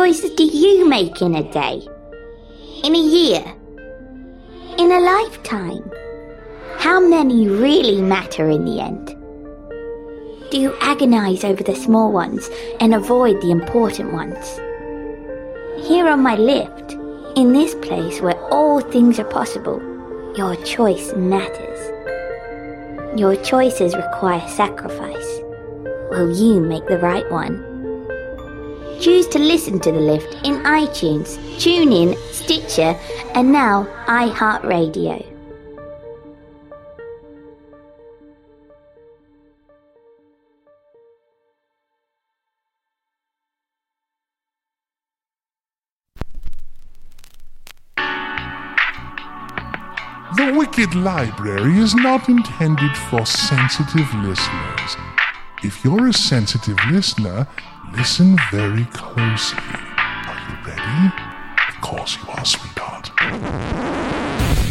choices 0.00 0.30
do 0.30 0.44
you 0.44 0.88
make 0.88 1.20
in 1.20 1.34
a 1.34 1.42
day? 1.52 1.86
In 2.84 2.94
a 2.94 3.06
year? 3.18 3.44
In 4.78 4.90
a 4.90 4.98
lifetime? 4.98 5.92
How 6.78 7.06
many 7.06 7.46
really 7.48 8.00
matter 8.00 8.48
in 8.48 8.64
the 8.64 8.80
end? 8.80 9.08
Do 10.50 10.58
you 10.58 10.74
agonize 10.80 11.44
over 11.44 11.62
the 11.62 11.74
small 11.74 12.12
ones 12.12 12.48
and 12.80 12.94
avoid 12.94 13.42
the 13.42 13.50
important 13.50 14.14
ones? 14.14 14.58
Here 15.86 16.08
on 16.08 16.22
my 16.22 16.36
lift, 16.36 16.92
in 17.36 17.52
this 17.52 17.74
place 17.74 18.22
where 18.22 18.40
all 18.50 18.80
things 18.80 19.18
are 19.18 19.30
possible, 19.38 19.82
your 20.34 20.56
choice 20.64 21.12
matters. 21.14 21.80
Your 23.20 23.36
choices 23.36 23.94
require 23.94 24.48
sacrifice. 24.48 25.30
Will 26.10 26.34
you 26.34 26.58
make 26.58 26.86
the 26.86 27.00
right 27.00 27.30
one? 27.30 27.69
Choose 29.00 29.26
to 29.28 29.38
listen 29.38 29.80
to 29.80 29.92
the 29.92 29.98
lift 29.98 30.34
in 30.46 30.62
iTunes, 30.62 31.38
TuneIn, 31.56 32.18
Stitcher, 32.32 32.94
and 33.34 33.50
now 33.50 33.88
iHeartRadio. 34.06 35.26
The 50.36 50.52
Wicked 50.54 50.94
Library 50.94 51.78
is 51.78 51.94
not 51.94 52.28
intended 52.28 52.94
for 53.08 53.24
sensitive 53.24 54.12
listeners. 54.16 54.96
If 55.62 55.84
you're 55.84 56.08
a 56.08 56.12
sensitive 56.14 56.78
listener, 56.90 57.46
listen 57.92 58.38
very 58.50 58.86
closely. 58.86 59.58
Are 59.60 60.40
you 60.48 60.56
ready? 60.66 61.12
Of 61.68 61.78
course 61.82 62.16
you 62.16 62.26
are, 62.30 62.44
sweetheart. 62.46 63.08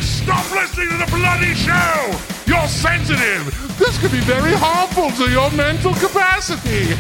Stop 0.02 0.50
listening 0.52 0.90
to 0.90 0.98
the 0.98 1.06
bloody 1.14 1.54
show! 1.54 2.18
You're 2.48 2.68
sensitive! 2.68 3.46
This 3.78 4.00
could 4.02 4.12
be 4.12 4.20
very 4.22 4.54
harmful 4.54 5.12
to 5.24 5.30
your 5.32 5.52
mental 5.52 5.94
capacity! 5.94 6.96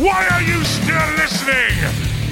Why 0.00 0.28
are 0.28 0.42
you 0.42 0.62
still 0.62 1.06
listening? 1.16 1.74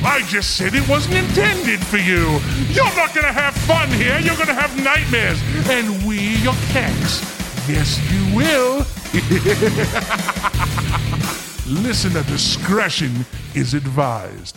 I 0.05 0.23
just 0.29 0.57
said 0.57 0.75
it 0.77 0.89
wasn't 0.89 1.17
intended 1.17 1.85
for 1.85 1.97
you. 1.99 2.39
You're 2.71 2.95
not 2.95 3.13
gonna 3.13 3.33
have 3.33 3.55
fun 3.67 3.89
here. 3.91 4.21
You're 4.21 4.37
gonna 4.37 4.55
have 4.55 4.77
nightmares. 4.81 5.41
And 5.69 6.05
we, 6.07 6.37
your 6.39 6.55
cats. 6.71 7.23
Yes, 7.69 7.99
you 8.13 8.37
will. 8.37 8.87
Listener 11.67 12.23
discretion 12.23 13.27
is 13.55 13.75
advised. 13.75 14.57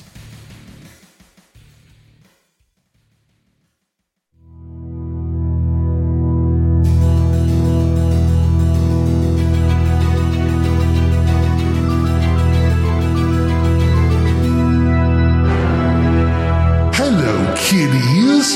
Hello, 16.94 17.54
kiddies. 17.58 18.56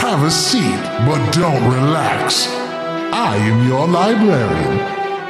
Have 0.00 0.22
a 0.22 0.30
seat, 0.30 0.62
but 1.04 1.30
don't 1.32 1.62
relax. 1.70 2.48
I 3.12 3.36
am 3.36 3.68
your 3.68 3.86
librarian, 3.86 4.78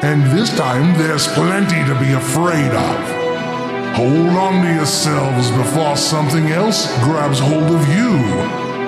and 0.03 0.23
this 0.37 0.57
time 0.57 0.97
there's 0.99 1.27
plenty 1.29 1.85
to 1.85 1.95
be 2.01 2.13
afraid 2.13 2.71
of. 2.71 3.21
Hold 3.97 4.37
on 4.37 4.65
to 4.65 4.75
yourselves 4.75 5.51
before 5.51 5.97
something 5.97 6.47
else 6.47 6.87
grabs 7.05 7.39
hold 7.39 7.65
of 7.65 7.87
you. 7.89 8.19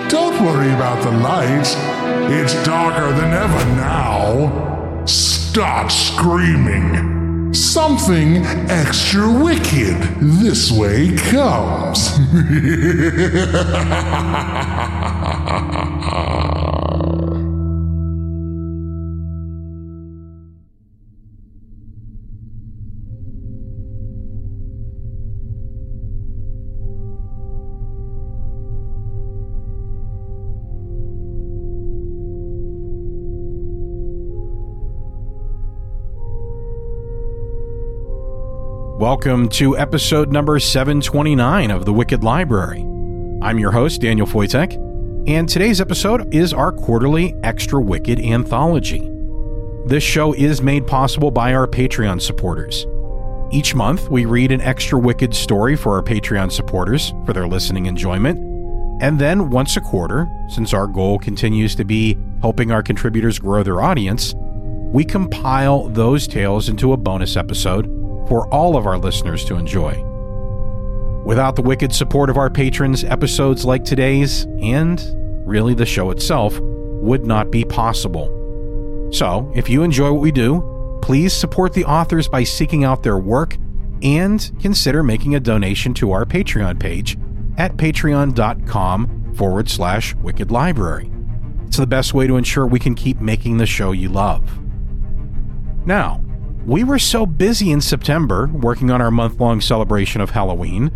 Don't 0.09 0.41
worry 0.43 0.73
about 0.73 1.03
the 1.03 1.11
lights. 1.11 1.77
It's 2.33 2.55
darker 2.65 3.13
than 3.13 3.35
ever 3.35 3.65
now. 3.77 5.05
Start 5.05 5.93
screaming. 5.93 7.53
Something 7.53 8.39
extra 8.71 9.31
wicked 9.31 10.01
this 10.21 10.73
way 10.73 11.15
comes. 11.17 12.19
Welcome 39.03 39.49
to 39.49 39.77
episode 39.77 40.31
number 40.31 40.61
729 40.61 41.73
of 41.73 41.85
The 41.85 41.93
Wicked 41.93 42.23
Library. 42.23 42.83
I'm 43.43 43.59
your 43.59 43.73
host, 43.73 44.01
Daniel 44.01 44.29
Foytik, 44.29 44.75
and 45.27 45.49
today's 45.49 45.81
episode 45.81 46.33
is 46.33 46.53
our 46.53 46.71
quarterly 46.71 47.35
Extra 47.43 47.83
Wicked 47.83 48.21
anthology. 48.21 49.11
This 49.87 50.05
show 50.05 50.35
is 50.35 50.63
made 50.63 50.87
possible 50.87 51.33
by 51.33 51.53
our 51.53 51.67
Patreon 51.67 52.23
supporters. 52.23 52.87
Each 53.51 53.75
month, 53.75 54.09
we 54.09 54.25
read 54.25 54.53
an 54.53 54.61
Extra 54.61 55.01
Wicked 55.01 55.35
story 55.35 55.75
for 55.75 55.97
our 55.97 56.03
Patreon 56.05 56.53
supporters 56.53 57.13
for 57.27 57.33
their 57.33 57.49
listening 57.49 57.87
enjoyment. 57.87 58.39
And 59.03 59.19
then 59.19 59.51
once 59.51 59.77
a 59.77 59.81
quarter, 59.81 60.29
since 60.49 60.73
our 60.73 60.87
goal 60.87 61.19
continues 61.19 61.75
to 61.75 61.85
be 61.85 62.17
helping 62.41 62.71
our 62.71 62.85
contributors 62.85 63.41
grow 63.41 63.65
their 63.65 63.83
audience, 63.83 64.33
we 64.93 65.05
compile 65.05 65.89
those 65.89 66.29
tales 66.29 66.69
into 66.69 66.93
a 66.93 66.97
bonus 66.97 67.37
episode 67.37 68.02
for 68.33 68.49
all 68.49 68.79
of 68.79 68.87
our 68.87 68.97
listeners 68.97 69.45
to 69.45 69.57
enjoy. 69.57 70.03
Without 71.23 71.55
the 71.55 71.61
wicked 71.61 71.93
support 71.93 72.31
of 72.31 72.39
our 72.39 72.49
patrons, 72.49 73.05
episodes 73.05 73.67
like 73.67 73.85
today's, 73.85 74.45
and 74.63 75.05
really 75.47 75.75
the 75.75 75.85
show 75.85 76.11
itself, 76.11 76.59
would 76.63 77.27
not 77.27 77.51
be 77.51 77.63
possible. 77.63 79.11
So, 79.13 79.53
if 79.55 79.69
you 79.69 79.83
enjoy 79.83 80.13
what 80.13 80.23
we 80.23 80.33
do, 80.33 80.99
please 81.03 81.35
support 81.35 81.75
the 81.75 81.85
authors 81.85 82.27
by 82.27 82.43
seeking 82.43 82.85
out 82.85 83.03
their 83.03 83.19
work 83.19 83.59
and 84.03 84.51
consider 84.63 85.03
making 85.03 85.35
a 85.35 85.41
donation 85.41 85.93
to 85.93 86.13
our 86.13 86.25
Patreon 86.25 86.81
page 86.81 87.19
at 87.59 87.77
patreon.com 87.77 89.35
forward 89.35 89.69
slash 89.69 90.15
wicked 90.15 90.51
library. 90.51 91.13
It's 91.67 91.77
the 91.77 91.87
best 91.87 92.15
way 92.15 92.27
to 92.29 92.39
ensure 92.39 92.67
we 92.67 92.79
can 92.79 92.95
keep 92.95 93.21
making 93.21 93.59
the 93.59 93.67
show 93.67 93.93
you 93.93 94.09
love. 94.09 94.59
Now, 95.85 96.25
we 96.67 96.85
were 96.85 96.99
so 96.99 97.27
busy 97.27 97.73
in 97.73 97.81
September 97.81 98.47
working 98.47 98.91
on 98.91 99.03
our 99.03 99.11
month 99.11 99.41
long 99.41 99.61
celebration 99.61 100.21
of 100.21 100.31
Halloween, 100.31 100.91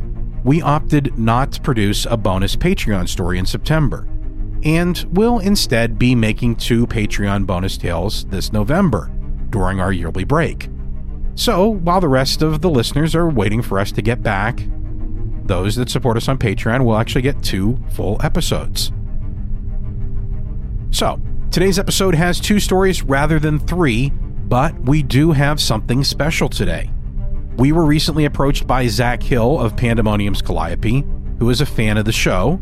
we 0.44 0.62
opted 0.62 1.18
not 1.18 1.50
to 1.52 1.60
produce 1.60 2.06
a 2.06 2.16
bonus 2.16 2.54
Patreon 2.54 3.08
story 3.08 3.38
in 3.38 3.46
September, 3.46 4.08
and 4.62 5.04
will 5.10 5.40
instead 5.40 5.98
be 5.98 6.14
making 6.14 6.54
two 6.54 6.86
Patreon 6.86 7.46
bonus 7.46 7.76
tales 7.76 8.24
this 8.26 8.52
November 8.52 9.10
during 9.50 9.80
our 9.80 9.92
yearly 9.92 10.22
break. 10.22 10.68
So, 11.34 11.68
while 11.68 12.00
the 12.00 12.08
rest 12.08 12.42
of 12.42 12.60
the 12.60 12.70
listeners 12.70 13.14
are 13.16 13.28
waiting 13.28 13.60
for 13.60 13.80
us 13.80 13.90
to 13.92 14.02
get 14.02 14.22
back, 14.22 14.66
those 15.44 15.74
that 15.76 15.90
support 15.90 16.16
us 16.16 16.28
on 16.28 16.38
Patreon 16.38 16.84
will 16.84 16.96
actually 16.96 17.22
get 17.22 17.42
two 17.42 17.78
full 17.90 18.20
episodes. 18.22 18.92
So, 20.92 21.20
today's 21.50 21.78
episode 21.78 22.14
has 22.14 22.38
two 22.40 22.60
stories 22.60 23.02
rather 23.02 23.38
than 23.38 23.58
three, 23.58 24.12
but 24.48 24.78
we 24.84 25.02
do 25.02 25.32
have 25.32 25.60
something 25.60 26.04
special 26.04 26.48
today. 26.48 26.90
We 27.56 27.72
were 27.72 27.84
recently 27.84 28.26
approached 28.26 28.66
by 28.66 28.86
Zach 28.86 29.22
Hill 29.22 29.58
of 29.60 29.76
Pandemonium's 29.76 30.42
Calliope, 30.42 31.04
who 31.38 31.50
is 31.50 31.60
a 31.60 31.66
fan 31.66 31.96
of 31.96 32.04
the 32.04 32.12
show, 32.12 32.60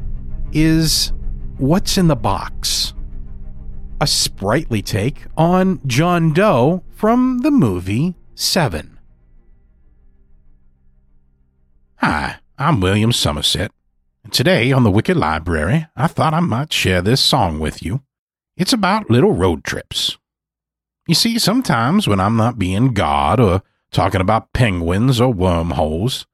is 0.53 1.13
What's 1.59 1.99
in 1.99 2.09
the 2.09 2.17
Box? 2.17 2.95
A 4.01 4.07
sprightly 4.07 4.83
take 4.83 5.25
on 5.37 5.81
John 5.87 6.33
Doe 6.33 6.83
from 6.91 7.41
the 7.43 7.51
movie 7.51 8.17
Seven. 8.35 8.99
Hi, 11.97 12.37
I'm 12.59 12.81
William 12.81 13.13
Somerset. 13.13 13.71
And 14.25 14.33
today 14.33 14.73
on 14.73 14.83
the 14.83 14.91
Wicked 14.91 15.17
Library, 15.17 15.87
I 15.95 16.07
thought 16.09 16.35
I 16.35 16.41
might 16.41 16.73
share 16.73 17.03
this 17.03 17.21
song 17.21 17.61
with 17.61 17.83
you. 17.83 18.03
It's 18.57 18.73
about 18.73 19.11
little 19.11 19.33
road 19.33 19.63
trips. 19.63 20.19
You 21.07 21.15
see, 21.15 21.39
sometimes 21.39 22.07
when 22.07 22.21
I'm 22.21 22.37
not 22.37 22.59
being 22.59 22.95
God 22.95 23.41
or 23.41 23.63
talking 23.91 24.21
about 24.21 24.53
penguins 24.53 25.21
or 25.21 25.33
wormholes 25.33 26.27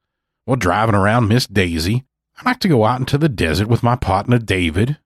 or 0.46 0.56
driving 0.56 0.94
around 0.94 1.28
Miss 1.28 1.46
Daisy, 1.46 2.04
I 2.36 2.50
like 2.50 2.60
to 2.60 2.68
go 2.68 2.84
out 2.84 3.00
into 3.00 3.18
the 3.18 3.28
desert 3.28 3.68
with 3.68 3.82
my 3.82 3.96
partner 3.96 4.38
David 4.38 4.98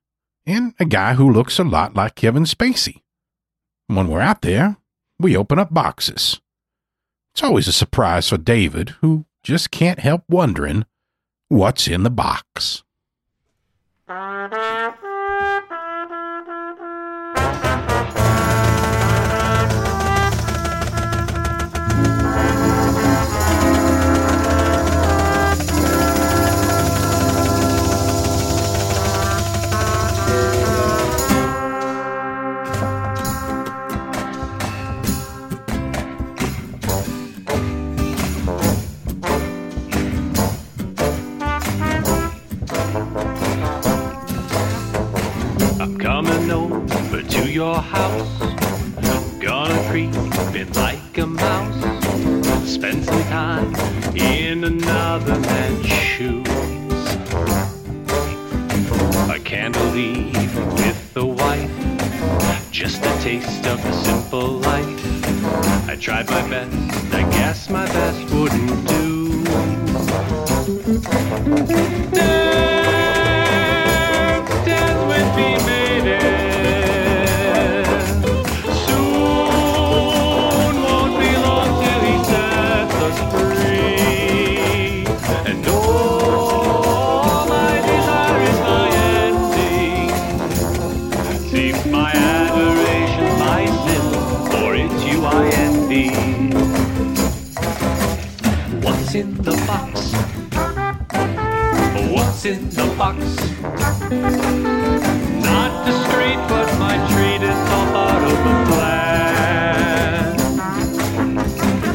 and 0.45 0.75
a 0.79 0.85
guy 0.85 1.15
who 1.15 1.33
looks 1.33 1.59
a 1.59 1.65
lot 1.65 1.95
like 1.95 2.17
Kevin 2.17 2.45
Spacey. 2.45 3.03
When 3.87 4.09
we're 4.09 4.21
out 4.21 4.43
there, 4.43 4.77
we 5.19 5.37
open 5.37 5.59
up 5.59 5.73
boxes. 5.73 6.41
It's 7.33 7.43
always 7.43 7.69
a 7.69 7.73
surprise 7.73 8.29
for 8.29 8.37
David, 8.37 8.91
who 9.01 9.25
just 9.43 9.71
can't 9.71 10.01
help 10.01 10.25
wondering 10.29 10.85
what's 11.49 11.89
in 11.89 12.03
the 12.03 12.11
box. 12.11 12.83
I'm 45.83 45.99
coming 45.99 46.49
over 46.53 47.23
to 47.25 47.51
your 47.51 47.75
house. 47.75 48.39
Gonna 49.41 49.83
creep 49.91 50.15
in 50.55 50.73
like 50.75 51.19
a 51.19 51.27
mouse. 51.27 51.83
Spend 52.65 53.05
some 53.05 53.25
time 53.25 53.75
in 54.15 54.63
another 54.63 55.41
man's 55.41 55.87
shoes. 55.89 56.47
A 59.29 59.41
candle 59.43 59.85
leaf 59.87 60.55
with 60.55 61.17
a 61.17 61.27
wife. 61.27 62.71
Just 62.71 63.05
a 63.05 63.13
taste 63.21 63.67
of 63.67 63.83
the 63.83 63.93
simple 64.05 64.61
life. 64.61 65.89
I 65.89 65.97
tried 65.97 66.31
my 66.31 66.49
best, 66.49 67.13
I 67.13 67.23
guess 67.33 67.69
my 67.69 67.87
best 67.87 68.33
wouldn't 68.33 68.87
do. 68.87 69.43
Dance, 72.15 72.52
What's 102.43 102.59
in 102.59 102.71
the 102.71 102.87
box? 102.99 103.19
Not 105.45 105.87
discreet, 105.87 106.41
but 106.49 106.67
my 106.77 106.97
treat 107.13 107.41
is 107.41 107.55
all 107.71 107.87
part 107.93 108.23
of 108.25 108.37
the 108.47 108.55
plan. 108.67 110.37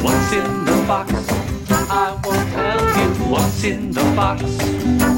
What's 0.02 0.32
in 0.32 0.64
the 0.64 0.84
box? 0.88 1.12
I 1.90 2.18
won't 2.24 2.48
tell 2.54 2.80
you 2.96 3.08
what's 3.30 3.62
in 3.62 3.92
the 3.92 4.04
box. 4.16 5.17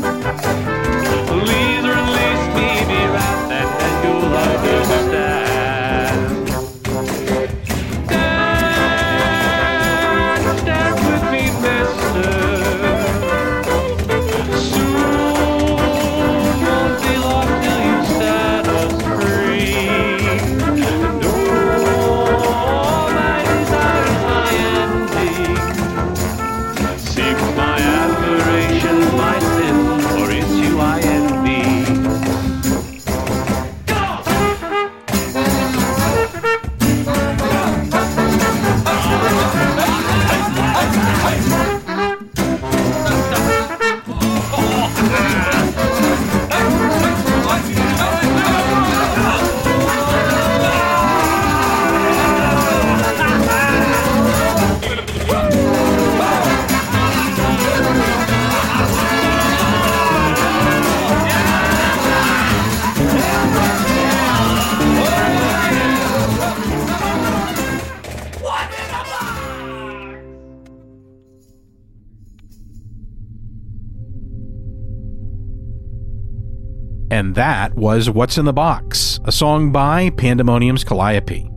Was 77.80 78.10
What's 78.10 78.36
in 78.36 78.44
the 78.44 78.52
Box, 78.52 79.20
a 79.24 79.32
song 79.32 79.72
by 79.72 80.10
Pandemonium's 80.10 80.84
Calliope. 80.84 81.50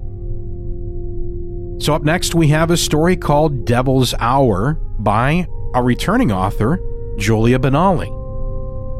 So, 1.83 1.93
up 1.93 2.03
next, 2.03 2.33
we 2.33 2.47
have 2.47 2.71
a 2.71 2.77
story 2.77 3.17
called 3.17 3.65
Devil's 3.65 4.13
Hour 4.19 4.75
by 4.99 5.45
a 5.75 5.83
returning 5.83 6.31
author, 6.31 6.79
Julia 7.17 7.59
Benali. 7.59 8.07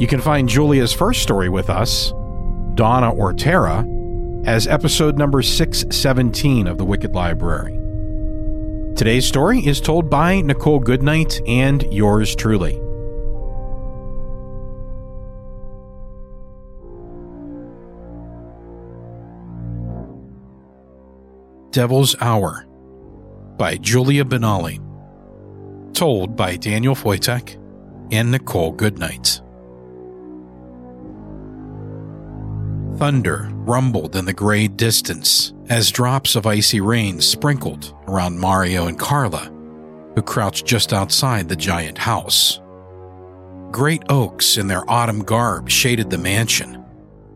You 0.01 0.07
can 0.07 0.19
find 0.19 0.49
Julia's 0.49 0.91
first 0.91 1.23
story 1.23 1.47
with 1.47 1.69
us, 1.69 2.11
Donna 2.75 3.09
or 3.11 3.31
Ortera, 3.31 4.45
as 4.45 4.67
episode 4.67 5.17
number 5.17 5.41
617 5.41 6.67
of 6.67 6.77
the 6.77 6.83
Wicked 6.83 7.15
Library. 7.15 7.71
Today's 8.97 9.25
story 9.25 9.65
is 9.65 9.79
told 9.79 10.09
by 10.09 10.41
Nicole 10.41 10.79
Goodnight 10.79 11.39
and 11.47 11.83
yours 11.83 12.35
truly. 12.35 12.77
Devil's 21.73 22.15
Hour 22.21 22.67
by 23.57 23.77
Julia 23.77 24.23
Benali. 24.23 24.79
Told 25.95 26.35
by 26.35 26.55
Daniel 26.55 26.93
Foytik 26.93 27.55
and 28.11 28.29
Nicole 28.29 28.71
Goodnight. 28.73 29.41
Thunder 32.99 33.49
rumbled 33.53 34.15
in 34.15 34.25
the 34.25 34.33
gray 34.33 34.67
distance 34.67 35.51
as 35.67 35.89
drops 35.89 36.35
of 36.35 36.45
icy 36.45 36.79
rain 36.79 37.19
sprinkled 37.19 37.95
around 38.07 38.39
Mario 38.39 38.85
and 38.85 38.99
Carla, 38.99 39.51
who 40.13 40.21
crouched 40.21 40.67
just 40.67 40.93
outside 40.93 41.49
the 41.49 41.55
giant 41.55 41.97
house. 41.97 42.61
Great 43.71 44.03
oaks 44.09 44.57
in 44.57 44.67
their 44.67 44.87
autumn 44.87 45.23
garb 45.23 45.71
shaded 45.71 46.11
the 46.11 46.19
mansion. 46.19 46.85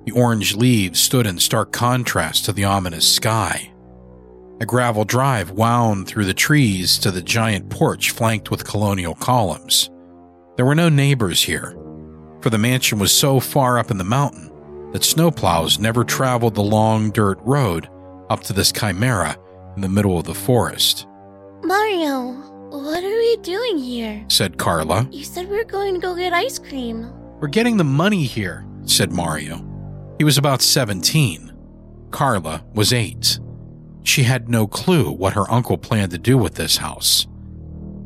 The 0.05 0.11
orange 0.11 0.55
leaves 0.55 0.99
stood 0.99 1.25
in 1.25 1.39
stark 1.39 1.71
contrast 1.71 2.45
to 2.45 2.53
the 2.53 2.65
ominous 2.65 3.11
sky. 3.11 3.73
A 4.59 4.65
gravel 4.65 5.05
drive 5.05 5.51
wound 5.51 6.07
through 6.07 6.25
the 6.25 6.33
trees 6.33 6.97
to 6.99 7.11
the 7.11 7.21
giant 7.21 7.69
porch 7.69 8.11
flanked 8.11 8.49
with 8.51 8.67
colonial 8.67 9.13
columns. 9.13 9.89
There 10.55 10.65
were 10.65 10.75
no 10.75 10.89
neighbors 10.89 11.43
here, 11.43 11.77
for 12.41 12.49
the 12.49 12.57
mansion 12.57 12.97
was 12.99 13.11
so 13.11 13.39
far 13.39 13.77
up 13.77 13.91
in 13.91 13.97
the 13.97 14.03
mountain 14.03 14.51
that 14.91 15.03
snowplows 15.03 15.79
never 15.79 16.03
traveled 16.03 16.55
the 16.55 16.63
long 16.63 17.11
dirt 17.11 17.39
road 17.41 17.87
up 18.29 18.41
to 18.43 18.53
this 18.53 18.71
chimera 18.71 19.37
in 19.75 19.81
the 19.81 19.89
middle 19.89 20.17
of 20.17 20.25
the 20.25 20.33
forest, 20.33 21.07
Mario, 21.63 22.31
what 22.69 23.03
are 23.03 23.17
we 23.17 23.37
doing 23.37 23.77
here? 23.77 24.23
said 24.27 24.57
Carla. 24.57 25.07
You 25.11 25.23
said 25.23 25.49
we 25.49 25.57
were 25.57 25.63
going 25.63 25.95
to 25.95 25.99
go 25.99 26.15
get 26.15 26.33
ice 26.33 26.57
cream. 26.59 27.11
We're 27.39 27.47
getting 27.47 27.77
the 27.77 27.83
money 27.83 28.23
here, 28.23 28.65
said 28.83 29.11
Mario. 29.11 29.63
He 30.17 30.23
was 30.23 30.37
about 30.37 30.61
17. 30.61 31.53
Carla 32.11 32.63
was 32.73 32.93
8. 32.93 33.39
She 34.07 34.23
had 34.23 34.47
no 34.47 34.67
clue 34.67 35.11
what 35.11 35.33
her 35.33 35.51
uncle 35.51 35.77
planned 35.77 36.11
to 36.11 36.17
do 36.17 36.37
with 36.37 36.55
this 36.55 36.77
house. 36.77 37.27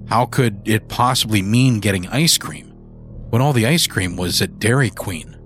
How 0.10 0.26
could 0.26 0.60
it 0.66 0.90
possibly 0.90 1.44
mean 1.44 1.80
getting 1.80 2.08
ice 2.08 2.40
cream 2.40 2.70
when 3.30 3.40
all 3.40 3.54
the 3.54 3.68
ice 3.68 3.86
cream 3.86 4.18
was 4.18 4.42
at 4.42 4.58
Dairy 4.58 4.90
Queen? 4.90 5.38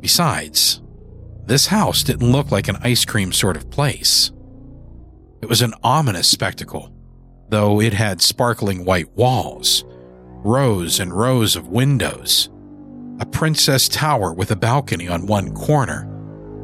Besides, 0.00 0.82
this 1.46 1.68
house 1.68 2.02
didn't 2.02 2.30
look 2.30 2.50
like 2.50 2.68
an 2.68 2.76
ice 2.82 3.06
cream 3.06 3.32
sort 3.32 3.56
of 3.56 3.70
place. 3.70 4.30
It 5.40 5.48
was 5.48 5.62
an 5.62 5.72
ominous 5.82 6.28
spectacle, 6.28 6.92
though 7.48 7.80
it 7.80 7.94
had 7.94 8.20
sparkling 8.20 8.84
white 8.84 9.10
walls, 9.16 9.86
rows 10.44 11.00
and 11.00 11.10
rows 11.10 11.56
of 11.56 11.68
windows, 11.68 12.50
a 13.18 13.24
princess 13.24 13.88
tower 13.88 14.34
with 14.34 14.50
a 14.50 14.56
balcony 14.56 15.08
on 15.08 15.24
one 15.24 15.54
corner, 15.54 16.02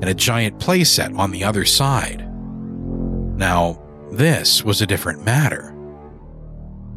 and 0.02 0.10
a 0.10 0.14
giant 0.14 0.60
playset 0.60 1.18
on 1.18 1.30
the 1.30 1.44
other 1.44 1.64
side. 1.64 2.25
Now, 3.36 3.82
this 4.10 4.64
was 4.64 4.80
a 4.80 4.86
different 4.86 5.24
matter. 5.24 5.74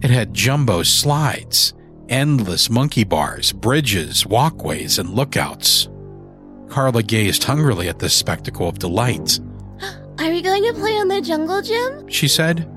It 0.01 0.09
had 0.09 0.33
jumbo 0.33 0.83
slides, 0.83 1.73
endless 2.07 2.69
monkey 2.69 3.03
bars, 3.03 3.51
bridges, 3.51 4.25
walkways, 4.25 4.97
and 4.99 5.09
lookouts. 5.09 5.89
Carla 6.69 7.03
gazed 7.03 7.43
hungrily 7.43 7.89
at 7.89 7.99
this 7.99 8.13
spectacle 8.13 8.69
of 8.69 8.79
delight. 8.79 9.39
Are 10.19 10.29
we 10.29 10.41
going 10.41 10.63
to 10.63 10.73
play 10.73 10.95
on 10.97 11.09
the 11.09 11.21
jungle 11.21 11.61
gym? 11.61 12.07
She 12.07 12.27
said, 12.27 12.69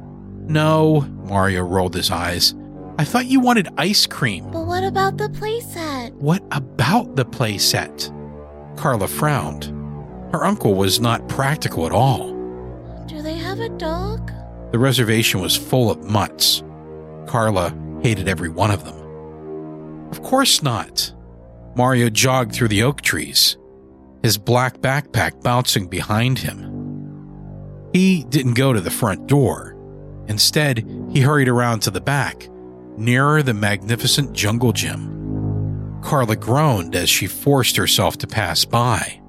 No, 0.49 1.03
Mario 1.25 1.63
rolled 1.63 1.95
his 1.95 2.11
eyes. 2.11 2.55
I 2.99 3.05
thought 3.05 3.27
you 3.27 3.41
wanted 3.41 3.69
ice 3.79 4.07
cream. 4.07 4.51
But 4.51 4.67
what 4.67 4.83
about 4.83 5.19
the 5.19 5.29
playset? 5.29 6.13
What 6.15 6.43
about 6.51 7.17
the 7.17 7.25
playset? 7.25 8.11
Carla 8.77 9.09
frowned. 9.09 9.65
Her 10.33 10.45
uncle 10.45 10.75
was 10.75 11.01
not 11.01 11.29
practical 11.29 11.87
at 11.87 11.93
all. 11.93 12.32
Do 13.13 13.21
they 13.21 13.35
have 13.35 13.61
a 13.61 13.69
dog? 13.69 14.33
The 14.73 14.79
reservation 14.79 15.43
was 15.43 15.55
full 15.55 15.91
of 15.91 16.03
mutts. 16.03 16.63
Carla 17.27 17.77
hated 18.03 18.27
every 18.27 18.49
one 18.49 18.71
of 18.71 18.87
them. 18.87 20.09
Of 20.11 20.23
course 20.23 20.63
not. 20.63 21.13
Mario 21.77 22.09
jogged 22.09 22.55
through 22.55 22.69
the 22.69 22.85
oak 22.85 23.03
trees, 23.03 23.59
his 24.23 24.39
black 24.39 24.79
backpack 24.79 25.43
bouncing 25.43 25.89
behind 25.89 26.39
him. 26.39 27.91
He 27.93 28.25
didn't 28.25 28.55
go 28.55 28.73
to 28.73 28.81
the 28.81 28.91
front 28.91 29.27
door. 29.27 29.77
Instead, 30.29 30.79
he 31.11 31.21
hurried 31.21 31.49
around 31.49 31.81
to 31.81 31.91
the 31.91 32.01
back, 32.01 32.49
nearer 32.97 33.43
the 33.43 33.53
magnificent 33.53 34.33
jungle 34.33 34.73
gym. 34.73 36.01
Carla 36.03 36.37
groaned 36.37 36.97
as 36.97 37.11
she 37.11 37.27
forced 37.27 37.77
herself 37.77 38.17
to 38.19 38.27
pass 38.27 38.65
by. 38.65 39.22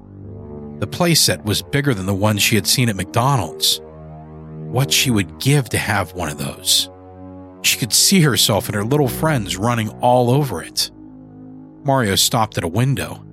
The 0.78 0.86
playset 0.86 1.44
was 1.44 1.62
bigger 1.62 1.94
than 1.94 2.06
the 2.06 2.14
one 2.14 2.38
she 2.38 2.56
had 2.56 2.66
seen 2.66 2.88
at 2.88 2.96
McDonald's. 2.96 3.80
What 4.70 4.92
she 4.92 5.10
would 5.10 5.38
give 5.38 5.68
to 5.70 5.78
have 5.78 6.14
one 6.14 6.28
of 6.28 6.38
those. 6.38 6.90
She 7.62 7.78
could 7.78 7.92
see 7.92 8.20
herself 8.20 8.66
and 8.66 8.74
her 8.74 8.84
little 8.84 9.08
friends 9.08 9.56
running 9.56 9.88
all 10.00 10.30
over 10.30 10.62
it. 10.62 10.90
Mario 11.84 12.16
stopped 12.16 12.58
at 12.58 12.64
a 12.64 12.68
window. 12.68 13.24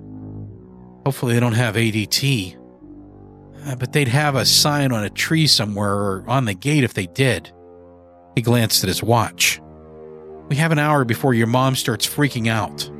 Hopefully, 1.04 1.34
they 1.34 1.40
don't 1.40 1.52
have 1.52 1.74
ADT. 1.74 2.58
Uh, 3.66 3.76
but 3.76 3.92
they'd 3.92 4.08
have 4.08 4.34
a 4.34 4.44
sign 4.44 4.92
on 4.92 5.04
a 5.04 5.10
tree 5.10 5.46
somewhere 5.46 5.94
or 5.94 6.24
on 6.28 6.44
the 6.44 6.54
gate 6.54 6.84
if 6.84 6.94
they 6.94 7.06
did. 7.06 7.50
He 8.34 8.42
glanced 8.42 8.82
at 8.84 8.88
his 8.88 9.02
watch. 9.02 9.60
We 10.48 10.56
have 10.56 10.72
an 10.72 10.78
hour 10.78 11.04
before 11.04 11.34
your 11.34 11.46
mom 11.46 11.76
starts 11.76 12.06
freaking 12.06 12.48
out. 12.48 12.90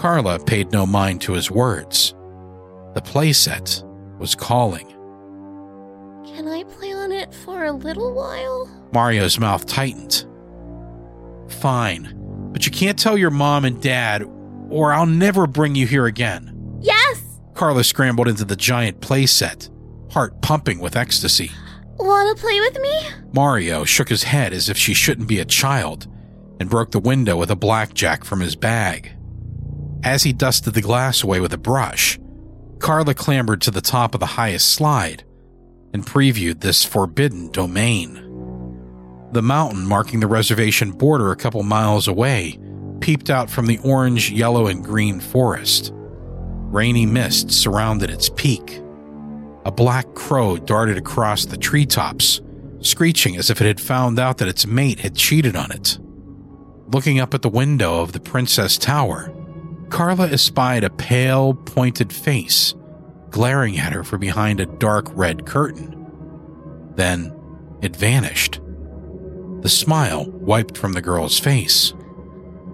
Carla 0.00 0.38
paid 0.38 0.72
no 0.72 0.86
mind 0.86 1.20
to 1.22 1.32
his 1.32 1.50
words. 1.50 2.14
The 2.94 3.00
playset 3.00 3.84
was 4.18 4.34
calling. 4.34 4.88
Can 6.26 6.48
I 6.48 6.64
play 6.64 6.92
on 6.92 7.12
it 7.12 7.34
for 7.34 7.64
a 7.64 7.72
little 7.72 8.12
while? 8.12 8.68
Mario's 8.92 9.38
mouth 9.38 9.66
tightened. 9.66 10.26
Fine, 11.48 12.14
but 12.52 12.66
you 12.66 12.72
can't 12.72 12.98
tell 12.98 13.16
your 13.16 13.30
mom 13.30 13.64
and 13.64 13.80
dad, 13.80 14.24
or 14.68 14.92
I'll 14.92 15.06
never 15.06 15.46
bring 15.46 15.74
you 15.74 15.86
here 15.86 16.06
again. 16.06 16.78
Yes! 16.80 17.22
Carla 17.54 17.84
scrambled 17.84 18.28
into 18.28 18.44
the 18.44 18.56
giant 18.56 19.00
playset, 19.00 19.70
heart 20.12 20.40
pumping 20.42 20.78
with 20.78 20.96
ecstasy. 20.96 21.50
Want 21.98 22.36
to 22.36 22.42
play 22.42 22.58
with 22.60 22.78
me? 22.80 23.00
Mario 23.32 23.84
shook 23.84 24.08
his 24.08 24.22
head 24.22 24.52
as 24.52 24.68
if 24.68 24.76
she 24.76 24.94
shouldn't 24.94 25.28
be 25.28 25.38
a 25.38 25.44
child 25.44 26.06
and 26.58 26.70
broke 26.70 26.90
the 26.90 27.00
window 27.00 27.36
with 27.36 27.50
a 27.50 27.56
blackjack 27.56 28.24
from 28.24 28.40
his 28.40 28.56
bag. 28.56 29.12
As 30.02 30.22
he 30.22 30.32
dusted 30.32 30.74
the 30.74 30.80
glass 30.80 31.22
away 31.22 31.40
with 31.40 31.52
a 31.52 31.58
brush, 31.58 32.18
Carla 32.80 33.14
clambered 33.14 33.60
to 33.62 33.70
the 33.70 33.80
top 33.80 34.14
of 34.14 34.20
the 34.20 34.26
highest 34.26 34.72
slide 34.72 35.22
and 35.92 36.04
previewed 36.04 36.60
this 36.60 36.84
forbidden 36.84 37.50
domain. 37.50 38.26
The 39.32 39.42
mountain 39.42 39.86
marking 39.86 40.20
the 40.20 40.26
reservation 40.26 40.90
border 40.90 41.30
a 41.30 41.36
couple 41.36 41.62
miles 41.62 42.08
away 42.08 42.58
peeped 43.00 43.30
out 43.30 43.48
from 43.48 43.66
the 43.66 43.78
orange, 43.78 44.30
yellow, 44.30 44.66
and 44.66 44.84
green 44.84 45.20
forest. 45.20 45.92
Rainy 45.94 47.06
mist 47.06 47.50
surrounded 47.50 48.10
its 48.10 48.28
peak. 48.30 48.80
A 49.64 49.70
black 49.70 50.14
crow 50.14 50.56
darted 50.56 50.96
across 50.96 51.44
the 51.44 51.56
treetops, 51.56 52.40
screeching 52.80 53.36
as 53.36 53.50
if 53.50 53.60
it 53.60 53.66
had 53.66 53.80
found 53.80 54.18
out 54.18 54.38
that 54.38 54.48
its 54.48 54.66
mate 54.66 55.00
had 55.00 55.14
cheated 55.14 55.54
on 55.54 55.70
it. 55.70 55.98
Looking 56.88 57.20
up 57.20 57.34
at 57.34 57.42
the 57.42 57.48
window 57.48 58.00
of 58.00 58.12
the 58.12 58.20
Princess 58.20 58.78
Tower, 58.78 59.32
Carla 59.90 60.28
espied 60.28 60.84
a 60.84 60.90
pale, 60.90 61.54
pointed 61.54 62.12
face 62.12 62.74
glaring 63.30 63.78
at 63.78 63.92
her 63.92 64.04
from 64.04 64.20
behind 64.20 64.60
a 64.60 64.66
dark 64.66 65.06
red 65.12 65.46
curtain. 65.46 65.96
Then 66.96 67.34
it 67.80 67.96
vanished. 67.96 68.60
The 69.60 69.68
smile 69.68 70.26
wiped 70.30 70.76
from 70.76 70.92
the 70.92 71.02
girl's 71.02 71.38
face. 71.38 71.94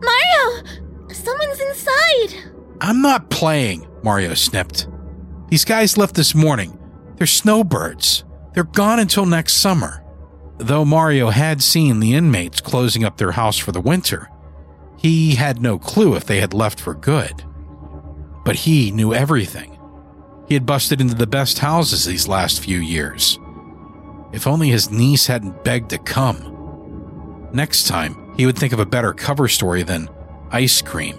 Mario! 0.01 0.65
Someone's 1.13 1.61
inside! 1.61 2.53
I'm 2.81 3.03
not 3.03 3.31
playing, 3.31 3.87
Mario 4.03 4.35
snipped. 4.35 4.89
These 5.49 5.65
guys 5.65 5.97
left 5.97 6.15
this 6.15 6.35
morning. 6.35 6.79
They're 7.17 7.27
snowbirds. 7.27 8.25
They're 8.55 8.65
gone 8.65 9.01
until 9.01 9.27
next 9.27 9.55
summer. 9.55 10.03
Though 10.59 10.85
Mario 10.85 11.31
had 11.31 11.63
seen 11.63 12.01
the 12.01 12.15
inmates 12.15 12.61
closing 12.61 13.05
up 13.05 13.17
their 13.19 13.33
house 13.33 13.59
for 13.59 13.73
the 13.73 13.81
winter, 13.81 14.31
he 14.97 15.35
had 15.35 15.61
no 15.61 15.79
clue 15.79 16.15
if 16.15 16.25
they 16.25 16.41
had 16.41 16.55
left 16.55 16.81
for 16.81 16.95
good. 16.95 17.45
But 18.45 18.57
he 18.57 18.91
knew 18.91 19.13
everything. 19.13 19.79
He 20.49 20.55
had 20.55 20.67
busted 20.67 21.01
into 21.01 21.15
the 21.15 21.27
best 21.27 21.59
houses 21.59 22.05
these 22.05 22.29
last 22.29 22.61
few 22.61 22.79
years. 22.79 23.39
If 24.33 24.47
only 24.47 24.69
his 24.69 24.91
niece 24.91 25.27
hadn't 25.27 25.65
begged 25.65 25.91
to 25.91 25.99
come. 25.99 27.49
Next 27.53 27.87
time, 27.87 28.35
he 28.37 28.47
would 28.47 28.59
think 28.59 28.73
of 28.73 28.79
a 28.81 28.87
better 28.87 29.13
cover 29.13 29.49
story 29.49 29.83
than 29.83 30.09
ice 30.51 30.83
cream. 30.83 31.17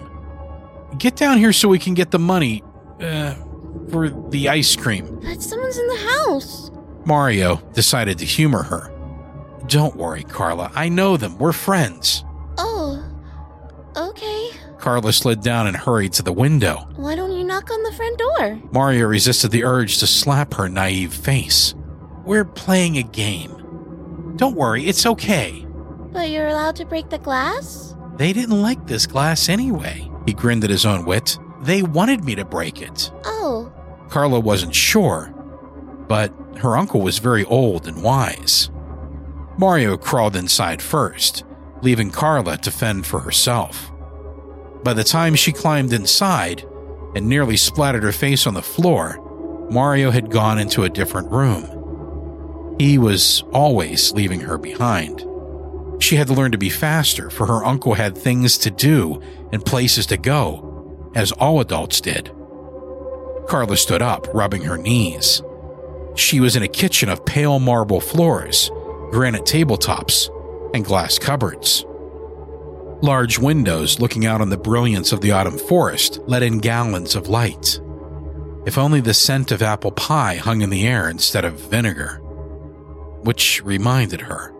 Get 0.96 1.16
down 1.16 1.38
here 1.38 1.52
so 1.52 1.68
we 1.68 1.78
can 1.78 1.94
get 1.94 2.10
the 2.10 2.18
money 2.18 2.62
uh, 3.00 3.34
for 3.90 4.08
the 4.08 4.48
ice 4.48 4.74
cream. 4.76 5.20
But 5.22 5.42
someone's 5.42 5.78
in 5.78 5.86
the 5.88 5.96
house. 5.96 6.70
Mario 7.04 7.56
decided 7.72 8.18
to 8.18 8.24
humor 8.24 8.62
her. 8.62 8.92
Don't 9.66 9.96
worry, 9.96 10.22
Carla. 10.22 10.70
I 10.74 10.88
know 10.88 11.16
them. 11.16 11.36
We're 11.38 11.52
friends. 11.52 12.24
Okay. 13.98 14.50
Carla 14.78 15.12
slid 15.12 15.40
down 15.42 15.66
and 15.66 15.76
hurried 15.76 16.12
to 16.14 16.22
the 16.22 16.32
window. 16.32 16.88
Why 16.94 17.16
don't 17.16 17.32
you 17.32 17.42
knock 17.42 17.68
on 17.70 17.82
the 17.82 17.92
front 17.92 18.18
door? 18.18 18.62
Mario 18.70 19.06
resisted 19.06 19.50
the 19.50 19.64
urge 19.64 19.98
to 19.98 20.06
slap 20.06 20.54
her 20.54 20.68
naive 20.68 21.12
face. 21.12 21.74
We're 22.24 22.44
playing 22.44 22.96
a 22.96 23.02
game. 23.02 24.34
Don't 24.36 24.54
worry, 24.54 24.86
it's 24.86 25.04
okay. 25.04 25.66
But 26.12 26.30
you're 26.30 26.46
allowed 26.46 26.76
to 26.76 26.84
break 26.84 27.10
the 27.10 27.18
glass? 27.18 27.96
They 28.16 28.32
didn't 28.32 28.62
like 28.62 28.86
this 28.86 29.06
glass 29.06 29.48
anyway. 29.48 30.08
He 30.26 30.32
grinned 30.32 30.62
at 30.62 30.70
his 30.70 30.86
own 30.86 31.04
wit. 31.04 31.36
They 31.62 31.82
wanted 31.82 32.22
me 32.22 32.36
to 32.36 32.44
break 32.44 32.80
it. 32.80 33.10
Oh, 33.24 33.72
Carla 34.08 34.38
wasn't 34.38 34.74
sure, 34.74 35.34
but 36.06 36.32
her 36.58 36.76
uncle 36.76 37.00
was 37.00 37.18
very 37.18 37.44
old 37.44 37.88
and 37.88 38.02
wise. 38.02 38.70
Mario 39.58 39.96
crawled 39.96 40.36
inside 40.36 40.80
first, 40.80 41.44
leaving 41.82 42.10
Carla 42.10 42.56
to 42.58 42.70
fend 42.70 43.06
for 43.06 43.20
herself. 43.20 43.90
By 44.82 44.92
the 44.94 45.04
time 45.04 45.34
she 45.34 45.52
climbed 45.52 45.92
inside 45.92 46.64
and 47.14 47.28
nearly 47.28 47.56
splattered 47.56 48.02
her 48.02 48.12
face 48.12 48.46
on 48.46 48.54
the 48.54 48.62
floor, 48.62 49.24
Mario 49.70 50.10
had 50.10 50.30
gone 50.30 50.58
into 50.58 50.84
a 50.84 50.88
different 50.88 51.30
room. 51.30 52.76
He 52.78 52.96
was 52.96 53.42
always 53.52 54.12
leaving 54.12 54.40
her 54.40 54.56
behind. 54.56 55.24
She 56.00 56.16
had 56.16 56.28
to 56.28 56.34
learn 56.34 56.52
to 56.52 56.58
be 56.58 56.70
faster, 56.70 57.28
for 57.28 57.46
her 57.46 57.64
uncle 57.64 57.94
had 57.94 58.16
things 58.16 58.56
to 58.58 58.70
do 58.70 59.20
and 59.52 59.64
places 59.64 60.06
to 60.06 60.16
go, 60.16 61.10
as 61.14 61.32
all 61.32 61.60
adults 61.60 62.00
did. 62.00 62.30
Carla 63.48 63.76
stood 63.76 64.02
up, 64.02 64.28
rubbing 64.32 64.62
her 64.62 64.78
knees. 64.78 65.42
She 66.14 66.38
was 66.40 66.54
in 66.54 66.62
a 66.62 66.68
kitchen 66.68 67.08
of 67.08 67.24
pale 67.24 67.58
marble 67.58 68.00
floors, 68.00 68.70
granite 69.10 69.44
tabletops, 69.44 70.30
and 70.74 70.84
glass 70.84 71.18
cupboards. 71.18 71.84
Large 73.00 73.38
windows 73.38 74.00
looking 74.00 74.26
out 74.26 74.40
on 74.40 74.50
the 74.50 74.56
brilliance 74.56 75.12
of 75.12 75.20
the 75.20 75.32
autumn 75.32 75.56
forest 75.56 76.20
let 76.26 76.42
in 76.42 76.58
gallons 76.58 77.14
of 77.14 77.28
light. 77.28 77.80
If 78.66 78.76
only 78.76 79.00
the 79.00 79.14
scent 79.14 79.52
of 79.52 79.62
apple 79.62 79.92
pie 79.92 80.34
hung 80.36 80.62
in 80.62 80.70
the 80.70 80.86
air 80.86 81.08
instead 81.08 81.44
of 81.44 81.60
vinegar. 81.60 82.20
Which 83.22 83.62
reminded 83.64 84.22
her. 84.22 84.52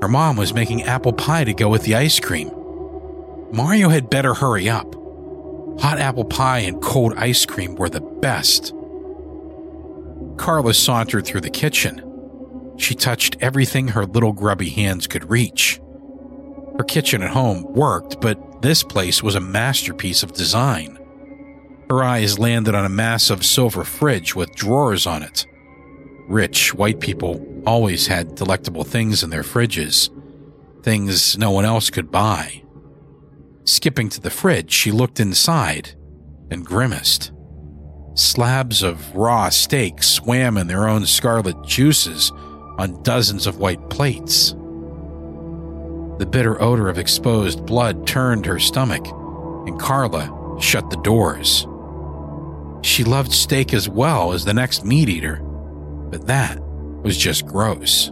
Her 0.00 0.08
mom 0.08 0.36
was 0.36 0.54
making 0.54 0.84
apple 0.84 1.12
pie 1.12 1.44
to 1.44 1.52
go 1.52 1.68
with 1.68 1.82
the 1.82 1.96
ice 1.96 2.20
cream. 2.20 2.50
Mario 3.52 3.88
had 3.88 4.08
better 4.08 4.34
hurry 4.34 4.68
up. 4.68 4.94
Hot 5.80 5.98
apple 5.98 6.24
pie 6.24 6.60
and 6.60 6.80
cold 6.80 7.14
ice 7.16 7.44
cream 7.44 7.74
were 7.74 7.90
the 7.90 8.00
best. 8.00 8.72
Carla 10.36 10.74
sauntered 10.74 11.26
through 11.26 11.40
the 11.40 11.50
kitchen. 11.50 12.09
She 12.80 12.94
touched 12.94 13.36
everything 13.40 13.88
her 13.88 14.06
little 14.06 14.32
grubby 14.32 14.70
hands 14.70 15.06
could 15.06 15.28
reach. 15.28 15.78
Her 16.78 16.84
kitchen 16.84 17.22
at 17.22 17.30
home 17.30 17.62
worked, 17.74 18.22
but 18.22 18.62
this 18.62 18.82
place 18.82 19.22
was 19.22 19.34
a 19.34 19.40
masterpiece 19.40 20.22
of 20.22 20.32
design. 20.32 20.98
Her 21.90 22.02
eyes 22.02 22.38
landed 22.38 22.74
on 22.74 22.86
a 22.86 22.88
massive 22.88 23.44
silver 23.44 23.84
fridge 23.84 24.34
with 24.34 24.54
drawers 24.54 25.06
on 25.06 25.22
it. 25.22 25.46
Rich 26.26 26.72
white 26.72 27.00
people 27.00 27.46
always 27.66 28.06
had 28.06 28.34
delectable 28.34 28.84
things 28.84 29.22
in 29.22 29.28
their 29.28 29.42
fridges, 29.42 30.08
things 30.82 31.36
no 31.36 31.50
one 31.50 31.66
else 31.66 31.90
could 31.90 32.10
buy. 32.10 32.62
Skipping 33.64 34.08
to 34.08 34.20
the 34.22 34.30
fridge, 34.30 34.72
she 34.72 34.90
looked 34.90 35.20
inside 35.20 35.94
and 36.50 36.64
grimaced. 36.64 37.30
Slabs 38.14 38.82
of 38.82 39.14
raw 39.14 39.50
steak 39.50 40.02
swam 40.02 40.56
in 40.56 40.66
their 40.66 40.88
own 40.88 41.04
scarlet 41.04 41.62
juices 41.62 42.32
on 42.80 43.02
dozens 43.02 43.46
of 43.46 43.58
white 43.58 43.90
plates. 43.90 44.52
The 46.18 46.28
bitter 46.30 46.60
odor 46.62 46.88
of 46.88 46.98
exposed 46.98 47.66
blood 47.66 48.06
turned 48.06 48.46
her 48.46 48.58
stomach, 48.58 49.06
and 49.66 49.78
Carla 49.78 50.58
shut 50.58 50.88
the 50.88 50.96
doors. 51.02 51.66
She 52.82 53.04
loved 53.04 53.32
steak 53.32 53.74
as 53.74 53.86
well 53.86 54.32
as 54.32 54.46
the 54.46 54.54
next 54.54 54.82
meat 54.82 55.10
eater, 55.10 55.36
but 56.10 56.26
that 56.26 56.58
was 57.02 57.18
just 57.18 57.46
gross. 57.46 58.10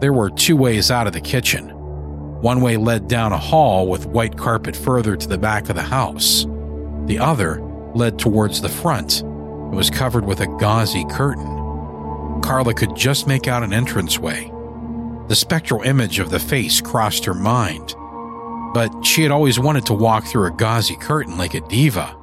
There 0.00 0.12
were 0.12 0.30
two 0.30 0.56
ways 0.56 0.92
out 0.92 1.08
of 1.08 1.12
the 1.12 1.20
kitchen. 1.20 1.70
One 2.40 2.60
way 2.60 2.76
led 2.76 3.08
down 3.08 3.32
a 3.32 3.38
hall 3.38 3.88
with 3.88 4.06
white 4.06 4.38
carpet 4.38 4.76
further 4.76 5.16
to 5.16 5.28
the 5.28 5.38
back 5.38 5.68
of 5.68 5.74
the 5.74 5.82
house. 5.82 6.46
The 7.06 7.18
other 7.18 7.60
led 7.94 8.16
towards 8.16 8.60
the 8.60 8.68
front 8.68 9.22
and 9.22 9.74
was 9.74 9.90
covered 9.90 10.24
with 10.24 10.40
a 10.40 10.46
gauzy 10.46 11.04
curtain. 11.10 11.59
Carla 12.50 12.74
could 12.74 12.96
just 12.96 13.28
make 13.28 13.46
out 13.46 13.62
an 13.62 13.72
entranceway. 13.72 14.50
The 15.28 15.36
spectral 15.36 15.82
image 15.82 16.18
of 16.18 16.30
the 16.30 16.40
face 16.40 16.80
crossed 16.80 17.24
her 17.26 17.32
mind, 17.32 17.94
but 18.74 18.90
she 19.06 19.22
had 19.22 19.30
always 19.30 19.60
wanted 19.60 19.86
to 19.86 19.94
walk 19.94 20.24
through 20.24 20.48
a 20.48 20.56
gauzy 20.56 20.96
curtain 20.96 21.38
like 21.38 21.54
a 21.54 21.60
diva. 21.60 22.16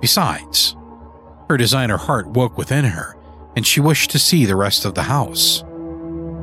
Besides, 0.00 0.76
her 1.48 1.56
designer 1.56 1.96
heart 1.96 2.28
woke 2.28 2.56
within 2.56 2.84
her, 2.84 3.16
and 3.56 3.66
she 3.66 3.80
wished 3.80 4.12
to 4.12 4.20
see 4.20 4.44
the 4.44 4.54
rest 4.54 4.84
of 4.84 4.94
the 4.94 5.02
house. 5.02 5.64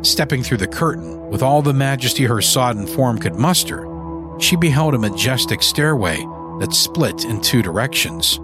Stepping 0.02 0.44
through 0.44 0.58
the 0.58 0.68
curtain 0.68 1.30
with 1.30 1.42
all 1.42 1.62
the 1.62 1.74
majesty 1.74 2.26
her 2.26 2.42
sodden 2.42 2.86
form 2.86 3.18
could 3.18 3.36
muster, 3.36 3.88
she 4.38 4.58
beheld 4.58 4.96
a 4.96 5.00
majestic 5.00 5.64
stairway 5.64 6.18
that 6.60 6.74
split 6.74 7.24
in 7.24 7.40
two 7.40 7.62
directions. 7.62 8.38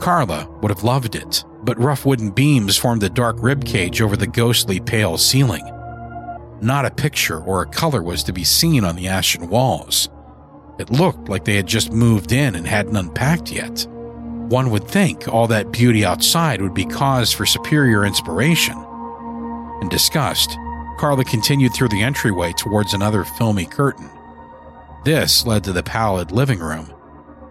Carla 0.00 0.48
would 0.62 0.70
have 0.70 0.82
loved 0.82 1.14
it, 1.14 1.44
but 1.62 1.78
rough 1.78 2.04
wooden 2.04 2.30
beams 2.30 2.76
formed 2.76 3.02
a 3.02 3.08
dark 3.08 3.36
ribcage 3.36 4.00
over 4.00 4.16
the 4.16 4.26
ghostly 4.26 4.80
pale 4.80 5.16
ceiling. 5.16 5.64
Not 6.60 6.84
a 6.84 6.90
picture 6.90 7.40
or 7.40 7.62
a 7.62 7.66
color 7.66 8.02
was 8.02 8.22
to 8.24 8.32
be 8.32 8.44
seen 8.44 8.84
on 8.84 8.96
the 8.96 9.08
ashen 9.08 9.48
walls. 9.48 10.08
It 10.78 10.90
looked 10.90 11.28
like 11.28 11.44
they 11.44 11.56
had 11.56 11.66
just 11.66 11.92
moved 11.92 12.32
in 12.32 12.54
and 12.54 12.66
hadn't 12.66 12.96
unpacked 12.96 13.50
yet. 13.50 13.86
One 14.48 14.70
would 14.70 14.86
think 14.86 15.28
all 15.28 15.46
that 15.48 15.72
beauty 15.72 16.04
outside 16.04 16.60
would 16.60 16.74
be 16.74 16.84
cause 16.84 17.32
for 17.32 17.46
superior 17.46 18.04
inspiration. 18.04 18.76
In 19.80 19.88
disgust, 19.88 20.56
Carla 20.98 21.24
continued 21.24 21.74
through 21.74 21.88
the 21.88 22.02
entryway 22.02 22.52
towards 22.52 22.94
another 22.94 23.24
filmy 23.24 23.66
curtain. 23.66 24.08
This 25.04 25.46
led 25.46 25.64
to 25.64 25.72
the 25.72 25.82
pallid 25.82 26.30
living 26.30 26.60
room, 26.60 26.86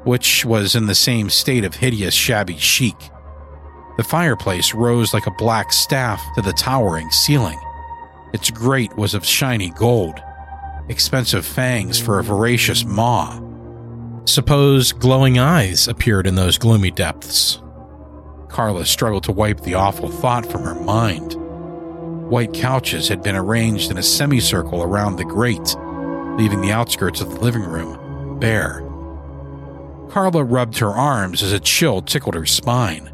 which 0.04 0.45
was 0.45 0.76
in 0.76 0.86
the 0.86 0.95
same 0.95 1.30
state 1.30 1.65
of 1.65 1.76
hideous 1.76 2.13
shabby 2.13 2.58
chic. 2.58 2.95
The 4.02 4.08
fireplace 4.08 4.74
rose 4.74 5.14
like 5.14 5.28
a 5.28 5.32
black 5.38 5.72
staff 5.72 6.26
to 6.34 6.42
the 6.42 6.54
towering 6.54 7.12
ceiling. 7.12 7.60
Its 8.34 8.50
grate 8.50 8.98
was 8.98 9.14
of 9.14 9.24
shiny 9.24 9.70
gold, 9.70 10.20
expensive 10.90 11.46
fangs 11.46 12.00
for 12.00 12.18
a 12.18 12.24
voracious 12.24 12.84
maw. 12.84 13.40
Suppose 14.26 14.92
glowing 14.92 15.38
eyes 15.38 15.88
appeared 15.88 16.26
in 16.26 16.34
those 16.34 16.58
gloomy 16.58 16.90
depths. 16.90 17.62
Carla 18.48 18.88
struggled 18.88 19.24
to 19.26 19.32
wipe 19.32 19.62
the 19.62 19.76
awful 19.76 20.10
thought 20.10 20.48
from 20.48 20.64
her 20.64 20.74
mind. 20.74 21.36
White 22.28 22.56
couches 22.56 23.08
had 23.08 23.22
been 23.22 23.36
arranged 23.36 23.92
in 23.92 24.00
a 24.00 24.04
semicircle 24.04 24.82
around 24.82 25.18
the 25.18 25.26
grate, 25.26 25.76
leaving 26.40 26.62
the 26.62 26.72
outskirts 26.72 27.22
of 27.22 27.30
the 27.30 27.40
living 27.40 27.66
room 27.66 28.40
bare. 28.40 28.82
Carla 30.10 30.44
rubbed 30.44 30.80
her 30.80 30.90
arms 30.90 31.44
as 31.44 31.54
a 31.54 31.60
chill 31.60 32.02
tickled 32.02 32.34
her 32.34 32.48
spine. 32.48 33.11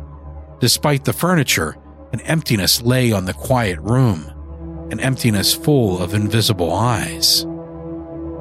Despite 0.59 1.05
the 1.05 1.13
furniture, 1.13 1.77
an 2.13 2.21
emptiness 2.21 2.81
lay 2.81 3.11
on 3.11 3.25
the 3.25 3.33
quiet 3.33 3.79
room, 3.79 4.25
an 4.91 4.99
emptiness 4.99 5.53
full 5.53 6.01
of 6.01 6.13
invisible 6.13 6.73
eyes. 6.73 7.45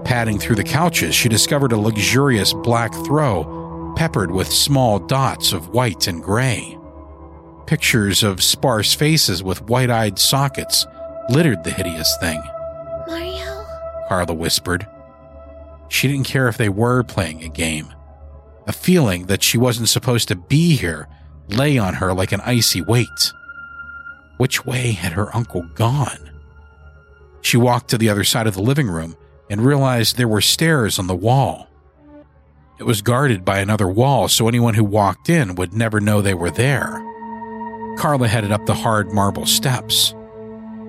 Padding 0.05 0.39
through 0.39 0.57
the 0.57 0.65
couches, 0.65 1.15
she 1.15 1.29
discovered 1.29 1.73
a 1.73 1.77
luxurious 1.77 2.53
black 2.53 2.95
throw 3.05 3.93
peppered 3.97 4.31
with 4.31 4.47
small 4.47 4.99
dots 4.99 5.53
of 5.53 5.71
white 5.71 6.07
and 6.07 6.23
gray. 6.23 6.79
Pictures 7.67 8.23
of 8.23 8.43
sparse 8.43 8.95
faces 8.95 9.43
with 9.43 9.63
white 9.63 9.91
eyed 9.91 10.19
sockets 10.19 10.87
littered 11.31 11.65
the 11.65 11.71
hideous 11.71 12.17
thing, 12.21 12.41
Mario? 13.07 13.67
Carla 14.09 14.35
whispered. 14.35 14.87
She 15.89 16.09
didn't 16.09 16.27
care 16.27 16.49
if 16.49 16.57
they 16.57 16.69
were 16.69 17.03
playing 17.03 17.43
a 17.43 17.49
game. 17.49 17.93
A 18.67 18.73
feeling 18.73 19.27
that 19.27 19.43
she 19.43 19.59
wasn't 19.59 19.89
supposed 19.89 20.29
to 20.29 20.37
be 20.37 20.77
here 20.77 21.09
lay 21.49 21.79
on 21.79 21.95
her 21.95 22.13
like 22.13 22.33
an 22.33 22.41
icy 22.43 22.81
weight. 22.81 23.33
Which 24.37 24.67
way 24.67 24.93
had 24.93 25.13
her 25.13 25.35
uncle 25.35 25.63
gone? 25.75 26.31
She 27.41 27.57
walked 27.57 27.89
to 27.91 27.99
the 27.99 28.09
other 28.09 28.25
side 28.25 28.47
of 28.47 28.55
the 28.55 28.63
living 28.63 28.89
room 28.89 29.17
and 29.49 29.65
realized 29.65 30.17
there 30.17 30.29
were 30.29 30.41
stairs 30.41 30.99
on 30.99 31.07
the 31.07 31.15
wall. 31.15 31.69
It 32.79 32.85
was 32.85 33.01
guarded 33.01 33.45
by 33.45 33.61
another 33.61 33.89
wall, 33.89 34.29
so 34.29 34.49
anyone 34.49 34.75
who 34.75 34.85
walked 34.85 35.31
in 35.31 35.55
would 35.55 35.73
never 35.73 36.01
know 36.01 36.21
they 36.21 36.35
were 36.35 36.51
there. 36.51 37.03
Carla 37.97 38.29
headed 38.29 38.53
up 38.53 38.67
the 38.67 38.75
hard 38.75 39.13
marble 39.13 39.47
steps. 39.47 40.15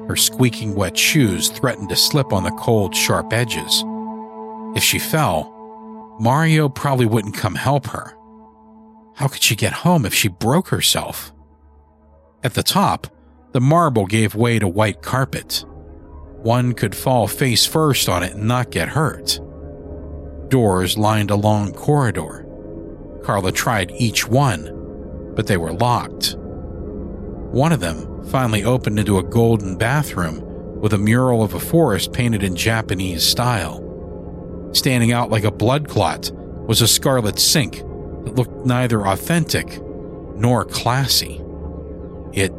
Her 0.08 0.16
squeaking 0.16 0.76
wet 0.76 0.98
shoes 0.98 1.50
threatened 1.50 1.90
to 1.90 1.96
slip 1.96 2.34
on 2.34 2.44
the 2.44 2.52
cold, 2.52 2.96
sharp 2.96 3.32
edges. 3.32 3.84
If 4.76 4.84
she 4.84 5.00
fell, 5.00 5.54
Mario 6.20 6.68
probably 6.68 7.06
wouldn't 7.06 7.36
come 7.36 7.56
help 7.56 7.86
her. 7.88 8.17
How 9.18 9.28
could 9.28 9.42
she 9.42 9.56
get 9.56 9.74
home 9.74 10.06
if 10.06 10.14
she 10.14 10.28
broke 10.28 10.68
herself? 10.68 11.34
At 12.44 12.54
the 12.54 12.62
top, 12.62 13.08
the 13.52 13.60
marble 13.60 14.06
gave 14.06 14.36
way 14.36 14.60
to 14.60 14.68
white 14.68 15.02
carpet. 15.02 15.66
One 16.44 16.74
could 16.74 16.94
fall 16.94 17.28
face 17.28 17.66
first 17.66 18.08
on 18.08 18.22
it 18.22 18.34
and 18.34 18.48
not 18.48 18.70
get 18.70 18.90
hurt. 18.90 19.40
Doors 20.50 21.00
lined 21.00 21.32
a 21.32 21.36
long 21.36 21.74
corridor. 21.74 22.46
Carla 23.24 23.52
tried 23.52 23.92
each 23.98 24.28
one, 24.28 25.34
but 25.36 25.48
they 25.48 25.58
were 25.58 25.74
locked. 25.74 26.36
One 26.38 27.72
of 27.72 27.80
them 27.80 28.24
finally 28.26 28.64
opened 28.64 29.00
into 29.00 29.18
a 29.18 29.24
golden 29.24 29.80
bathroom 29.80 30.44
with 30.80 30.94
a 30.94 31.00
mural 31.00 31.42
of 31.42 31.56
a 31.56 31.60
forest 31.60 32.14
painted 32.14 32.44
in 32.44 32.56
Japanese 32.56 33.24
style. 33.24 33.84
Standing 34.74 35.12
out 35.12 35.32
like 35.32 35.44
a 35.44 35.50
blood 35.50 35.90
clot 35.90 36.32
was 36.68 36.82
a 36.82 36.88
scarlet 36.88 37.40
sink 37.40 37.82
looked 38.38 38.66
neither 38.66 39.06
authentic 39.08 39.82
nor 40.36 40.64
classy. 40.64 41.42
It 42.34 42.52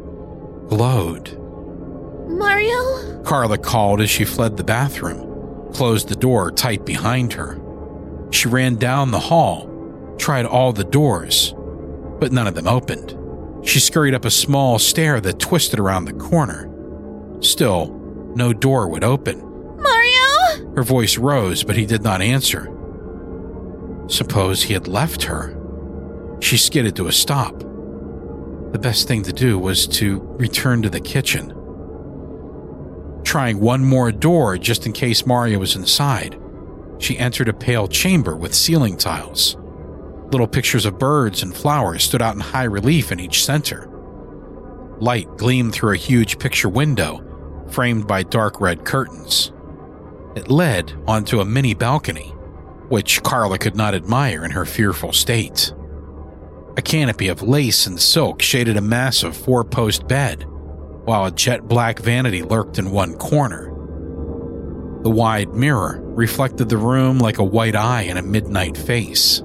glowed. 0.67 1.37
Mario? 2.29 3.23
Carla 3.23 3.57
called 3.57 4.01
as 4.01 4.09
she 4.09 4.25
fled 4.25 4.57
the 4.57 4.63
bathroom, 4.63 5.73
closed 5.73 6.09
the 6.09 6.15
door 6.15 6.51
tight 6.51 6.85
behind 6.85 7.33
her. 7.33 7.59
She 8.31 8.47
ran 8.47 8.75
down 8.75 9.11
the 9.11 9.19
hall, 9.19 9.67
tried 10.17 10.45
all 10.45 10.73
the 10.73 10.83
doors, 10.83 11.55
but 12.19 12.31
none 12.31 12.47
of 12.47 12.55
them 12.55 12.67
opened. 12.67 13.15
She 13.65 13.79
scurried 13.79 14.13
up 14.13 14.25
a 14.25 14.31
small 14.31 14.79
stair 14.79 15.19
that 15.21 15.39
twisted 15.39 15.79
around 15.79 16.05
the 16.05 16.13
corner. 16.13 16.69
Still, 17.41 17.87
no 18.35 18.53
door 18.53 18.87
would 18.89 19.03
open. 19.03 19.39
Mario? 19.77 20.75
Her 20.75 20.83
voice 20.83 21.17
rose, 21.17 21.63
but 21.63 21.75
he 21.75 21.85
did 21.85 22.03
not 22.03 22.21
answer. 22.21 22.73
Suppose 24.07 24.63
he 24.63 24.73
had 24.73 24.87
left 24.87 25.23
her. 25.23 25.58
She 26.39 26.57
skidded 26.57 26.95
to 26.95 27.07
a 27.07 27.11
stop. 27.11 27.59
The 27.59 28.79
best 28.79 29.07
thing 29.07 29.23
to 29.23 29.33
do 29.33 29.57
was 29.57 29.87
to 29.87 30.19
return 30.39 30.81
to 30.83 30.89
the 30.89 30.99
kitchen. 30.99 31.55
Trying 33.23 33.59
one 33.59 33.83
more 33.83 34.11
door 34.11 34.57
just 34.57 34.85
in 34.85 34.93
case 34.93 35.25
Mario 35.25 35.59
was 35.59 35.75
inside, 35.75 36.39
she 36.99 37.17
entered 37.17 37.49
a 37.49 37.53
pale 37.53 37.87
chamber 37.87 38.35
with 38.35 38.53
ceiling 38.53 38.97
tiles. 38.97 39.57
Little 40.31 40.47
pictures 40.47 40.85
of 40.85 40.99
birds 40.99 41.41
and 41.41 41.55
flowers 41.55 42.03
stood 42.03 42.21
out 42.21 42.35
in 42.35 42.41
high 42.41 42.65
relief 42.65 43.11
in 43.11 43.19
each 43.19 43.43
center. 43.43 43.89
Light 44.99 45.27
gleamed 45.37 45.73
through 45.73 45.93
a 45.93 45.97
huge 45.97 46.37
picture 46.39 46.69
window 46.69 47.25
framed 47.71 48.07
by 48.07 48.23
dark 48.23 48.59
red 48.61 48.85
curtains. 48.85 49.51
It 50.35 50.49
led 50.49 50.93
onto 51.07 51.39
a 51.39 51.45
mini 51.45 51.73
balcony, 51.73 52.29
which 52.89 53.23
Carla 53.23 53.57
could 53.57 53.75
not 53.75 53.95
admire 53.95 54.45
in 54.45 54.51
her 54.51 54.65
fearful 54.65 55.13
state. 55.13 55.73
A 56.79 56.81
canopy 56.81 57.27
of 57.27 57.41
lace 57.41 57.87
and 57.87 57.99
silk 57.99 58.41
shaded 58.41 58.77
a 58.77 58.81
massive 58.81 59.35
four 59.35 59.65
post 59.65 60.07
bed, 60.07 60.45
while 61.03 61.25
a 61.25 61.31
jet 61.31 61.67
black 61.67 61.99
vanity 61.99 62.41
lurked 62.41 62.79
in 62.79 62.91
one 62.91 63.17
corner. 63.17 63.65
The 65.03 65.09
wide 65.09 65.49
mirror 65.49 65.99
reflected 66.01 66.69
the 66.69 66.77
room 66.77 67.19
like 67.19 67.37
a 67.37 67.43
white 67.43 67.75
eye 67.75 68.03
in 68.03 68.15
a 68.15 68.21
midnight 68.21 68.77
face. 68.77 69.43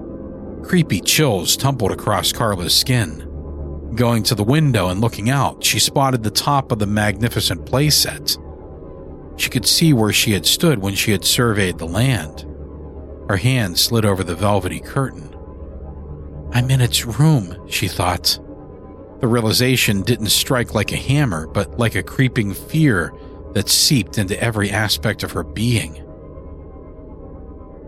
Creepy 0.62 1.00
chills 1.00 1.56
tumbled 1.56 1.90
across 1.90 2.30
Carla's 2.30 2.72
skin. 2.72 3.28
Going 3.96 4.22
to 4.22 4.36
the 4.36 4.44
window 4.44 4.90
and 4.90 5.00
looking 5.00 5.28
out, 5.28 5.64
she 5.64 5.80
spotted 5.80 6.22
the 6.22 6.30
top 6.30 6.70
of 6.70 6.78
the 6.78 6.86
magnificent 6.86 7.66
playset. 7.66 8.38
She 9.40 9.50
could 9.50 9.66
see 9.66 9.92
where 9.92 10.12
she 10.12 10.34
had 10.34 10.46
stood 10.46 10.78
when 10.78 10.94
she 10.94 11.10
had 11.10 11.24
surveyed 11.24 11.78
the 11.78 11.84
land. 11.84 12.42
Her 13.28 13.38
hand 13.38 13.76
slid 13.76 14.04
over 14.04 14.22
the 14.22 14.36
velvety 14.36 14.78
curtain. 14.78 15.33
I'm 16.54 16.70
in 16.70 16.80
its 16.80 17.04
room, 17.04 17.68
she 17.68 17.88
thought. 17.88 18.38
The 19.20 19.26
realization 19.26 20.02
didn't 20.02 20.28
strike 20.28 20.72
like 20.72 20.92
a 20.92 20.96
hammer, 20.96 21.48
but 21.48 21.78
like 21.78 21.96
a 21.96 22.02
creeping 22.02 22.54
fear 22.54 23.12
that 23.54 23.68
seeped 23.68 24.18
into 24.18 24.40
every 24.40 24.70
aspect 24.70 25.24
of 25.24 25.32
her 25.32 25.42
being. 25.42 25.94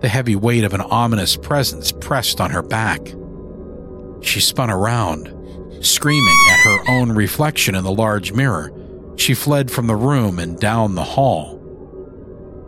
The 0.01 0.09
heavy 0.09 0.35
weight 0.35 0.65
of 0.65 0.75
an 0.75 0.81
ominous 0.81 1.37
presence 1.37 1.93
pressed 1.93 2.41
on 2.41 2.51
her 2.51 2.63
back. 2.63 3.01
She 4.21 4.41
spun 4.41 4.71
around, 4.71 5.33
screaming 5.81 6.37
at 6.51 6.61
her 6.61 6.91
own 6.91 7.13
reflection 7.13 7.77
in 7.77 7.85
the 7.85 7.93
large 7.93 8.33
mirror. 8.33 8.73
She 9.15 9.35
fled 9.35 9.71
from 9.71 9.87
the 9.87 9.97
room 9.97 10.41
and 10.41 10.59
down 10.59 10.97
the 10.97 11.05
hall. 11.05 11.55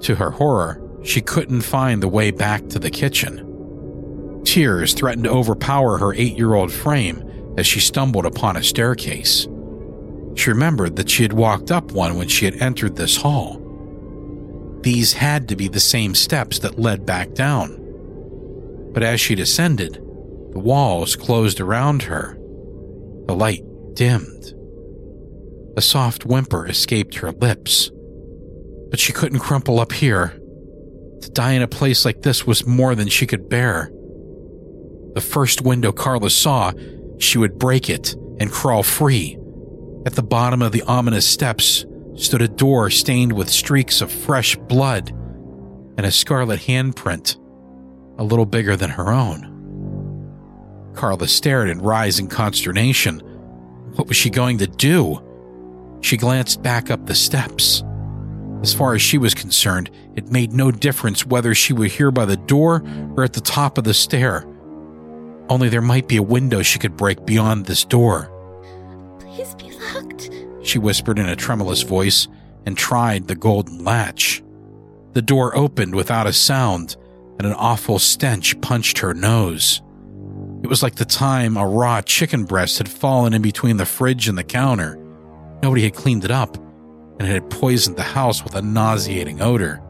To 0.03 0.15
her 0.15 0.31
horror, 0.31 0.81
she 1.03 1.21
couldn't 1.21 1.63
find 1.63 2.01
the 2.03 2.09
way 2.09 2.31
back 2.31 2.69
to 2.69 2.79
the 2.79 2.91
kitchen. 2.91 3.48
Tears 4.45 4.95
threatened 4.95 5.25
to 5.25 5.31
overpower 5.31 5.99
her 5.99 6.15
eight 6.15 6.37
year 6.37 6.55
old 6.55 6.73
frame 6.73 7.55
as 7.59 7.67
she 7.67 7.81
stumbled 7.81 8.27
upon 8.27 8.57
a 8.57 8.63
staircase. 8.63 9.47
She 10.37 10.51
remembered 10.51 10.97
that 10.97 11.11
she 11.11 11.23
had 11.23 11.33
walked 11.33 11.73
up 11.73 11.91
one 11.93 12.17
when 12.17 12.29
she 12.29 12.45
had 12.45 12.55
entered 12.57 12.97
this 12.97 13.17
hall. 13.17 13.61
These 14.83 15.13
had 15.13 15.49
to 15.49 15.57
be 15.57 15.67
the 15.67 15.81
same 15.81 16.15
steps 16.15 16.61
that 16.61 16.79
led 16.79 17.05
back 17.05 17.35
down. 17.35 17.85
But 18.93 19.03
as 19.03 19.21
she 19.21 19.35
descended, 19.35 19.95
the 20.53 20.61
walls 20.61 21.17
closed 21.17 21.61
around 21.61 22.05
her. 22.05 22.37
The 23.27 23.35
light 23.35 23.65
dimmed. 23.95 24.55
A 25.77 25.83
soft 25.83 26.25
whimper 26.25 26.67
escaped 26.67 27.17
her 27.17 27.33
lips. 27.33 27.91
But 28.91 29.01
she 29.01 29.13
couldn't 29.13 29.41
crumple 29.41 29.81
up 29.81 29.93
here. 29.93 30.39
To 31.23 31.31
die 31.33 31.53
in 31.53 31.63
a 31.63 31.69
place 31.69 32.05
like 32.05 32.23
this 32.23 32.47
was 32.47 32.67
more 32.67 32.95
than 32.95 33.09
she 33.09 33.27
could 33.27 33.49
bear. 33.49 33.91
The 35.19 35.23
first 35.23 35.63
window 35.63 35.91
Carla 35.91 36.31
saw, 36.31 36.71
she 37.19 37.39
would 37.39 37.59
break 37.59 37.91
it 37.91 38.15
and 38.39 38.53
crawl 38.53 38.85
free. 38.85 39.37
At 40.07 40.13
the 40.13 40.23
bottom 40.23 40.63
of 40.63 40.71
the 40.71 40.83
ominous 40.83 41.27
steps 41.27 41.85
stood 42.15 42.41
a 42.41 42.47
door 42.47 42.89
stained 42.89 43.33
with 43.33 43.51
streaks 43.51 44.01
of 44.01 44.13
fresh 44.13 44.55
blood 44.55 45.11
and 45.97 46.07
a 46.07 46.13
scarlet 46.13 46.61
handprint, 46.61 47.37
a 48.17 48.23
little 48.23 48.47
bigger 48.47 48.77
than 48.77 48.91
her 48.91 49.11
own. 49.11 50.93
Carla 50.95 51.27
stared 51.27 51.69
in 51.69 51.81
rising 51.81 52.29
consternation. 52.29 53.19
What 53.97 54.07
was 54.07 54.17
she 54.17 54.31
going 54.31 54.59
to 54.59 54.69
do? 54.69 55.21
She 56.01 56.17
glanced 56.17 56.63
back 56.63 56.93
up 56.93 57.07
the 57.07 57.17
steps. 57.17 57.83
As 58.63 58.73
far 58.73 58.95
as 58.95 59.03
she 59.03 59.19
was 59.19 59.35
concerned, 59.35 59.91
it 60.15 60.31
made 60.31 60.53
no 60.53 60.71
difference 60.71 61.27
whether 61.27 61.57
she 61.57 61.73
were 61.73 61.87
here 61.87 62.13
by 62.13 62.25
the 62.25 62.37
door 62.37 62.85
or 63.17 63.25
at 63.25 63.33
the 63.33 63.41
top 63.41 63.79
of 63.79 63.83
the 63.83 63.95
stair. 63.95 64.47
Only 65.49 65.69
there 65.69 65.83
might 65.83 66.09
be 66.09 66.17
a 66.17 66.23
window 66.23 66.63
she 66.63 66.79
could 66.79 66.97
break 66.97 67.25
beyond 67.25 67.67
this 67.67 67.85
door. 67.85 68.31
Please 69.21 69.55
be 69.55 69.71
locked. 69.95 70.31
She 70.63 70.79
whispered 70.79 71.19
in 71.19 71.29
a 71.29 71.37
tremulous 71.37 71.83
voice 71.83 72.29
and 72.67 72.77
tried 72.77 73.29
the 73.29 73.35
golden 73.35 73.83
latch. 73.85 74.43
The 75.15 75.23
door 75.23 75.57
opened 75.57 75.95
without 75.95 76.27
a 76.27 76.33
sound, 76.33 76.97
and 77.39 77.47
an 77.47 77.55
awful 77.55 77.99
stench 77.99 78.61
punched 78.61 78.99
her 78.99 79.15
nose. 79.15 79.81
It 80.63 80.69
was 80.69 80.83
like 80.83 80.97
the 80.97 81.05
time 81.05 81.57
a 81.57 81.67
raw 81.67 82.03
chicken 82.03 82.45
breast 82.45 82.79
had 82.79 82.89
fallen 82.89 83.33
in 83.33 83.41
between 83.41 83.79
the 83.79 83.87
fridge 83.87 84.29
and 84.29 84.37
the 84.37 84.45
counter. 84.45 84.99
Nobody 85.63 85.83
had 85.85 85.95
cleaned 85.95 86.25
it 86.25 86.31
up, 86.31 86.57
and 87.19 87.23
it 87.23 87.33
had 87.33 87.49
poisoned 87.49 87.97
the 87.97 88.03
house 88.03 88.45
with 88.45 88.55
a 88.55 88.63
nauseating 88.63 89.41
odor. 89.41 89.81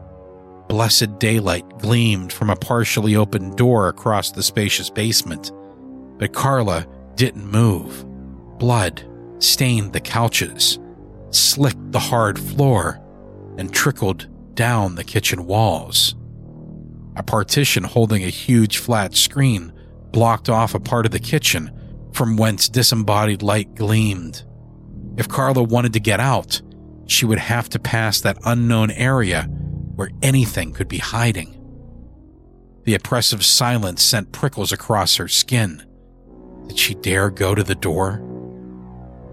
Blessed 0.69 1.17
daylight 1.17 1.67
gleamed 1.79 2.31
from 2.31 2.51
a 2.51 2.55
partially 2.55 3.15
open 3.15 3.55
door 3.55 3.87
across 3.87 4.31
the 4.31 4.43
spacious 4.43 4.91
basement, 4.91 5.51
but 6.19 6.31
Carla 6.31 6.85
didn't 7.15 7.51
move. 7.51 8.05
Blood 8.59 9.03
stained 9.39 9.93
the 9.93 9.99
couches, 9.99 10.77
slicked 11.31 11.91
the 11.91 11.99
hard 11.99 12.37
floor, 12.37 13.01
and 13.57 13.73
trickled 13.73 14.27
down 14.53 14.93
the 14.93 15.03
kitchen 15.03 15.47
walls. 15.47 16.15
A 17.15 17.23
partition 17.23 17.83
holding 17.83 18.23
a 18.23 18.29
huge 18.29 18.77
flat 18.77 19.15
screen 19.15 19.73
blocked 20.11 20.49
off 20.49 20.75
a 20.75 20.79
part 20.79 21.07
of 21.07 21.11
the 21.11 21.19
kitchen 21.19 21.71
from 22.13 22.37
whence 22.37 22.69
disembodied 22.69 23.41
light 23.41 23.73
gleamed. 23.73 24.43
If 25.17 25.29
Carla 25.29 25.63
wanted 25.63 25.93
to 25.93 25.99
get 25.99 26.19
out, 26.19 26.61
she 27.07 27.25
would 27.25 27.39
have 27.39 27.69
to 27.69 27.79
pass 27.79 28.21
that 28.21 28.37
unknown 28.45 28.91
area 28.91 29.49
where 29.99 30.11
anything 30.21 30.71
could 30.71 30.87
be 30.87 30.97
hiding. 30.97 31.59
The 32.85 32.95
oppressive 32.95 33.43
silence 33.43 34.01
sent 34.01 34.31
prickles 34.31 34.71
across 34.71 35.17
her 35.17 35.27
skin. 35.27 35.83
Did 36.69 36.79
she 36.79 36.95
dare 36.95 37.29
go 37.29 37.53
to 37.53 37.63
the 37.63 37.75
door? 37.75 38.23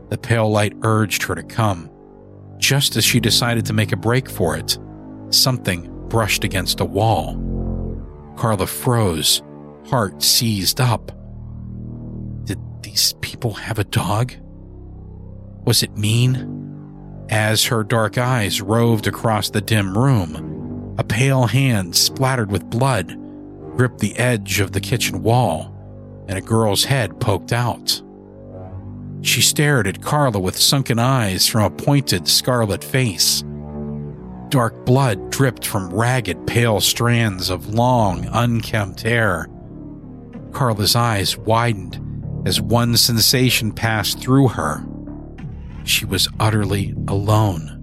The 0.09 0.19
pale 0.19 0.51
light 0.51 0.73
urged 0.83 1.23
her 1.23 1.37
to 1.37 1.45
come. 1.45 1.89
Just 2.59 2.97
as 2.97 3.05
she 3.05 3.21
decided 3.21 3.65
to 3.67 3.73
make 3.73 3.93
a 3.93 3.97
break 3.97 4.29
for 4.29 4.57
it, 4.57 4.77
something 5.31 5.89
brushed 6.09 6.43
against 6.43 6.81
a 6.81 6.85
wall. 6.85 7.37
Carla 8.37 8.67
froze, 8.67 9.43
heart 9.89 10.21
seized 10.21 10.81
up. 10.81 11.13
Did 12.43 12.59
these 12.83 13.13
people 13.21 13.55
have 13.55 13.79
a 13.79 13.85
dog? 13.85 14.33
Was 15.65 15.85
it 15.85 15.97
mean? 15.97 16.65
As 17.31 17.67
her 17.67 17.85
dark 17.85 18.19
eyes 18.19 18.61
roved 18.61 19.07
across 19.07 19.51
the 19.51 19.61
dim 19.61 19.97
room, 19.97 20.56
a 20.99 21.05
pale 21.05 21.47
hand 21.47 21.95
splattered 21.95 22.51
with 22.51 22.71
blood 22.71 23.19
gripped 23.77 23.99
the 23.99 24.17
edge 24.17 24.61
of 24.61 24.73
the 24.73 24.81
kitchen 24.81 25.23
wall, 25.23 25.73
and 26.29 26.39
a 26.39 26.43
girl's 26.43 26.85
head 26.85 27.21
poked 27.21 27.53
out. 27.53 28.03
She 29.23 29.41
stared 29.41 29.87
at 29.87 30.03
Carla 30.03 30.39
with 30.39 30.57
sunken 30.57 30.99
eyes 30.99 31.47
from 31.47 31.63
a 31.63 31.71
pointed 31.71 32.29
scarlet 32.29 32.83
face. 32.83 33.45
Dark 34.49 34.87
blood 34.87 35.31
dripped 35.31 35.67
from 35.67 35.93
ragged, 35.93 36.47
pale 36.47 36.81
strands 36.81 37.51
of 37.51 37.75
long, 37.75 38.29
unkempt 38.33 39.03
hair. 39.03 39.49
Carla's 40.53 40.97
eyes 40.97 41.37
widened 41.37 42.47
as 42.47 42.61
one 42.61 42.97
sensation 42.97 43.73
passed 43.73 44.21
through 44.21 44.49
her 44.49 44.87
she 45.87 46.05
was 46.05 46.29
utterly 46.39 46.95
alone. 47.09 47.76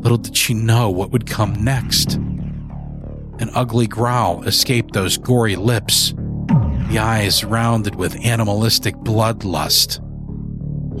Little 0.00 0.18
did 0.18 0.36
she 0.36 0.54
know 0.54 0.90
what 0.90 1.10
would 1.10 1.26
come 1.26 1.64
next. 1.64 2.14
An 2.14 3.50
ugly 3.54 3.86
growl 3.86 4.42
escaped 4.44 4.94
those 4.94 5.18
gory 5.18 5.56
lips, 5.56 6.14
the 6.88 6.98
eyes 6.98 7.44
rounded 7.44 7.96
with 7.96 8.24
animalistic 8.24 8.94
bloodlust. 8.96 10.00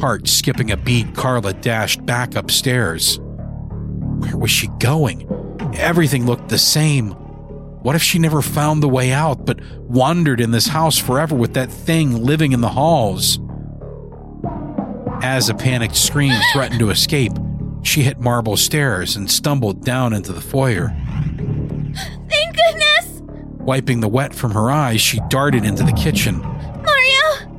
Heart 0.00 0.28
skipping 0.28 0.70
a 0.70 0.76
beat, 0.76 1.14
Carla 1.14 1.54
dashed 1.54 2.04
back 2.04 2.34
upstairs. 2.34 3.18
Where 4.18 4.36
was 4.36 4.50
she 4.50 4.68
going? 4.78 5.26
Everything 5.76 6.26
looked 6.26 6.48
the 6.48 6.58
same. 6.58 7.12
What 7.82 7.94
if 7.94 8.02
she 8.02 8.18
never 8.18 8.42
found 8.42 8.82
the 8.82 8.88
way 8.88 9.12
out, 9.12 9.46
but 9.46 9.60
wandered 9.82 10.40
in 10.40 10.50
this 10.50 10.66
house 10.66 10.98
forever 10.98 11.34
with 11.34 11.54
that 11.54 11.70
thing 11.70 12.22
living 12.22 12.52
in 12.52 12.60
the 12.60 12.68
halls? 12.68 13.38
As 15.22 15.48
a 15.48 15.54
panicked 15.54 15.96
scream 15.96 16.38
threatened 16.52 16.80
to 16.80 16.90
escape, 16.90 17.32
she 17.86 18.02
hit 18.02 18.18
marble 18.18 18.56
stairs 18.56 19.16
and 19.16 19.30
stumbled 19.30 19.84
down 19.84 20.12
into 20.12 20.32
the 20.32 20.40
foyer. 20.40 20.88
Thank 22.28 22.56
goodness! 22.56 23.22
Wiping 23.60 24.00
the 24.00 24.08
wet 24.08 24.34
from 24.34 24.52
her 24.52 24.70
eyes, 24.70 25.00
she 25.00 25.20
darted 25.28 25.64
into 25.64 25.82
the 25.82 25.92
kitchen. 25.92 26.38
Mario! 26.38 27.50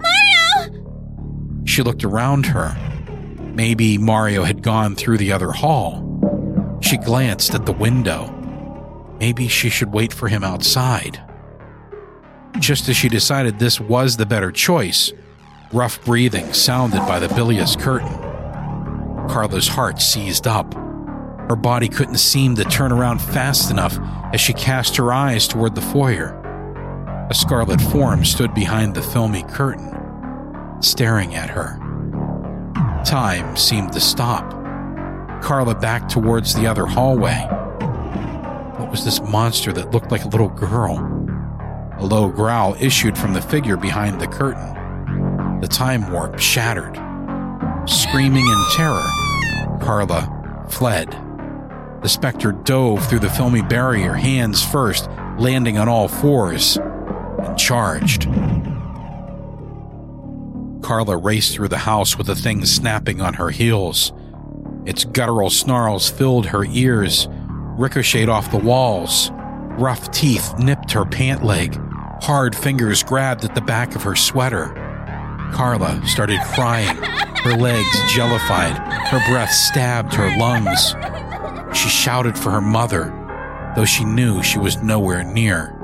Mario! 0.00 1.64
She 1.64 1.82
looked 1.82 2.04
around 2.04 2.46
her. 2.46 2.76
Maybe 3.54 3.98
Mario 3.98 4.44
had 4.44 4.62
gone 4.62 4.96
through 4.96 5.18
the 5.18 5.32
other 5.32 5.52
hall. 5.52 6.00
She 6.80 6.96
glanced 6.96 7.54
at 7.54 7.66
the 7.66 7.72
window. 7.72 8.30
Maybe 9.20 9.48
she 9.48 9.70
should 9.70 9.92
wait 9.92 10.12
for 10.12 10.28
him 10.28 10.42
outside. 10.42 11.22
Just 12.58 12.88
as 12.88 12.96
she 12.96 13.08
decided 13.08 13.58
this 13.58 13.80
was 13.80 14.16
the 14.16 14.26
better 14.26 14.50
choice, 14.50 15.12
rough 15.72 16.04
breathing 16.04 16.52
sounded 16.52 17.00
by 17.00 17.18
the 17.18 17.28
bilious 17.34 17.76
curtain. 17.76 18.23
Carla's 19.28 19.68
heart 19.68 20.00
seized 20.00 20.46
up. 20.46 20.72
Her 21.48 21.56
body 21.56 21.88
couldn't 21.88 22.18
seem 22.18 22.54
to 22.56 22.64
turn 22.64 22.92
around 22.92 23.20
fast 23.20 23.70
enough 23.70 23.98
as 24.32 24.40
she 24.40 24.52
cast 24.52 24.96
her 24.96 25.12
eyes 25.12 25.46
toward 25.46 25.74
the 25.74 25.80
foyer. 25.80 26.40
A 27.30 27.34
scarlet 27.34 27.80
form 27.80 28.24
stood 28.24 28.54
behind 28.54 28.94
the 28.94 29.02
filmy 29.02 29.42
curtain, 29.44 29.90
staring 30.80 31.34
at 31.34 31.50
her. 31.50 31.78
Time 33.04 33.56
seemed 33.56 33.92
to 33.92 34.00
stop. 34.00 34.50
Carla 35.42 35.74
backed 35.74 36.10
towards 36.10 36.54
the 36.54 36.66
other 36.66 36.86
hallway. 36.86 37.46
What 38.78 38.90
was 38.90 39.04
this 39.04 39.20
monster 39.20 39.72
that 39.72 39.90
looked 39.90 40.10
like 40.10 40.24
a 40.24 40.28
little 40.28 40.48
girl? 40.48 40.98
A 41.98 42.04
low 42.04 42.28
growl 42.28 42.76
issued 42.80 43.16
from 43.16 43.34
the 43.34 43.42
figure 43.42 43.76
behind 43.76 44.20
the 44.20 44.26
curtain. 44.26 45.60
The 45.60 45.68
time 45.68 46.10
warp 46.10 46.38
shattered. 46.38 46.96
Screaming 47.86 48.46
in 48.46 48.64
terror, 48.76 49.04
Carla 49.84 50.66
fled. 50.70 51.10
The 52.02 52.08
specter 52.08 52.52
dove 52.52 53.06
through 53.06 53.18
the 53.18 53.28
filmy 53.28 53.60
barrier, 53.60 54.14
hands 54.14 54.64
first, 54.64 55.10
landing 55.38 55.76
on 55.76 55.88
all 55.88 56.08
fours, 56.08 56.78
and 56.78 57.58
charged. 57.58 58.22
Carla 60.82 61.18
raced 61.18 61.54
through 61.54 61.68
the 61.68 61.78
house 61.78 62.16
with 62.16 62.28
the 62.28 62.34
thing 62.34 62.64
snapping 62.64 63.20
on 63.20 63.34
her 63.34 63.50
heels. 63.50 64.14
Its 64.86 65.04
guttural 65.04 65.50
snarls 65.50 66.10
filled 66.10 66.46
her 66.46 66.64
ears, 66.64 67.28
ricocheted 67.76 68.30
off 68.30 68.50
the 68.50 68.56
walls. 68.56 69.30
Rough 69.78 70.10
teeth 70.12 70.58
nipped 70.58 70.92
her 70.92 71.04
pant 71.04 71.44
leg. 71.44 71.78
Hard 72.22 72.56
fingers 72.56 73.02
grabbed 73.02 73.44
at 73.44 73.54
the 73.54 73.60
back 73.60 73.94
of 73.94 74.02
her 74.02 74.16
sweater. 74.16 74.72
Carla 75.52 76.00
started 76.06 76.40
crying. 76.54 76.96
Her 77.44 77.56
legs 77.56 78.14
jellified. 78.14 78.78
Her 79.08 79.20
breath 79.28 79.52
stabbed 79.52 80.14
her 80.14 80.34
lungs. 80.38 80.96
She 81.76 81.90
shouted 81.90 82.38
for 82.38 82.50
her 82.50 82.62
mother, 82.62 83.12
though 83.76 83.84
she 83.84 84.04
knew 84.04 84.42
she 84.42 84.58
was 84.58 84.82
nowhere 84.82 85.22
near. 85.22 85.78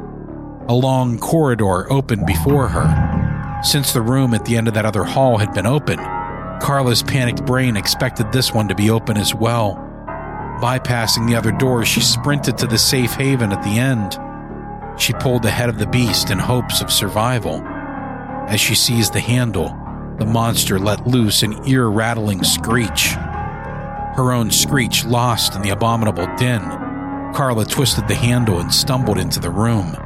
A 0.68 0.74
long 0.74 1.18
corridor 1.18 1.92
opened 1.92 2.24
before 2.24 2.68
her. 2.68 3.60
Since 3.62 3.92
the 3.92 4.00
room 4.00 4.32
at 4.32 4.46
the 4.46 4.56
end 4.56 4.68
of 4.68 4.74
that 4.74 4.86
other 4.86 5.04
hall 5.04 5.36
had 5.36 5.52
been 5.52 5.66
open, 5.66 5.98
Carla's 6.62 7.02
panicked 7.02 7.44
brain 7.44 7.76
expected 7.76 8.32
this 8.32 8.54
one 8.54 8.68
to 8.68 8.74
be 8.74 8.88
open 8.88 9.18
as 9.18 9.34
well. 9.34 9.74
Bypassing 10.62 11.26
the 11.26 11.36
other 11.36 11.52
doors, 11.52 11.88
she 11.88 12.00
sprinted 12.00 12.56
to 12.58 12.66
the 12.66 12.78
safe 12.78 13.12
haven 13.12 13.52
at 13.52 13.62
the 13.62 13.78
end. 13.78 14.18
She 14.98 15.12
pulled 15.14 15.44
ahead 15.44 15.68
of 15.68 15.78
the 15.78 15.86
beast 15.86 16.30
in 16.30 16.38
hopes 16.38 16.80
of 16.80 16.90
survival. 16.90 17.62
As 18.48 18.60
she 18.60 18.74
seized 18.74 19.12
the 19.12 19.20
handle, 19.20 19.76
the 20.20 20.26
monster 20.26 20.78
let 20.78 21.06
loose 21.06 21.42
an 21.42 21.66
ear 21.66 21.88
rattling 21.88 22.44
screech. 22.44 23.14
Her 24.16 24.32
own 24.32 24.50
screech 24.50 25.06
lost 25.06 25.54
in 25.56 25.62
the 25.62 25.70
abominable 25.70 26.28
din. 26.36 26.60
Carla 27.34 27.64
twisted 27.64 28.06
the 28.06 28.14
handle 28.14 28.60
and 28.60 28.72
stumbled 28.72 29.16
into 29.16 29.40
the 29.40 29.48
room. 29.48 29.96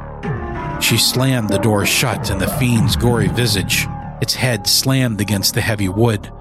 She 0.79 0.97
slammed 0.97 1.49
the 1.49 1.59
door 1.59 1.85
shut 1.85 2.29
and 2.29 2.39
the 2.39 2.47
fiend's 2.47 2.95
gory 2.95 3.27
visage. 3.27 3.87
Its 4.21 4.33
head 4.33 4.67
slammed 4.67 5.19
against 5.19 5.53
the 5.53 5.59
heavy 5.59 5.89
wood. 5.89 6.31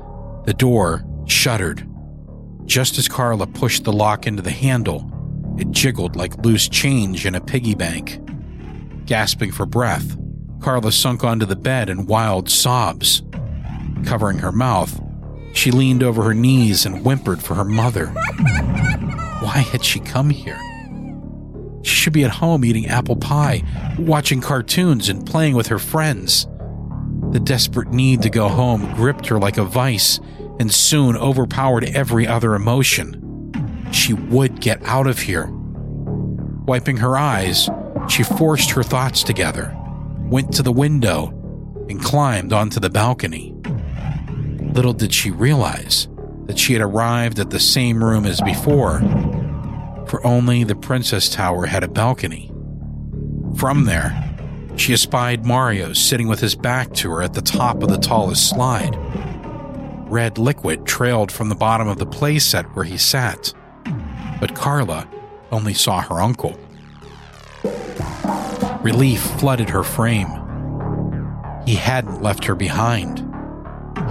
The 0.44 0.54
door 0.54 1.04
shuddered. 1.26 1.84
Just 2.66 2.96
as 2.96 3.08
Carla 3.08 3.48
pushed 3.48 3.82
the 3.82 3.92
lock 3.92 4.28
into 4.28 4.40
the 4.40 4.52
handle, 4.52 5.10
it 5.58 5.72
jiggled 5.72 6.14
like 6.14 6.44
loose 6.44 6.68
change 6.68 7.26
in 7.26 7.34
a 7.34 7.40
piggy 7.40 7.74
bank. 7.74 8.20
Gasping 9.04 9.50
for 9.50 9.66
breath, 9.66 10.16
Carla 10.60 10.92
sunk 10.92 11.24
onto 11.24 11.44
the 11.44 11.56
bed 11.56 11.88
in 11.88 12.06
wild 12.06 12.48
sobs. 12.48 13.23
Covering 14.04 14.38
her 14.38 14.52
mouth, 14.52 15.00
she 15.54 15.70
leaned 15.70 16.02
over 16.02 16.22
her 16.22 16.34
knees 16.34 16.84
and 16.84 16.98
whimpered 17.02 17.42
for 17.42 17.54
her 17.54 17.64
mother. 17.64 18.06
Why 19.40 19.58
had 19.58 19.84
she 19.84 20.00
come 20.00 20.30
here? 20.30 20.58
She 21.82 21.94
should 21.94 22.12
be 22.12 22.24
at 22.24 22.30
home 22.30 22.64
eating 22.64 22.86
apple 22.86 23.16
pie, 23.16 23.62
watching 23.98 24.40
cartoons, 24.40 25.08
and 25.08 25.26
playing 25.26 25.54
with 25.54 25.68
her 25.68 25.78
friends. 25.78 26.46
The 27.30 27.40
desperate 27.40 27.90
need 27.92 28.22
to 28.22 28.30
go 28.30 28.48
home 28.48 28.94
gripped 28.94 29.26
her 29.26 29.38
like 29.38 29.58
a 29.58 29.64
vice 29.64 30.20
and 30.58 30.72
soon 30.72 31.16
overpowered 31.16 31.84
every 31.84 32.26
other 32.26 32.54
emotion. 32.54 33.90
She 33.92 34.12
would 34.12 34.60
get 34.60 34.82
out 34.84 35.06
of 35.06 35.18
here. 35.18 35.50
Wiping 36.66 36.98
her 36.98 37.16
eyes, 37.16 37.68
she 38.08 38.22
forced 38.22 38.70
her 38.72 38.82
thoughts 38.82 39.22
together, 39.22 39.76
went 40.20 40.52
to 40.54 40.62
the 40.62 40.72
window, 40.72 41.28
and 41.88 42.02
climbed 42.02 42.52
onto 42.52 42.80
the 42.80 42.90
balcony. 42.90 43.53
Little 44.74 44.92
did 44.92 45.14
she 45.14 45.30
realize 45.30 46.08
that 46.46 46.58
she 46.58 46.72
had 46.72 46.82
arrived 46.82 47.38
at 47.38 47.50
the 47.50 47.60
same 47.60 48.02
room 48.02 48.26
as 48.26 48.40
before, 48.40 48.98
for 50.08 50.20
only 50.26 50.64
the 50.64 50.74
Princess 50.74 51.28
Tower 51.28 51.66
had 51.66 51.84
a 51.84 51.88
balcony. 51.88 52.50
From 53.56 53.84
there, 53.84 54.20
she 54.74 54.92
espied 54.92 55.46
Mario 55.46 55.92
sitting 55.92 56.26
with 56.26 56.40
his 56.40 56.56
back 56.56 56.92
to 56.94 57.10
her 57.12 57.22
at 57.22 57.34
the 57.34 57.40
top 57.40 57.84
of 57.84 57.88
the 57.88 57.98
tallest 57.98 58.50
slide. 58.50 58.96
Red 60.10 60.38
liquid 60.38 60.84
trailed 60.84 61.30
from 61.30 61.48
the 61.48 61.54
bottom 61.54 61.86
of 61.86 61.98
the 61.98 62.06
playset 62.06 62.64
where 62.74 62.84
he 62.84 62.96
sat, 62.96 63.54
but 64.40 64.56
Carla 64.56 65.08
only 65.52 65.72
saw 65.72 66.00
her 66.00 66.20
uncle. 66.20 66.58
Relief 68.82 69.20
flooded 69.38 69.70
her 69.70 69.84
frame. 69.84 70.28
He 71.64 71.76
hadn't 71.76 72.22
left 72.22 72.44
her 72.46 72.56
behind. 72.56 73.23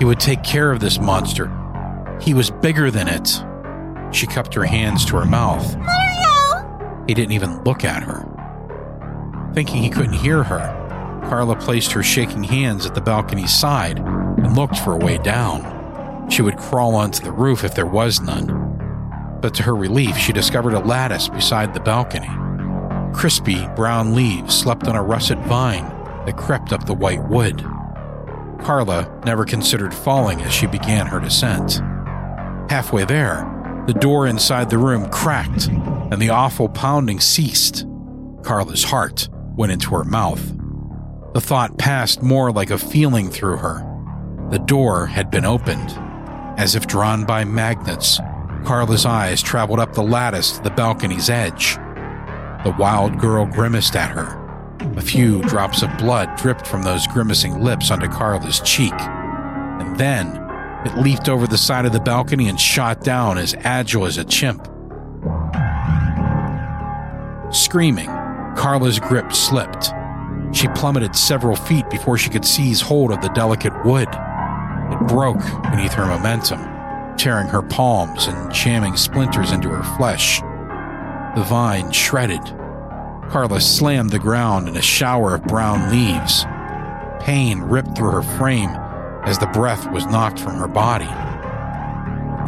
He 0.04 0.06
would 0.06 0.20
take 0.20 0.44
care 0.44 0.70
of 0.70 0.82
this 0.82 1.00
monster. 1.00 1.50
He 2.20 2.34
was 2.34 2.52
bigger 2.52 2.92
than 2.92 3.08
it. 3.08 3.42
She 4.14 4.28
cupped 4.28 4.54
her 4.54 4.66
hands 4.66 5.06
to 5.06 5.16
her 5.16 5.26
mouth. 5.26 5.78
Mario! 5.78 7.06
He 7.08 7.14
didn't 7.14 7.32
even 7.32 7.64
look 7.64 7.86
at 7.86 8.04
her. 8.04 8.28
Thinking 9.54 9.82
he 9.82 9.90
couldn't 9.90 10.12
hear 10.12 10.44
her, 10.44 11.22
Carla 11.30 11.56
placed 11.56 11.94
her 11.94 12.04
shaking 12.04 12.44
hands 12.44 12.86
at 12.86 12.96
the 12.96 13.00
balcony's 13.00 13.58
side 13.58 14.00
and 14.00 14.58
looked 14.58 14.78
for 14.80 14.92
a 14.92 14.98
way 14.98 15.20
down. 15.20 16.30
She 16.30 16.42
would 16.42 16.58
crawl 16.58 16.96
onto 16.96 17.24
the 17.24 17.32
roof 17.32 17.64
if 17.64 17.74
there 17.74 17.86
was 17.86 18.20
none. 18.20 19.38
But 19.40 19.54
to 19.54 19.64
her 19.64 19.74
relief, 19.74 20.18
she 20.18 20.34
discovered 20.34 20.74
a 20.74 20.80
lattice 20.80 21.30
beside 21.30 21.74
the 21.74 21.80
balcony. 21.80 22.30
Crispy 23.14 23.66
brown 23.78 24.14
leaves 24.14 24.54
slept 24.54 24.90
on 24.90 24.98
a 24.98 25.02
russet 25.02 25.40
vine 25.46 25.86
that 26.26 26.36
crept 26.36 26.74
up 26.74 26.86
the 26.86 26.94
white 26.94 27.24
wood. 27.30 27.66
Carla 28.64 29.22
never 29.26 29.46
considered 29.46 29.94
falling 29.94 30.42
as 30.42 30.54
she 30.54 30.68
began 30.68 31.08
her 31.08 31.20
descent. 31.20 31.82
Halfway 32.70 33.06
there, 33.06 33.50
the 33.88 33.94
door 33.94 34.28
inside 34.28 34.70
the 34.70 34.78
room 34.78 35.10
cracked 35.10 35.68
and 35.68 36.22
the 36.22 36.30
awful 36.30 36.70
pounding 36.70 37.20
ceased. 37.20 37.86
Carla's 38.42 38.84
heart 38.84 39.28
went 39.56 39.72
into 39.72 39.90
her 39.96 40.04
mouth. 40.04 40.42
The 41.34 41.42
thought 41.42 41.78
passed 41.78 42.22
more 42.22 42.52
like 42.52 42.70
a 42.70 42.78
feeling 42.78 43.30
through 43.30 43.58
her. 43.58 43.90
The 44.50 44.60
door 44.60 45.08
had 45.08 45.32
been 45.32 45.46
opened. 45.46 45.92
As 46.58 46.76
if 46.76 46.88
drawn 46.88 47.26
by 47.26 47.44
magnets, 47.44 48.20
Carla's 48.64 49.06
eyes 49.06 49.42
traveled 49.42 49.80
up 49.80 49.94
the 49.94 50.04
lattice 50.04 50.58
to 50.58 50.64
the 50.64 50.70
balcony's 50.70 51.30
edge. 51.30 51.76
The 52.64 52.76
wild 52.78 53.20
girl 53.20 53.46
grimaced 53.46 53.96
at 53.96 54.12
her. 54.12 54.43
A 54.98 55.02
few 55.02 55.42
drops 55.44 55.82
of 55.82 55.98
blood 55.98 56.36
dripped 56.38 56.68
from 56.68 56.84
those 56.84 57.08
grimacing 57.08 57.62
lips 57.64 57.90
onto 57.90 58.08
Carla's 58.08 58.60
cheek. 58.62 58.94
And 58.94 59.98
then 59.98 60.40
It 60.86 60.98
leaped 60.98 61.30
over 61.30 61.48
the 61.48 61.58
side 61.58 61.86
of 61.86 61.94
the 61.94 62.00
balcony 62.02 62.50
and 62.50 62.60
shot 62.60 63.04
down 63.04 63.38
as 63.38 63.56
agile 63.60 64.06
as 64.06 64.18
a 64.18 64.26
chimp. 64.26 64.68
Screaming, 67.52 68.08
Carla's 68.58 69.00
grip 69.00 69.32
slipped. 69.32 69.92
She 70.52 70.68
plummeted 70.70 71.16
several 71.16 71.56
feet 71.56 71.90
before 71.90 72.18
she 72.18 72.30
could 72.30 72.44
seize 72.44 72.82
hold 72.82 73.12
of 73.12 73.22
the 73.22 73.30
delicate 73.30 73.74
wood. 73.86 74.10
It 74.12 75.08
broke 75.08 75.42
beneath 75.72 75.94
her 75.94 76.06
momentum, 76.06 76.60
tearing 77.16 77.48
her 77.48 77.62
palms 77.62 78.28
and 78.28 78.54
jamming 78.54 78.98
splinters 78.98 79.52
into 79.52 79.70
her 79.70 79.84
flesh. 79.98 80.42
The 81.36 81.46
vine 81.48 81.92
shredded. 81.92 82.42
Carla 83.30 83.60
slammed 83.62 84.12
the 84.12 84.20
ground 84.20 84.68
in 84.68 84.76
a 84.76 84.82
shower 84.82 85.36
of 85.36 85.44
brown 85.44 85.92
leaves. 85.92 86.46
Pain 87.20 87.62
ripped 87.62 87.96
through 87.96 88.12
her 88.12 88.38
frame 88.38 88.70
as 89.26 89.40
the 89.40 89.48
breath 89.48 89.90
was 89.92 90.06
knocked 90.06 90.40
from 90.40 90.56
her 90.56 90.68
body. 90.68 91.10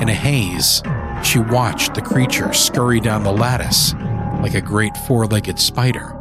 In 0.02 0.10
a 0.10 0.14
haze, 0.14 0.84
she 1.24 1.40
watched 1.40 1.96
the 1.96 2.02
creature 2.02 2.54
scurry 2.54 3.00
down 3.00 3.24
the 3.24 3.32
lattice 3.32 3.94
like 4.42 4.54
a 4.54 4.62
great 4.62 4.96
four 5.08 5.26
legged 5.26 5.60
spider. 5.60 6.16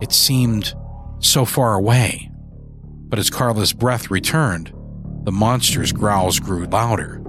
It 0.00 0.12
seemed 0.12 0.74
so 1.20 1.44
far 1.44 1.74
away, 1.74 2.30
but 3.08 3.18
as 3.18 3.30
Carla's 3.30 3.72
breath 3.72 4.10
returned, 4.10 4.72
the 5.24 5.32
monster's 5.32 5.92
growls 5.92 6.40
grew 6.40 6.66
louder. 6.66 7.20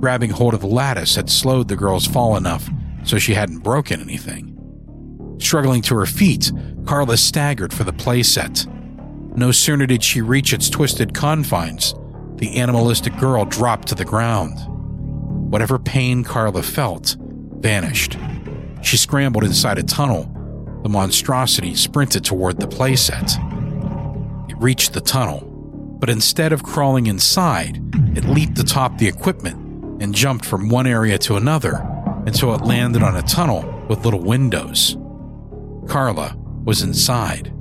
Grabbing 0.00 0.30
hold 0.30 0.54
of 0.54 0.60
the 0.60 0.66
lattice 0.66 1.14
had 1.14 1.30
slowed 1.30 1.68
the 1.68 1.76
girl's 1.76 2.06
fall 2.06 2.36
enough 2.36 2.68
so 3.04 3.18
she 3.18 3.34
hadn't 3.34 3.60
broken 3.60 4.00
anything. 4.00 4.51
Struggling 5.42 5.82
to 5.82 5.96
her 5.96 6.06
feet, 6.06 6.52
Carla 6.86 7.16
staggered 7.16 7.74
for 7.74 7.82
the 7.82 7.92
playset. 7.92 8.64
No 9.36 9.50
sooner 9.50 9.86
did 9.86 10.02
she 10.02 10.22
reach 10.22 10.52
its 10.52 10.70
twisted 10.70 11.12
confines, 11.12 11.94
the 12.36 12.56
animalistic 12.56 13.18
girl 13.18 13.44
dropped 13.44 13.88
to 13.88 13.96
the 13.96 14.04
ground. 14.04 14.54
Whatever 15.50 15.80
pain 15.80 16.22
Carla 16.22 16.62
felt 16.62 17.16
vanished. 17.20 18.16
She 18.82 18.96
scrambled 18.96 19.42
inside 19.42 19.78
a 19.78 19.82
tunnel. 19.82 20.30
The 20.84 20.88
monstrosity 20.88 21.74
sprinted 21.74 22.24
toward 22.24 22.60
the 22.60 22.68
playset. 22.68 23.32
It 24.48 24.56
reached 24.58 24.92
the 24.92 25.00
tunnel, 25.00 25.40
but 25.98 26.08
instead 26.08 26.52
of 26.52 26.62
crawling 26.62 27.08
inside, 27.08 27.82
it 28.16 28.24
leaped 28.24 28.58
atop 28.60 28.96
the 28.96 29.08
equipment 29.08 30.00
and 30.00 30.14
jumped 30.14 30.44
from 30.44 30.68
one 30.68 30.86
area 30.86 31.18
to 31.18 31.34
another 31.34 31.84
until 32.26 32.54
it 32.54 32.62
landed 32.62 33.02
on 33.02 33.16
a 33.16 33.22
tunnel 33.22 33.84
with 33.88 34.04
little 34.04 34.22
windows. 34.22 34.96
Carla 35.88 36.36
was 36.64 36.82
inside. 36.82 37.52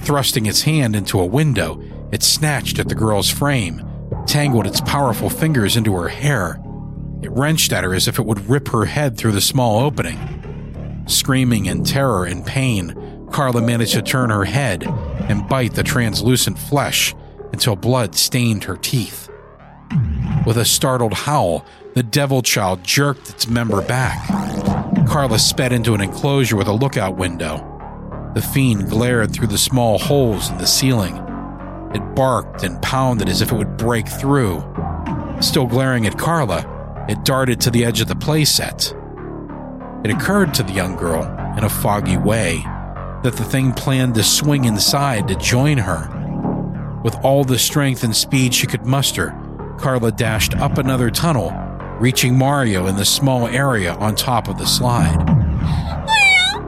Thrusting 0.00 0.46
its 0.46 0.62
hand 0.62 0.94
into 0.94 1.20
a 1.20 1.26
window, 1.26 1.82
it 2.12 2.22
snatched 2.22 2.78
at 2.78 2.88
the 2.88 2.94
girl's 2.94 3.30
frame, 3.30 3.84
tangled 4.26 4.66
its 4.66 4.80
powerful 4.80 5.30
fingers 5.30 5.76
into 5.76 5.94
her 5.94 6.08
hair. 6.08 6.60
It 7.22 7.30
wrenched 7.32 7.72
at 7.72 7.84
her 7.84 7.94
as 7.94 8.08
if 8.08 8.18
it 8.18 8.26
would 8.26 8.48
rip 8.48 8.68
her 8.68 8.84
head 8.84 9.16
through 9.16 9.32
the 9.32 9.40
small 9.40 9.80
opening. 9.80 11.04
Screaming 11.06 11.66
in 11.66 11.84
terror 11.84 12.24
and 12.24 12.46
pain, 12.46 13.26
Carla 13.32 13.60
managed 13.60 13.94
to 13.94 14.02
turn 14.02 14.30
her 14.30 14.44
head 14.44 14.84
and 15.28 15.48
bite 15.48 15.74
the 15.74 15.82
translucent 15.82 16.58
flesh 16.58 17.14
until 17.52 17.76
blood 17.76 18.14
stained 18.14 18.64
her 18.64 18.76
teeth. 18.76 19.28
With 20.46 20.56
a 20.56 20.64
startled 20.64 21.14
howl, 21.14 21.64
the 21.94 22.02
devil 22.02 22.42
child 22.42 22.84
jerked 22.84 23.30
its 23.30 23.48
member 23.48 23.82
back. 23.82 24.26
Carla 25.08 25.38
sped 25.38 25.72
into 25.72 25.94
an 25.94 26.02
enclosure 26.02 26.54
with 26.54 26.68
a 26.68 26.72
lookout 26.72 27.16
window. 27.16 27.64
The 28.34 28.42
fiend 28.42 28.90
glared 28.90 29.32
through 29.32 29.46
the 29.46 29.56
small 29.56 29.98
holes 29.98 30.50
in 30.50 30.58
the 30.58 30.66
ceiling. 30.66 31.16
It 31.94 32.14
barked 32.14 32.62
and 32.62 32.80
pounded 32.82 33.26
as 33.26 33.40
if 33.40 33.50
it 33.50 33.56
would 33.56 33.78
break 33.78 34.06
through. 34.06 34.62
Still 35.40 35.66
glaring 35.66 36.06
at 36.06 36.18
Carla, 36.18 37.06
it 37.08 37.24
darted 37.24 37.58
to 37.62 37.70
the 37.70 37.86
edge 37.86 38.02
of 38.02 38.08
the 38.08 38.14
playset. 38.14 38.94
It 40.04 40.10
occurred 40.10 40.52
to 40.54 40.62
the 40.62 40.74
young 40.74 40.94
girl, 40.94 41.24
in 41.56 41.64
a 41.64 41.70
foggy 41.70 42.18
way, 42.18 42.58
that 43.22 43.34
the 43.34 43.44
thing 43.44 43.72
planned 43.72 44.14
to 44.16 44.22
swing 44.22 44.66
inside 44.66 45.26
to 45.28 45.36
join 45.36 45.78
her. 45.78 47.00
With 47.02 47.16
all 47.24 47.44
the 47.44 47.58
strength 47.58 48.04
and 48.04 48.14
speed 48.14 48.52
she 48.52 48.66
could 48.66 48.84
muster, 48.84 49.34
Carla 49.78 50.12
dashed 50.12 50.54
up 50.56 50.76
another 50.76 51.10
tunnel, 51.10 51.48
reaching 51.98 52.38
Mario 52.38 52.86
in 52.86 52.96
the 52.96 53.04
small 53.04 53.48
area 53.48 53.94
on 53.94 54.14
top 54.14 54.48
of 54.48 54.56
the 54.56 54.66
slide. 54.66 55.16
Mario! 56.06 56.60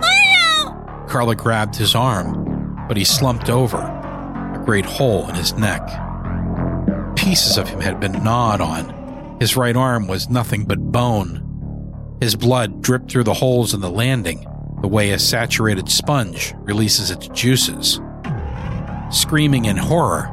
Mario! 0.00 1.06
Carla 1.06 1.36
grabbed 1.36 1.76
his 1.76 1.94
arm, 1.94 2.84
but 2.88 2.96
he 2.96 3.04
slumped 3.04 3.48
over, 3.48 3.78
a 3.78 4.62
great 4.64 4.84
hole 4.84 5.28
in 5.28 5.36
his 5.36 5.54
neck. 5.54 5.82
Pieces 7.14 7.56
of 7.56 7.68
him 7.68 7.80
had 7.80 8.00
been 8.00 8.24
gnawed 8.24 8.60
on. 8.60 9.36
His 9.40 9.56
right 9.56 9.76
arm 9.76 10.08
was 10.08 10.28
nothing 10.28 10.64
but 10.64 10.80
bone. 10.80 12.16
His 12.20 12.34
blood 12.34 12.82
dripped 12.82 13.12
through 13.12 13.24
the 13.24 13.34
holes 13.34 13.74
in 13.74 13.80
the 13.80 13.90
landing, 13.90 14.44
the 14.80 14.88
way 14.88 15.10
a 15.10 15.18
saturated 15.20 15.88
sponge 15.88 16.52
releases 16.58 17.12
its 17.12 17.28
juices. 17.28 18.00
Screaming 19.10 19.66
in 19.66 19.76
horror, 19.76 20.30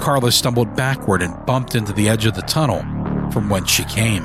Carla 0.00 0.32
stumbled 0.32 0.74
backward 0.74 1.22
and 1.22 1.46
bumped 1.46 1.76
into 1.76 1.92
the 1.92 2.08
edge 2.08 2.26
of 2.26 2.34
the 2.34 2.42
tunnel 2.42 2.84
from 3.32 3.48
whence 3.48 3.70
she 3.70 3.84
came. 3.84 4.24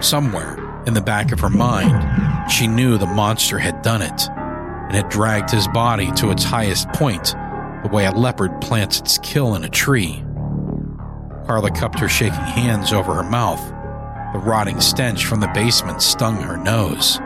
Somewhere 0.00 0.56
in 0.86 0.94
the 0.94 1.00
back 1.00 1.32
of 1.32 1.40
her 1.40 1.50
mind, 1.50 2.50
she 2.50 2.66
knew 2.66 2.98
the 2.98 3.06
monster 3.06 3.58
had 3.58 3.82
done 3.82 4.02
it 4.02 4.28
and 4.28 4.94
had 4.94 5.08
dragged 5.08 5.50
his 5.50 5.68
body 5.68 6.10
to 6.12 6.30
its 6.30 6.44
highest 6.44 6.88
point, 6.90 7.34
the 7.82 7.90
way 7.92 8.04
a 8.04 8.10
leopard 8.12 8.60
plants 8.60 8.98
its 8.98 9.18
kill 9.18 9.54
in 9.54 9.64
a 9.64 9.68
tree. 9.68 10.24
Carla 11.46 11.70
cupped 11.70 11.98
her 11.98 12.08
shaking 12.08 12.38
hands 12.38 12.92
over 12.92 13.14
her 13.14 13.22
mouth. 13.22 13.60
The 14.32 14.38
rotting 14.38 14.80
stench 14.80 15.24
from 15.24 15.40
the 15.40 15.50
basement 15.54 16.02
stung 16.02 16.36
her 16.36 16.56
nose. 16.56 17.20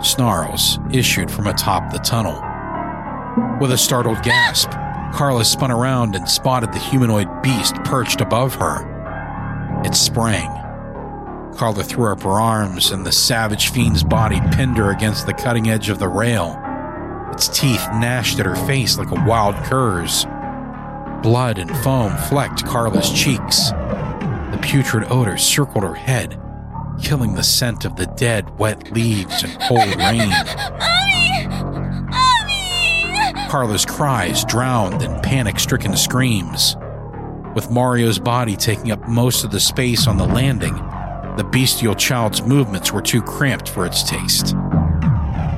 Snarls 0.00 0.78
issued 0.92 1.30
from 1.30 1.46
atop 1.46 1.92
the 1.92 1.98
tunnel. 1.98 2.42
With 3.60 3.72
a 3.72 3.78
startled 3.78 4.22
gasp, 4.22 4.70
Carla 5.12 5.44
spun 5.44 5.70
around 5.70 6.14
and 6.14 6.28
spotted 6.28 6.72
the 6.72 6.78
humanoid 6.78 7.28
beast 7.42 7.74
perched 7.84 8.20
above 8.20 8.54
her. 8.54 8.97
It 9.84 9.94
sprang. 9.94 10.50
Carla 11.56 11.82
threw 11.82 12.12
up 12.12 12.22
her 12.22 12.40
arms, 12.40 12.90
and 12.90 13.04
the 13.04 13.12
savage 13.12 13.70
fiend's 13.70 14.04
body 14.04 14.40
pinned 14.52 14.76
her 14.76 14.90
against 14.90 15.26
the 15.26 15.34
cutting 15.34 15.68
edge 15.68 15.88
of 15.88 15.98
the 15.98 16.08
rail. 16.08 16.56
Its 17.32 17.48
teeth 17.48 17.84
gnashed 17.94 18.38
at 18.38 18.46
her 18.46 18.56
face 18.56 18.96
like 18.98 19.10
a 19.10 19.24
wild 19.26 19.54
cur's. 19.64 20.24
Blood 21.22 21.58
and 21.58 21.76
foam 21.78 22.16
flecked 22.28 22.64
Carla's 22.64 23.10
cheeks. 23.12 23.70
The 23.70 24.58
putrid 24.62 25.10
odor 25.10 25.36
circled 25.36 25.84
her 25.84 25.94
head, 25.94 26.40
killing 27.02 27.34
the 27.34 27.42
scent 27.42 27.84
of 27.84 27.96
the 27.96 28.06
dead, 28.06 28.58
wet 28.58 28.92
leaves 28.92 29.42
and 29.42 29.60
cold 29.62 29.96
rain. 29.98 30.30
Carla's 33.48 33.84
cries 33.84 34.44
drowned 34.44 35.02
in 35.02 35.20
panic 35.20 35.58
stricken 35.58 35.96
screams. 35.96 36.76
With 37.58 37.72
Mario's 37.72 38.20
body 38.20 38.54
taking 38.54 38.92
up 38.92 39.08
most 39.08 39.42
of 39.42 39.50
the 39.50 39.58
space 39.58 40.06
on 40.06 40.16
the 40.16 40.24
landing, 40.24 40.74
the 41.36 41.48
bestial 41.50 41.96
child's 41.96 42.40
movements 42.40 42.92
were 42.92 43.02
too 43.02 43.20
cramped 43.20 43.68
for 43.68 43.84
its 43.84 44.08
taste. 44.08 44.54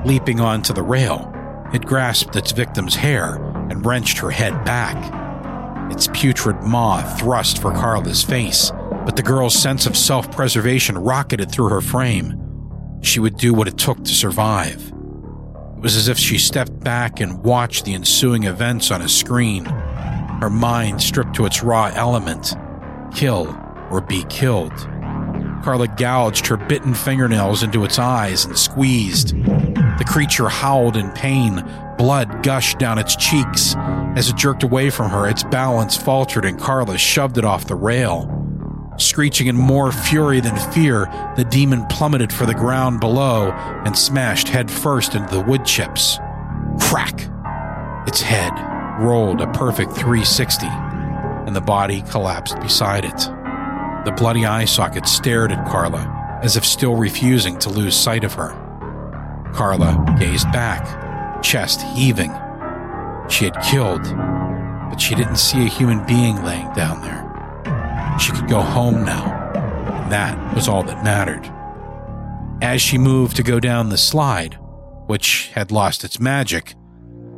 Leaping 0.07 0.41
onto 0.41 0.73
the 0.73 0.83
rail, 0.83 1.31
it 1.75 1.85
grasped 1.85 2.37
its 2.37 2.53
victim's 2.53 2.95
hair 2.95 3.35
and 3.69 3.85
wrenched 3.85 4.17
her 4.17 4.31
head 4.31 4.65
back. 4.65 5.93
Its 5.93 6.09
putrid 6.15 6.63
maw 6.63 7.03
thrust 7.19 7.61
for 7.61 7.71
Carla's 7.71 8.23
face, 8.25 8.73
but 9.05 9.15
the 9.15 9.23
girl's 9.23 9.55
sense 9.55 9.85
of 9.85 9.95
self 9.95 10.35
preservation 10.35 10.97
rocketed 10.97 11.53
through 11.53 11.69
her 11.69 11.83
frame. 11.83 12.41
She 13.03 13.21
would 13.21 13.37
do 13.37 13.53
what 13.53 13.69
it 13.69 13.77
took 13.77 14.03
to 14.05 14.15
survive. 14.15 14.89
It 14.89 15.83
was 15.83 15.97
as 15.97 16.09
if 16.09 16.17
she 16.17 16.39
stepped 16.39 16.81
back 16.81 17.21
and 17.21 17.45
watched 17.45 17.85
the 17.85 17.93
ensuing 17.93 18.45
events 18.45 18.91
on 18.91 19.03
a 19.03 19.09
screen, 19.11 19.67
her 20.41 20.51
mind 20.51 21.03
stripped 21.03 21.35
to 21.35 21.47
its 21.47 21.63
raw 21.63 21.91
element 21.95 22.55
kill 23.15 23.57
or 23.91 24.01
be 24.01 24.25
killed. 24.25 24.73
Carla 25.63 25.89
gouged 25.89 26.47
her 26.47 26.57
bitten 26.57 26.95
fingernails 26.95 27.63
into 27.63 27.85
its 27.85 27.99
eyes 27.99 28.45
and 28.45 28.59
squeezed. 28.59 29.35
The 29.45 30.07
creature 30.07 30.49
howled 30.49 30.97
in 30.97 31.11
pain. 31.11 31.63
Blood 31.99 32.43
gushed 32.43 32.79
down 32.79 32.99
its 32.99 33.15
cheeks. 33.17 33.75
As 34.17 34.31
it 34.31 34.37
jerked 34.37 34.63
away 34.63 34.89
from 34.91 35.11
her, 35.11 35.29
its 35.29 35.45
balance 35.45 35.97
faltered 35.97 36.45
and 36.45 36.59
Carla 36.59 36.97
shoved 36.97 37.37
it 37.37 37.45
off 37.45 37.67
the 37.67 37.75
rail. 37.75 38.37
Screeching 38.97 39.47
in 39.47 39.57
more 39.57 39.93
fury 39.93 40.41
than 40.41 40.57
fear, 40.73 41.07
the 41.37 41.45
demon 41.45 41.87
plummeted 41.87 42.33
for 42.33 42.47
the 42.47 42.55
ground 42.55 43.01
below 43.01 43.51
and 43.85 43.97
smashed 43.97 44.49
headfirst 44.49 45.15
into 45.15 45.35
the 45.35 45.43
wood 45.43 45.65
chips. 45.65 46.19
Crack! 46.81 47.29
Its 48.07 48.23
head 48.23 48.53
rolled 49.01 49.41
a 49.41 49.51
perfect 49.53 49.93
360, 49.93 50.67
and 50.67 51.57
the 51.57 51.61
body 51.61 52.03
collapsed 52.03 52.61
beside 52.61 53.05
it. 53.05 53.19
The 54.05 54.15
bloody 54.17 54.47
eye 54.47 54.67
socket 54.67 55.07
stared 55.07 55.53
at 55.53 55.67
Carla, 55.67 56.39
as 56.43 56.57
if 56.57 56.65
still 56.65 56.97
refusing 56.97 57.59
to 57.61 57.71
lose 57.71 57.97
sight 57.97 58.25
of 58.25 58.35
her. 58.35 58.51
Carla 59.55 60.17
gazed 60.19 60.51
back, 60.53 61.43
chest 61.43 61.83
heaving. 61.95 62.33
She 63.29 63.45
had 63.45 63.61
killed, 63.63 64.03
but 64.91 65.01
she 65.01 65.15
didn't 65.15 65.37
see 65.37 65.65
a 65.65 65.69
human 65.69 66.05
being 66.07 66.43
laying 66.45 66.73
down 66.73 67.03
there. 67.03 67.27
She 68.19 68.33
could 68.33 68.49
go 68.49 68.61
home 68.61 69.05
now. 69.05 69.25
That 70.11 70.55
was 70.55 70.69
all 70.69 70.83
that 70.83 71.05
mattered. 71.05 71.51
As 72.63 72.83
she 72.83 72.99
moved 72.99 73.37
to 73.37 73.43
go 73.43 73.61
down 73.61 73.89
the 73.89 73.97
slide, 73.97 74.59
which 75.07 75.49
had 75.55 75.71
lost 75.73 76.05
its 76.05 76.21
magic, 76.21 76.75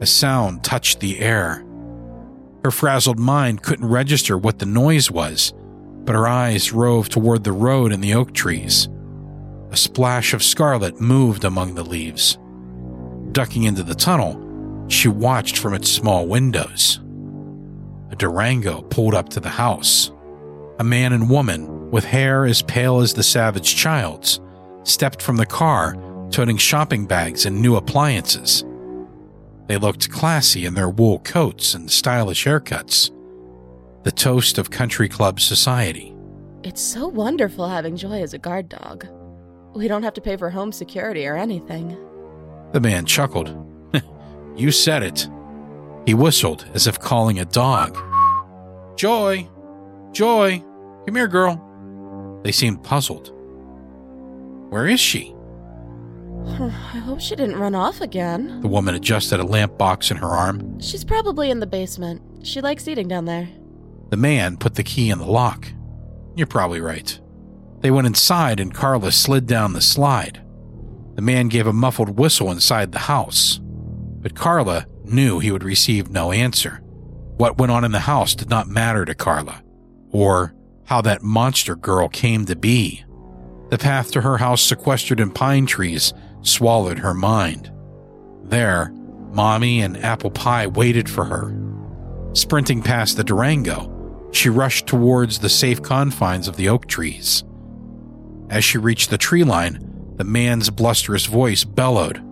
a 0.02 0.06
sound 0.06 0.64
touched 0.64 0.98
the 0.98 1.20
air. 1.20 1.64
Her 2.64 2.72
frazzled 2.72 3.20
mind 3.20 3.62
couldn't 3.62 3.88
register 3.88 4.36
what 4.36 4.58
the 4.58 4.66
noise 4.66 5.12
was, 5.12 5.52
but 6.04 6.16
her 6.16 6.26
eyes 6.26 6.72
roved 6.72 7.12
toward 7.12 7.44
the 7.44 7.52
road 7.52 7.92
and 7.92 8.02
the 8.02 8.14
oak 8.14 8.34
trees. 8.34 8.88
A 9.70 9.76
splash 9.76 10.34
of 10.34 10.42
scarlet 10.42 11.00
moved 11.00 11.44
among 11.44 11.76
the 11.76 11.84
leaves. 11.84 12.36
Ducking 13.30 13.62
into 13.62 13.84
the 13.84 13.94
tunnel, 13.94 14.86
she 14.88 15.06
watched 15.06 15.56
from 15.56 15.72
its 15.72 15.88
small 15.88 16.26
windows. 16.26 16.98
A 18.10 18.16
Durango 18.16 18.82
pulled 18.82 19.14
up 19.14 19.28
to 19.30 19.40
the 19.40 19.48
house. 19.48 20.10
A 20.80 20.84
man 20.84 21.12
and 21.12 21.30
woman, 21.30 21.92
with 21.92 22.04
hair 22.04 22.44
as 22.44 22.60
pale 22.60 22.98
as 22.98 23.14
the 23.14 23.22
savage 23.22 23.76
child's, 23.76 24.40
stepped 24.82 25.22
from 25.22 25.36
the 25.36 25.46
car, 25.46 25.96
toting 26.32 26.56
shopping 26.56 27.06
bags 27.06 27.46
and 27.46 27.62
new 27.62 27.76
appliances. 27.76 28.64
They 29.66 29.76
looked 29.76 30.10
classy 30.10 30.64
in 30.64 30.74
their 30.74 30.88
wool 30.88 31.20
coats 31.20 31.74
and 31.74 31.90
stylish 31.90 32.44
haircuts. 32.44 33.10
The 34.04 34.12
toast 34.12 34.58
of 34.58 34.70
country 34.70 35.08
club 35.08 35.40
society. 35.40 36.14
It's 36.62 36.80
so 36.80 37.08
wonderful 37.08 37.68
having 37.68 37.96
Joy 37.96 38.22
as 38.22 38.34
a 38.34 38.38
guard 38.38 38.68
dog. 38.68 39.06
We 39.74 39.88
don't 39.88 40.02
have 40.02 40.14
to 40.14 40.20
pay 40.20 40.36
for 40.36 40.50
home 40.50 40.72
security 40.72 41.26
or 41.26 41.36
anything. 41.36 41.96
The 42.72 42.80
man 42.80 43.06
chuckled. 43.06 43.54
you 44.56 44.70
said 44.70 45.02
it. 45.02 45.28
He 46.06 46.14
whistled 46.14 46.66
as 46.74 46.86
if 46.86 46.98
calling 46.98 47.38
a 47.38 47.44
dog. 47.44 47.96
Joy! 48.96 49.48
Joy! 50.12 50.62
Come 51.06 51.14
here, 51.16 51.28
girl. 51.28 52.40
They 52.42 52.52
seemed 52.52 52.82
puzzled. 52.82 53.32
Where 54.70 54.86
is 54.86 55.00
she? 55.00 55.34
I 56.46 56.98
hope 56.98 57.20
she 57.20 57.36
didn't 57.36 57.58
run 57.58 57.74
off 57.74 58.00
again. 58.00 58.60
The 58.60 58.68
woman 58.68 58.94
adjusted 58.94 59.40
a 59.40 59.44
lamp 59.44 59.78
box 59.78 60.10
in 60.10 60.16
her 60.18 60.28
arm. 60.28 60.80
She's 60.80 61.04
probably 61.04 61.50
in 61.50 61.60
the 61.60 61.66
basement. 61.66 62.46
She 62.46 62.60
likes 62.60 62.86
eating 62.88 63.08
down 63.08 63.24
there. 63.24 63.48
The 64.10 64.16
man 64.16 64.56
put 64.56 64.74
the 64.74 64.82
key 64.82 65.10
in 65.10 65.18
the 65.18 65.26
lock. 65.26 65.66
You're 66.34 66.46
probably 66.46 66.80
right. 66.80 67.18
They 67.80 67.90
went 67.90 68.06
inside 68.06 68.60
and 68.60 68.74
Carla 68.74 69.12
slid 69.12 69.46
down 69.46 69.72
the 69.72 69.80
slide. 69.80 70.42
The 71.14 71.22
man 71.22 71.48
gave 71.48 71.66
a 71.66 71.72
muffled 71.72 72.18
whistle 72.18 72.50
inside 72.50 72.92
the 72.92 73.00
house. 73.00 73.60
But 73.62 74.34
Carla 74.34 74.86
knew 75.04 75.38
he 75.38 75.50
would 75.50 75.64
receive 75.64 76.10
no 76.10 76.32
answer. 76.32 76.80
What 77.36 77.58
went 77.58 77.72
on 77.72 77.84
in 77.84 77.92
the 77.92 78.00
house 78.00 78.34
did 78.34 78.48
not 78.48 78.68
matter 78.68 79.04
to 79.04 79.14
Carla, 79.14 79.62
or 80.10 80.54
how 80.84 81.00
that 81.00 81.22
monster 81.22 81.74
girl 81.74 82.08
came 82.08 82.46
to 82.46 82.54
be. 82.54 83.04
The 83.70 83.78
path 83.78 84.12
to 84.12 84.20
her 84.20 84.38
house, 84.38 84.62
sequestered 84.62 85.18
in 85.18 85.30
pine 85.30 85.66
trees, 85.66 86.12
swallowed 86.42 86.98
her 86.98 87.14
mind. 87.14 87.72
There, 88.44 88.92
Mommy 89.30 89.80
and 89.80 89.96
Apple 89.96 90.30
Pie 90.30 90.66
waited 90.66 91.08
for 91.08 91.24
her. 91.24 91.56
Sprinting 92.34 92.82
past 92.82 93.16
the 93.16 93.24
Durango, 93.24 94.28
she 94.32 94.48
rushed 94.48 94.86
towards 94.86 95.38
the 95.38 95.48
safe 95.48 95.82
confines 95.82 96.48
of 96.48 96.56
the 96.56 96.68
oak 96.68 96.86
trees. 96.86 97.44
As 98.50 98.64
she 98.64 98.78
reached 98.78 99.10
the 99.10 99.18
tree 99.18 99.44
line, 99.44 100.14
the 100.16 100.24
man's 100.24 100.70
blusterous 100.70 101.26
voice 101.26 101.64
bellowed, 101.64 102.22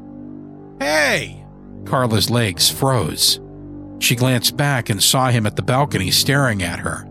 Hey! 0.81 1.45
Carla's 1.85 2.31
legs 2.31 2.71
froze. 2.71 3.41
She 3.99 4.17
glanced 4.17 4.57
back 4.57 4.89
and 4.89 5.03
saw 5.03 5.29
him 5.31 5.47
at 5.47 5.57
the 5.57 5.63
balcony 5.63 6.11
staring 6.11 6.63
at 6.63 6.81
her. 6.81 7.07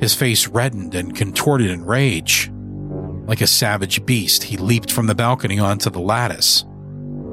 His 0.00 0.14
face 0.14 0.48
reddened 0.48 0.94
and 0.94 1.14
contorted 1.14 1.70
in 1.70 1.84
rage. 1.84 2.50
Like 3.26 3.40
a 3.40 3.46
savage 3.46 4.04
beast, 4.04 4.44
he 4.44 4.56
leaped 4.56 4.92
from 4.92 5.06
the 5.06 5.14
balcony 5.14 5.58
onto 5.58 5.90
the 5.90 6.00
lattice. 6.00 6.64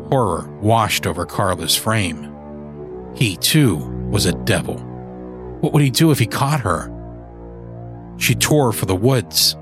Horror 0.10 0.50
washed 0.62 1.06
over 1.06 1.26
Carla's 1.26 1.76
frame. 1.76 2.34
He, 3.14 3.36
too, 3.38 3.78
was 4.10 4.26
a 4.26 4.34
devil. 4.34 4.78
What 5.60 5.74
would 5.74 5.82
he 5.82 5.90
do 5.90 6.12
if 6.12 6.20
he 6.20 6.26
caught 6.26 6.62
her? 6.62 6.90
She 8.18 8.36
tore 8.36 8.72
for 8.72 8.86
the 8.86 8.96
woods. 8.96 9.56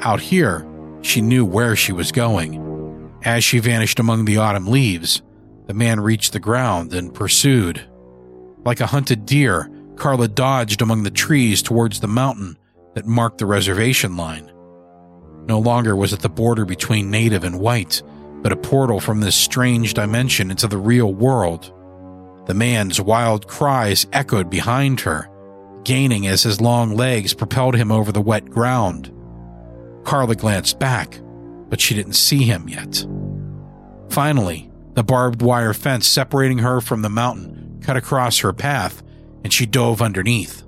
Out 0.00 0.20
here, 0.20 0.66
she 1.02 1.20
knew 1.20 1.44
where 1.44 1.76
she 1.76 1.92
was 1.92 2.12
going. 2.12 3.10
As 3.22 3.44
she 3.44 3.58
vanished 3.58 3.98
among 3.98 4.24
the 4.24 4.38
autumn 4.38 4.66
leaves, 4.66 5.22
the 5.66 5.74
man 5.74 6.00
reached 6.00 6.32
the 6.32 6.40
ground 6.40 6.94
and 6.94 7.14
pursued. 7.14 7.82
Like 8.64 8.80
a 8.80 8.86
hunted 8.86 9.26
deer, 9.26 9.70
Carla 9.96 10.28
dodged 10.28 10.80
among 10.80 11.02
the 11.02 11.10
trees 11.10 11.62
towards 11.62 12.00
the 12.00 12.08
mountain 12.08 12.56
that 12.94 13.06
marked 13.06 13.38
the 13.38 13.46
reservation 13.46 14.16
line. 14.16 14.50
No 15.46 15.58
longer 15.58 15.96
was 15.96 16.12
it 16.12 16.20
the 16.20 16.28
border 16.28 16.64
between 16.64 17.10
native 17.10 17.44
and 17.44 17.58
white, 17.60 18.02
but 18.42 18.52
a 18.52 18.56
portal 18.56 19.00
from 19.00 19.20
this 19.20 19.36
strange 19.36 19.94
dimension 19.94 20.50
into 20.50 20.66
the 20.66 20.78
real 20.78 21.12
world. 21.12 21.72
The 22.46 22.54
man's 22.54 23.00
wild 23.00 23.46
cries 23.46 24.06
echoed 24.12 24.48
behind 24.50 25.00
her, 25.00 25.28
gaining 25.84 26.26
as 26.26 26.42
his 26.42 26.60
long 26.60 26.94
legs 26.94 27.34
propelled 27.34 27.76
him 27.76 27.92
over 27.92 28.12
the 28.12 28.20
wet 28.20 28.48
ground. 28.50 29.12
Carla 30.04 30.34
glanced 30.34 30.78
back, 30.78 31.20
but 31.68 31.80
she 31.80 31.94
didn't 31.94 32.14
see 32.14 32.44
him 32.44 32.68
yet. 32.68 33.06
Finally, 34.08 34.70
the 34.94 35.04
barbed 35.04 35.42
wire 35.42 35.72
fence 35.72 36.06
separating 36.06 36.58
her 36.58 36.80
from 36.80 37.02
the 37.02 37.08
mountain 37.08 37.78
cut 37.80 37.96
across 37.96 38.38
her 38.38 38.52
path, 38.52 39.02
and 39.44 39.52
she 39.52 39.66
dove 39.66 40.02
underneath. 40.02 40.64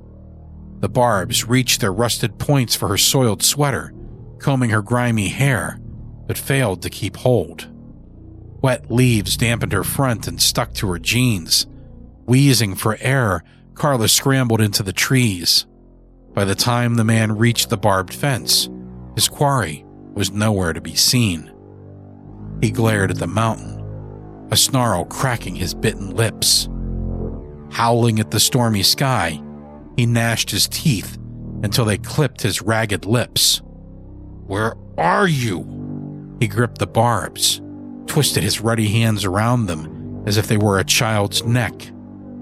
The 0.81 0.89
barbs 0.89 1.47
reached 1.47 1.81
their 1.81 1.93
rusted 1.93 2.39
points 2.39 2.75
for 2.75 2.89
her 2.89 2.97
soiled 2.97 3.43
sweater, 3.43 3.93
combing 4.43 4.71
her 4.71 4.83
grimy 4.83 5.29
hair, 5.29 5.79
but 6.27 6.37
failed 6.37 6.83
to 6.83 6.91
keep 6.91 7.17
hold. 7.17 7.69
Wet 8.61 8.91
leaves 8.91 9.37
dampened 9.37 9.73
her 9.73 9.85
front 9.85 10.29
and 10.29 10.41
stuck 10.41 10.73
to 10.75 10.91
her 10.91 10.99
jeans. 10.99 11.67
Wheezing 12.27 12.75
for 12.75 12.97
air, 13.01 13.43
Carla 13.75 14.09
scrambled 14.09 14.61
into 14.61 14.83
the 14.83 14.93
trees. 14.93 15.67
By 16.35 16.45
the 16.45 16.55
time 16.55 16.95
the 16.95 17.05
man 17.05 17.37
reached 17.37 17.71
the 17.71 17.77
barbed 17.77 18.15
fence, 18.15 18.69
his 19.15 19.29
quarry 19.29 19.85
was 20.15 20.31
nowhere 20.31 20.73
to 20.73 20.81
be 20.81 20.95
seen. 20.95 21.53
He 22.61 22.71
glared 22.71 23.11
at 23.11 23.19
the 23.19 23.27
mountain, 23.27 23.81
a 24.51 24.57
snarl 24.57 25.05
cracking 25.07 25.57
his 25.57 25.75
bitten 25.75 26.11
lips. 26.11 26.69
Howling 27.71 28.21
at 28.21 28.31
the 28.31 28.41
stormy 28.41 28.83
sky, 28.83 29.43
he 29.97 30.07
gnashed 30.07 30.51
his 30.51 30.69
teeth 30.69 31.19
until 31.63 31.85
they 31.85 31.99
clipped 31.99 32.43
his 32.43 32.63
ragged 32.63 33.07
lips. 33.07 33.62
Where 34.53 34.75
are 34.99 35.27
you? 35.27 36.37
He 36.39 36.47
gripped 36.47 36.77
the 36.77 36.87
barbs, 36.87 37.63
twisted 38.05 38.43
his 38.43 38.61
ruddy 38.61 38.87
hands 38.89 39.25
around 39.25 39.65
them 39.65 40.25
as 40.27 40.37
if 40.37 40.47
they 40.47 40.59
were 40.59 40.79
a 40.79 40.85
child's 40.85 41.43
neck 41.43 41.73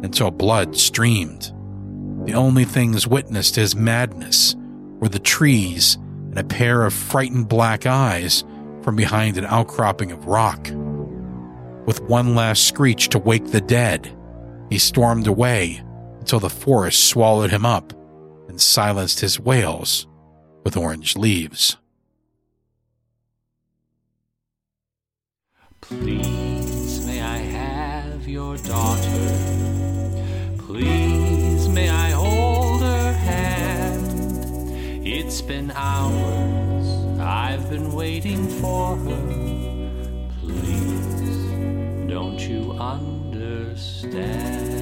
until 0.02 0.32
blood 0.32 0.76
streamed. 0.76 1.52
The 2.26 2.34
only 2.34 2.64
things 2.64 3.06
witnessed 3.06 3.54
his 3.54 3.76
madness 3.76 4.56
were 4.98 5.08
the 5.08 5.20
trees 5.20 5.98
and 6.30 6.36
a 6.36 6.42
pair 6.42 6.82
of 6.82 6.94
frightened 6.94 7.48
black 7.48 7.86
eyes 7.86 8.42
from 8.82 8.96
behind 8.96 9.38
an 9.38 9.46
outcropping 9.46 10.10
of 10.10 10.26
rock. 10.26 10.68
With 11.86 12.02
one 12.08 12.34
last 12.34 12.66
screech 12.66 13.10
to 13.10 13.20
wake 13.20 13.52
the 13.52 13.60
dead, 13.60 14.10
he 14.68 14.80
stormed 14.80 15.28
away 15.28 15.80
until 16.18 16.40
the 16.40 16.50
forest 16.50 17.04
swallowed 17.04 17.52
him 17.52 17.64
up 17.64 17.92
and 18.48 18.60
silenced 18.60 19.20
his 19.20 19.38
wails 19.38 20.08
with 20.64 20.76
orange 20.76 21.14
leaves. 21.14 21.76
Please, 25.82 27.04
may 27.06 27.22
I 27.22 27.38
have 27.38 28.28
your 28.28 28.56
daughter? 28.58 30.54
Please, 30.58 31.68
may 31.68 31.88
I 31.88 32.10
hold 32.10 32.82
her 32.82 33.12
hand? 33.12 35.06
It's 35.06 35.40
been 35.40 35.70
hours, 35.72 36.86
I've 37.18 37.70
been 37.70 37.92
waiting 37.92 38.46
for 38.60 38.96
her. 38.96 40.30
Please, 40.40 42.08
don't 42.08 42.38
you 42.38 42.72
understand? 42.72 44.79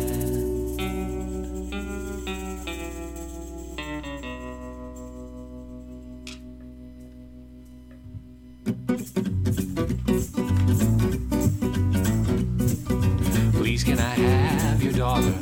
Daughter? 15.20 15.38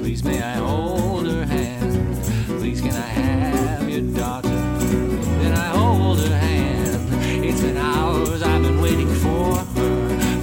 Please, 0.00 0.24
may 0.24 0.42
I 0.42 0.54
hold 0.54 1.26
her 1.26 1.44
hand? 1.44 2.22
Please, 2.46 2.80
can 2.80 2.92
I 2.92 3.00
have 3.00 3.88
your 3.88 4.02
daughter? 4.02 4.48
Then 4.48 5.52
I 5.52 5.68
hold 5.68 6.18
her 6.20 6.36
hand. 6.36 7.44
It's 7.44 7.60
been 7.60 7.76
hours 7.76 8.42
I've 8.42 8.62
been 8.62 8.80
waiting 8.80 9.12
for 9.14 9.56
her. 9.56 9.64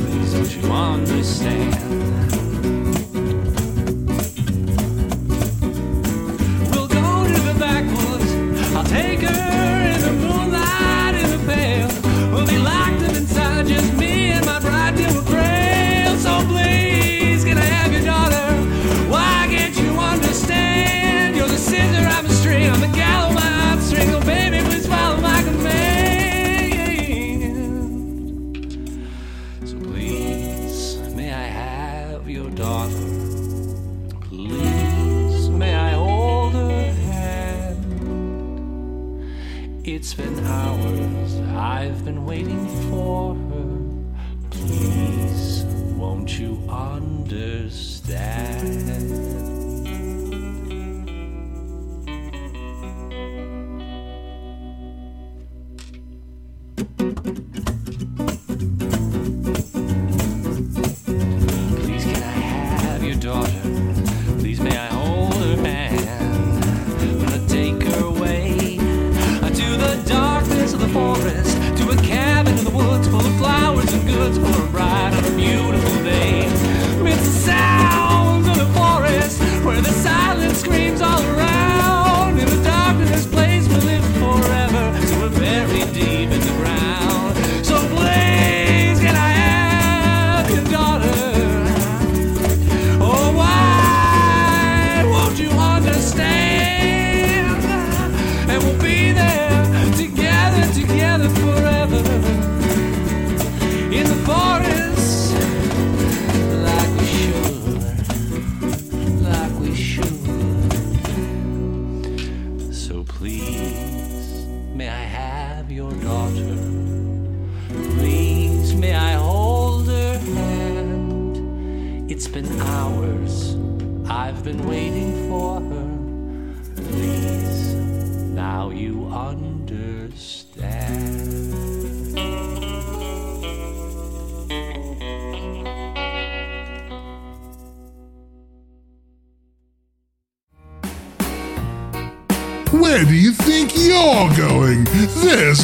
Please, 0.10 0.34
don't 0.34 0.55
you 0.55 0.72
understand? 0.72 1.87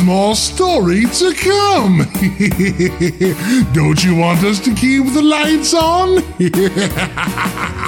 More 0.04 0.36
story 0.36 1.06
to 1.06 1.34
come. 1.34 2.00
Don't 3.74 4.04
you 4.04 4.16
want 4.16 4.44
us 4.44 4.60
to 4.62 4.74
keep 4.74 5.06
the 5.14 5.22
lights 5.22 5.74
on? 5.74 6.24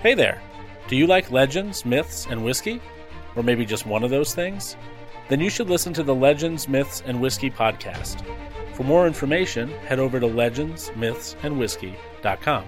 Hey 0.00 0.14
there! 0.14 0.40
Do 0.86 0.94
you 0.94 1.08
like 1.08 1.32
legends, 1.32 1.84
myths, 1.84 2.28
and 2.30 2.44
whiskey? 2.44 2.80
Or 3.34 3.42
maybe 3.42 3.66
just 3.66 3.84
one 3.84 4.04
of 4.04 4.10
those 4.10 4.32
things? 4.32 4.76
Then 5.28 5.40
you 5.40 5.50
should 5.50 5.68
listen 5.68 5.92
to 5.94 6.04
the 6.04 6.14
Legends, 6.14 6.68
Myths, 6.68 7.02
and 7.04 7.20
Whiskey 7.20 7.50
podcast. 7.50 8.24
For 8.74 8.84
more 8.84 9.08
information, 9.08 9.70
head 9.86 9.98
over 9.98 10.20
to 10.20 10.26
legendsmythsandwhiskey.com. 10.26 12.64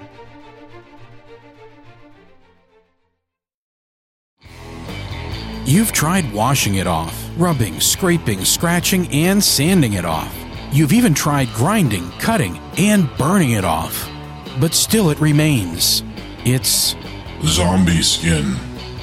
You've 5.70 5.92
tried 5.92 6.32
washing 6.32 6.74
it 6.74 6.88
off, 6.88 7.30
rubbing, 7.36 7.78
scraping, 7.78 8.44
scratching, 8.44 9.06
and 9.12 9.40
sanding 9.40 9.92
it 9.92 10.04
off. 10.04 10.36
You've 10.72 10.92
even 10.92 11.14
tried 11.14 11.46
grinding, 11.50 12.10
cutting, 12.18 12.58
and 12.76 13.08
burning 13.16 13.52
it 13.52 13.64
off. 13.64 14.10
But 14.58 14.74
still 14.74 15.10
it 15.10 15.20
remains. 15.20 16.02
It's 16.44 16.96
Zombie 17.44 18.02
skin. 18.02 18.56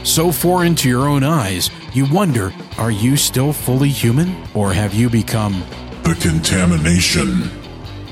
so 0.04 0.30
foreign 0.30 0.76
to 0.76 0.90
your 0.90 1.08
own 1.08 1.24
eyes, 1.24 1.70
you 1.94 2.06
wonder 2.14 2.52
are 2.78 2.92
you 2.92 3.16
still 3.16 3.54
fully 3.54 3.88
human? 3.88 4.36
Or 4.54 4.74
have 4.74 4.94
you 4.94 5.10
become. 5.10 5.64
The 6.04 6.18
contamination. 6.20 7.50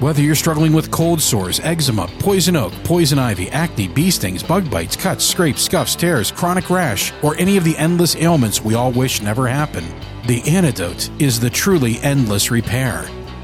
Whether 0.02 0.22
you're 0.22 0.36
struggling 0.36 0.74
with 0.74 0.92
cold 0.92 1.22
sores, 1.22 1.62
eczema, 1.62 2.08
poison 2.20 2.58
oak, 2.58 2.74
poison 2.84 3.18
ivy, 3.18 3.50
acne, 3.52 3.88
bee 3.88 4.12
stings, 4.12 4.44
bug 4.44 4.70
bites, 4.70 4.98
cuts, 4.98 5.24
scrapes, 5.24 5.62
scuffs, 5.62 5.96
tears, 5.96 6.32
chronic 6.32 6.70
rash, 6.70 7.14
or 7.24 7.34
any 7.38 7.56
of 7.56 7.64
the 7.64 7.78
endless 7.78 8.18
ailments 8.18 8.62
we 8.62 8.74
all 8.74 8.92
wish 8.92 9.22
never 9.22 9.48
happened, 9.48 9.88
the 10.28 10.44
antidote 10.50 11.10
is 11.22 11.40
the 11.40 11.50
truly 11.50 11.98
endless 12.00 12.52
repair. 12.52 13.04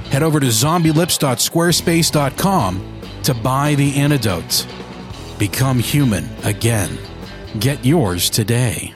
Head 0.10 0.24
over 0.24 0.42
to 0.42 0.48
zombielips.squarespace.com 0.48 3.02
to 3.24 3.34
buy 3.34 3.76
the 3.76 3.96
antidote. 3.96 4.68
Become 5.40 5.80
human 5.80 6.28
again. 6.44 7.00
Get 7.60 7.86
yours 7.86 8.30
today. 8.30 8.94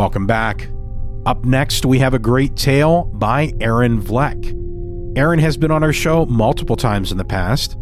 Welcome 0.00 0.26
back. 0.26 0.70
Up 1.26 1.44
next, 1.44 1.84
we 1.84 1.98
have 1.98 2.14
a 2.14 2.18
great 2.18 2.56
tale 2.56 3.04
by 3.04 3.52
Erin 3.60 4.00
Vleck. 4.00 4.56
Erin 5.14 5.38
has 5.40 5.58
been 5.58 5.70
on 5.70 5.82
our 5.82 5.92
show 5.92 6.24
multiple 6.24 6.74
times 6.74 7.12
in 7.12 7.18
the 7.18 7.24
past. 7.26 7.76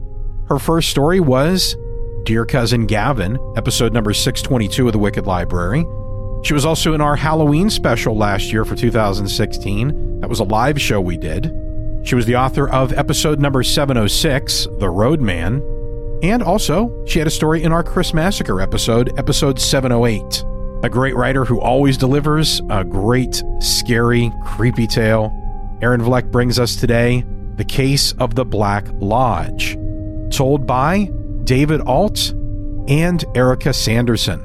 Her 0.48 0.58
first 0.58 0.90
story 0.90 1.20
was 1.20 1.76
Dear 2.24 2.44
Cousin 2.44 2.86
Gavin, 2.86 3.38
episode 3.56 3.92
number 3.92 4.12
622 4.12 4.88
of 4.88 4.92
the 4.94 4.98
Wicked 4.98 5.28
Library. 5.28 5.86
She 6.42 6.54
was 6.54 6.66
also 6.66 6.92
in 6.92 7.00
our 7.00 7.14
Halloween 7.14 7.70
special 7.70 8.16
last 8.16 8.52
year 8.52 8.64
for 8.64 8.74
2016. 8.74 10.20
That 10.20 10.28
was 10.28 10.40
a 10.40 10.44
live 10.44 10.80
show 10.80 11.00
we 11.00 11.16
did. 11.16 11.52
She 12.02 12.16
was 12.16 12.26
the 12.26 12.34
author 12.34 12.68
of 12.68 12.92
episode 12.94 13.38
number 13.38 13.62
706, 13.62 14.66
The 14.80 14.90
Roadman. 14.90 15.62
And 16.24 16.42
also, 16.42 17.04
she 17.06 17.20
had 17.20 17.28
a 17.28 17.30
story 17.30 17.62
in 17.62 17.70
our 17.70 17.84
Chris 17.84 18.12
Massacre 18.12 18.60
episode, 18.60 19.16
episode 19.20 19.60
708 19.60 20.44
a 20.82 20.88
great 20.88 21.16
writer 21.16 21.44
who 21.44 21.60
always 21.60 21.96
delivers 21.96 22.60
a 22.70 22.84
great, 22.84 23.42
scary, 23.58 24.32
creepy 24.44 24.86
tale. 24.86 25.32
Erin 25.82 26.00
Vleck 26.00 26.30
brings 26.30 26.58
us 26.58 26.76
today 26.76 27.24
The 27.56 27.64
Case 27.64 28.12
of 28.12 28.36
the 28.36 28.44
Black 28.44 28.86
Lodge, 28.94 29.76
told 30.30 30.66
by 30.66 31.10
David 31.44 31.80
Alt 31.80 32.30
and 32.88 33.24
Erica 33.34 33.72
Sanderson. 33.72 34.44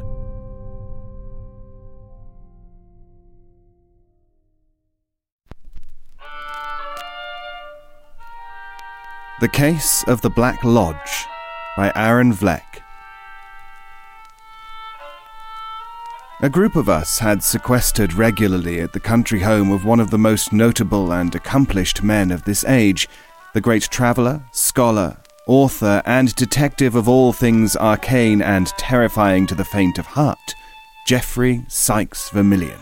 The 9.40 9.50
Case 9.50 10.04
of 10.08 10.22
the 10.22 10.30
Black 10.30 10.64
Lodge 10.64 11.26
by 11.78 11.92
Erin 11.96 12.34
Vleck. 12.34 12.73
A 16.44 16.50
group 16.50 16.76
of 16.76 16.90
us 16.90 17.20
had 17.20 17.42
sequestered 17.42 18.16
regularly 18.16 18.82
at 18.82 18.92
the 18.92 19.00
country 19.00 19.40
home 19.40 19.72
of 19.72 19.86
one 19.86 20.02
of 20.02 20.10
the 20.10 20.18
most 20.18 20.52
notable 20.52 21.14
and 21.14 21.34
accomplished 21.34 22.04
men 22.04 22.32
of 22.32 22.44
this 22.44 22.66
age, 22.66 23.08
the 23.54 23.62
great 23.62 23.84
traveller, 23.84 24.44
scholar, 24.52 25.16
author, 25.48 26.02
and 26.06 26.36
detective 26.36 26.96
of 26.96 27.08
all 27.08 27.32
things 27.32 27.78
arcane 27.78 28.42
and 28.42 28.68
terrifying 28.78 29.48
to 29.48 29.56
the 29.56 29.64
faint 29.64 29.98
of 29.98 30.06
heart, 30.06 30.54
Geoffrey 31.08 31.64
Sykes 31.70 32.30
Vermilion. 32.32 32.82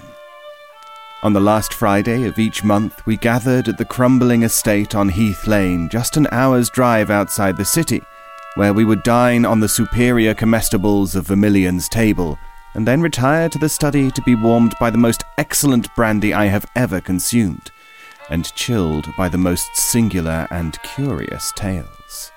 On 1.22 1.34
the 1.34 1.40
last 1.40 1.72
Friday 1.72 2.26
of 2.26 2.40
each 2.40 2.64
month, 2.64 3.06
we 3.06 3.16
gathered 3.16 3.68
at 3.68 3.78
the 3.78 3.86
crumbling 3.86 4.42
estate 4.42 4.96
on 4.96 5.08
Heath 5.08 5.46
Lane, 5.46 5.88
just 5.88 6.18
an 6.18 6.28
hour's 6.32 6.72
drive 6.72 7.12
outside 7.12 7.58
the 7.58 7.64
city, 7.64 8.02
where 8.56 8.74
we 8.74 8.86
would 8.86 9.04
dine 9.04 9.46
on 9.46 9.60
the 9.60 9.70
superior 9.70 10.34
comestibles 10.34 11.16
of 11.16 11.28
Vermilion's 11.28 11.88
table, 11.88 12.40
and 12.74 12.88
then 12.88 13.02
retire 13.02 13.50
to 13.50 13.60
the 13.60 13.70
study 13.70 14.12
to 14.12 14.22
be 14.22 14.36
warmed 14.36 14.76
by 14.80 14.90
the 14.90 14.98
most 14.98 15.24
excellent 15.38 15.94
brandy 15.96 16.34
I 16.34 16.46
have 16.46 16.66
ever 16.76 17.02
consumed. 17.02 17.72
and 18.30 18.54
chilled 18.56 19.08
by 19.18 19.28
the 19.28 19.38
most 19.38 19.76
singular 19.76 20.48
and 20.52 20.82
curious 20.84 21.52
tales. 21.56 22.32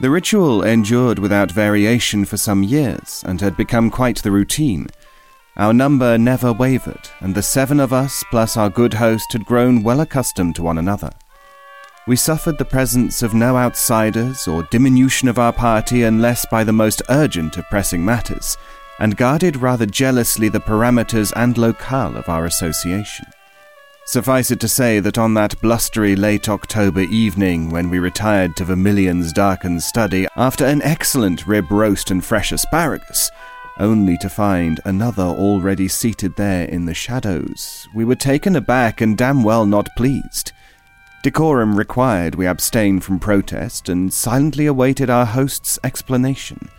The 0.00 0.10
ritual 0.10 0.62
endured 0.62 1.18
without 1.18 1.50
variation 1.50 2.24
for 2.24 2.36
some 2.38 2.62
years 2.62 3.22
and 3.26 3.40
had 3.40 3.56
become 3.56 3.90
quite 3.90 4.22
the 4.22 4.30
routine. 4.30 4.88
Our 5.56 5.72
number 5.72 6.18
never 6.18 6.52
wavered, 6.52 7.08
and 7.20 7.34
the 7.34 7.42
seven 7.42 7.78
of 7.78 7.92
us, 7.92 8.24
plus 8.30 8.56
our 8.56 8.70
good 8.70 8.94
host, 8.94 9.32
had 9.32 9.44
grown 9.44 9.82
well 9.82 10.00
accustomed 10.00 10.56
to 10.56 10.62
one 10.62 10.78
another. 10.78 11.10
We 12.06 12.16
suffered 12.16 12.58
the 12.58 12.64
presence 12.64 13.22
of 13.22 13.34
no 13.34 13.56
outsiders 13.56 14.46
or 14.46 14.62
diminution 14.70 15.28
of 15.28 15.38
our 15.38 15.52
party 15.52 16.04
unless 16.04 16.46
by 16.46 16.62
the 16.62 16.72
most 16.72 17.02
urgent 17.08 17.56
of 17.56 17.68
pressing 17.68 18.04
matters, 18.04 18.56
and 18.98 19.16
guarded 19.16 19.56
rather 19.56 19.86
jealously 19.86 20.48
the 20.48 20.60
parameters 20.60 21.32
and 21.36 21.58
locale 21.58 22.16
of 22.16 22.28
our 22.28 22.44
association. 22.44 23.26
Suffice 24.06 24.52
it 24.52 24.60
to 24.60 24.68
say 24.68 25.00
that 25.00 25.18
on 25.18 25.34
that 25.34 25.60
blustery 25.60 26.14
late 26.14 26.48
October 26.48 27.00
evening 27.00 27.70
when 27.70 27.90
we 27.90 27.98
retired 27.98 28.56
to 28.56 28.64
Vermilion's 28.64 29.32
darkened 29.32 29.82
study 29.82 30.28
after 30.36 30.64
an 30.64 30.80
excellent 30.82 31.46
rib 31.46 31.70
roast 31.72 32.12
and 32.12 32.24
fresh 32.24 32.52
asparagus, 32.52 33.30
only 33.78 34.16
to 34.18 34.28
find 34.28 34.80
another 34.84 35.24
already 35.24 35.88
seated 35.88 36.36
there 36.36 36.66
in 36.66 36.86
the 36.86 36.94
shadows, 36.94 37.88
we 37.94 38.04
were 38.04 38.14
taken 38.14 38.54
aback 38.54 39.00
and 39.00 39.18
damn 39.18 39.42
well 39.42 39.66
not 39.66 39.88
pleased. 39.96 40.52
Decorum 41.22 41.76
required 41.76 42.36
we 42.36 42.46
abstain 42.46 43.00
from 43.00 43.18
protest 43.18 43.88
and 43.88 44.14
silently 44.14 44.66
awaited 44.66 45.10
our 45.10 45.26
host's 45.26 45.80
explanation. 45.82 46.70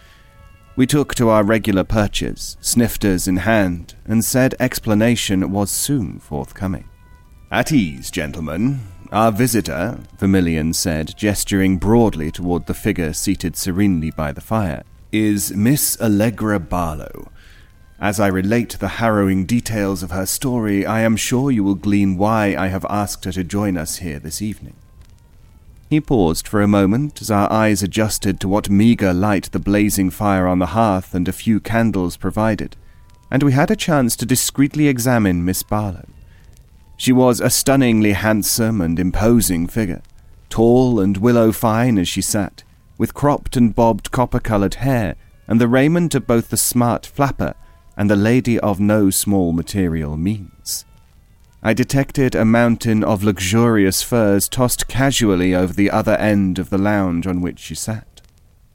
We 0.78 0.86
took 0.86 1.16
to 1.16 1.30
our 1.30 1.44
regular 1.44 1.84
perches, 1.84 2.56
snifters 2.62 3.28
in 3.28 3.38
hand, 3.38 3.96
and 4.06 4.24
said 4.24 4.54
explanation 4.60 5.52
was 5.52 5.72
soon 5.72 6.20
forthcoming. 6.20 6.88
At 7.50 7.72
ease, 7.72 8.12
gentlemen. 8.12 8.82
Our 9.12 9.32
visitor, 9.32 9.98
Vermilion 10.20 10.74
said, 10.74 11.16
gesturing 11.18 11.78
broadly 11.78 12.30
toward 12.30 12.68
the 12.68 12.76
figure 12.76 13.14
seated 13.14 13.56
serenely 13.56 14.12
by 14.12 14.32
the 14.32 14.40
fire, 14.40 14.84
is 15.12 15.52
Miss 15.52 16.00
Allegra 16.00 16.60
Barlow. 16.60 17.32
As 18.00 18.20
I 18.20 18.28
relate 18.28 18.78
the 18.78 19.00
harrowing 19.00 19.48
details 19.48 20.04
of 20.04 20.12
her 20.12 20.28
story, 20.28 20.86
I 20.86 21.02
am 21.02 21.16
sure 21.16 21.50
you 21.50 21.64
will 21.64 21.74
glean 21.74 22.18
why 22.18 22.56
I 22.56 22.68
have 22.68 22.86
asked 22.88 23.26
her 23.26 23.32
to 23.32 23.44
join 23.44 23.78
us 23.78 23.98
here 23.98 24.20
this 24.20 24.44
evening. 24.44 24.76
He 25.90 26.02
paused 26.02 26.48
for 26.48 26.62
a 26.62 26.68
moment 26.68 27.22
as 27.22 27.32
our 27.32 27.52
eyes 27.52 27.82
adjusted 27.82 28.40
to 28.42 28.50
what 28.50 28.70
meagre 28.70 29.14
light 29.14 29.50
the 29.52 29.60
blazing 29.60 30.10
fire 30.10 30.46
on 30.46 30.60
the 30.60 30.68
hearth 30.68 31.16
and 31.16 31.28
a 31.28 31.32
few 31.34 31.62
candles 31.62 32.18
provided, 32.18 32.76
and 33.32 33.42
we 33.42 33.54
had 33.54 33.72
a 33.72 33.76
chance 33.76 34.18
to 34.18 34.26
discreetly 34.26 34.88
examine 34.88 35.46
Miss 35.46 35.64
Barlow. 35.64 36.06
She 36.98 37.14
was 37.14 37.40
a 37.40 37.50
stunningly 37.50 38.14
handsome 38.14 38.82
and 38.82 39.00
imposing 39.00 39.68
figure, 39.68 40.02
tall 40.50 41.00
and 41.00 41.18
willow 41.18 41.54
fine 41.54 41.98
as 41.98 42.10
she 42.10 42.22
sat, 42.22 42.64
with 42.98 43.14
cropped 43.14 43.56
and 43.56 43.74
bobbed 43.74 44.12
copper 44.12 44.40
coloured 44.40 44.76
hair, 44.76 45.16
and 45.48 45.62
the 45.62 45.70
raiment 45.70 46.16
of 46.16 46.28
both 46.28 46.50
the 46.50 46.58
smart 46.58 47.06
flapper 47.06 47.54
and 47.96 48.10
the 48.10 48.16
lady 48.16 48.60
of 48.60 48.80
no 48.80 49.10
small 49.10 49.54
material 49.54 50.18
means. 50.18 50.86
I 51.68 51.74
detected 51.74 52.34
a 52.34 52.46
mountain 52.46 53.04
of 53.04 53.26
luxurious 53.26 54.02
furs 54.02 54.48
tossed 54.48 54.88
casually 54.88 55.54
over 55.54 55.74
the 55.74 55.92
other 55.92 56.16
end 56.16 56.60
of 56.60 56.70
the 56.70 56.78
lounge 56.78 57.28
on 57.28 57.42
which 57.42 57.60
she 57.60 57.76
sat. 57.76 58.22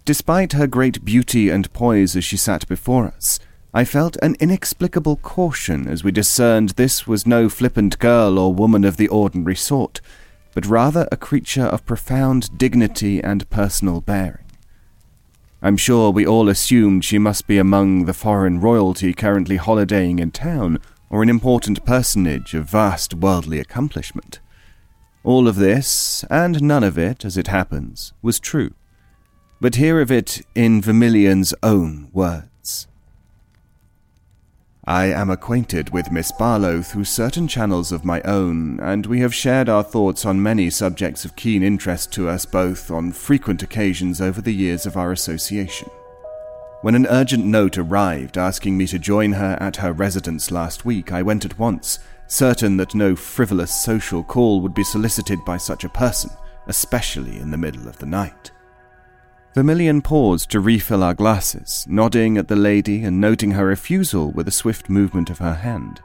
Despite 0.05 0.53
her 0.53 0.67
great 0.67 1.03
beauty 1.03 1.49
and 1.49 1.73
poise 1.73 2.15
as 2.17 2.25
she 2.27 2.37
sat 2.37 2.69
before 2.69 3.07
us, 3.07 3.41
I 3.73 3.87
felt 3.87 4.19
an 4.21 4.37
inexplicable 4.41 5.17
caution 5.17 5.89
as 5.89 6.05
we 6.05 6.13
discerned 6.13 6.71
this 6.77 7.07
was 7.07 7.27
no 7.27 7.49
flippant 7.49 7.99
girl 7.99 8.39
or 8.39 8.53
woman 8.53 8.85
of 8.85 8.99
the 8.99 9.09
ordinary 9.09 9.57
sort, 9.57 10.03
but 10.53 10.67
rather 10.67 11.09
a 11.11 11.17
creature 11.17 11.65
of 11.65 11.87
profound 11.87 12.59
dignity 12.59 13.25
and 13.25 13.49
personal 13.49 14.03
bearing. 14.03 14.45
I'm 15.63 15.79
sure 15.79 16.11
we 16.11 16.27
all 16.27 16.51
assumed 16.51 17.07
she 17.07 17.19
must 17.19 17.47
be 17.47 17.57
among 17.57 18.05
the 18.05 18.13
foreign 18.13 18.61
royalty 18.61 19.15
currently 19.15 19.57
holidaying 19.57 20.19
in 20.19 20.31
town, 20.31 20.79
or 21.13 21.23
an 21.23 21.29
important 21.29 21.85
personage 21.85 22.55
of 22.55 22.65
vast 22.65 23.13
worldly 23.13 23.61
accomplishment. 23.61 24.41
All 25.23 25.47
of 25.47 25.57
this, 25.57 26.25
and 26.31 26.63
none 26.63 26.83
of 26.83 26.99
it, 26.99 27.25
as 27.25 27.37
it 27.37 27.49
happens, 27.49 28.15
was 28.23 28.41
true. 28.41 28.73
But 29.61 29.77
hear 29.77 30.01
of 30.01 30.11
it 30.11 30.41
in 30.55 30.81
Vermilion's 30.81 31.55
own 31.63 32.09
words. 32.13 32.89
I 34.85 35.05
am 35.05 35.31
acquainted 35.31 35.91
with 35.91 36.11
Miss 36.11 36.33
Barlow 36.33 36.81
through 36.83 37.05
certain 37.05 37.47
channels 37.47 37.93
of 37.93 38.07
my 38.07 38.21
own, 38.23 38.81
and 38.81 39.05
we 39.07 39.21
have 39.21 39.35
shared 39.35 39.69
our 39.69 39.85
thoughts 39.85 40.25
on 40.25 40.43
many 40.43 40.71
subjects 40.71 41.27
of 41.27 41.37
keen 41.37 41.63
interest 41.63 42.11
to 42.15 42.29
us 42.29 42.47
both 42.47 42.91
on 42.91 43.13
frequent 43.13 43.63
occasions 43.63 44.21
over 44.21 44.41
the 44.41 44.55
years 44.55 44.87
of 44.87 44.97
our 44.97 45.13
association. 45.13 45.89
When 46.83 46.97
an 46.97 47.07
urgent 47.07 47.45
note 47.45 47.79
arrived 47.79 48.37
asking 48.37 48.77
me 48.77 48.89
to 48.89 48.99
join 48.99 49.31
her 49.35 49.57
at 49.61 49.77
her 49.77 49.93
residence 49.93 50.51
last 50.51 50.85
week, 50.85 51.13
I 51.13 51.23
went 51.23 51.45
at 51.45 51.57
once, 51.57 52.01
certain 52.27 52.77
that 52.79 52.97
no 52.97 53.15
frivolous 53.15 53.73
social 53.73 54.25
call 54.25 54.61
would 54.63 54.75
be 54.75 54.83
solicited 54.83 55.45
by 55.45 55.59
such 55.59 55.85
a 55.85 55.89
person, 55.89 56.31
especially 56.67 57.39
in 57.39 57.53
the 57.53 57.57
middle 57.57 57.87
of 57.87 57.99
the 57.99 58.07
night. 58.07 58.51
Vermilion 59.55 60.03
paused 60.03 60.51
to 60.51 60.59
refill 60.59 61.05
our 61.05 61.15
glasses, 61.15 61.87
nodding 61.89 62.37
at 62.37 62.49
the 62.49 62.57
lady 62.57 63.05
and 63.05 63.21
noting 63.21 63.53
her 63.53 63.67
refusal 63.67 64.33
with 64.33 64.49
a 64.49 64.53
swift 64.53 64.91
movement 64.91 65.31
of 65.31 65.39
her 65.39 65.55
hand. 65.55 66.01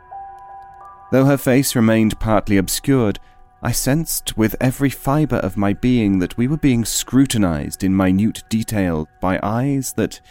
Though 1.11 1.25
her 1.25 1.37
face 1.37 1.75
remained 1.75 2.19
partly 2.19 2.57
obscured, 2.57 3.19
I 3.63 3.71
sensed 3.71 4.37
with 4.37 4.55
every 4.61 4.91
fibre 4.91 5.37
of 5.37 5.57
my 5.57 5.73
being 5.73 6.19
that 6.19 6.37
we 6.37 6.47
were 6.47 6.57
being 6.57 6.85
scrutinized 6.85 7.83
in 7.83 7.97
minute 7.97 8.43
detail 8.47 9.07
by 9.19 9.39
eyes 9.41 9.93
that 9.93 10.21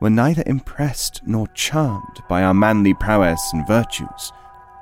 were 0.00 0.10
neither 0.10 0.42
impressed 0.46 1.20
nor 1.26 1.46
charmed 1.48 2.22
by 2.28 2.42
our 2.42 2.54
manly 2.54 2.94
prowess 2.94 3.40
and 3.52 3.66
virtues, 3.66 4.32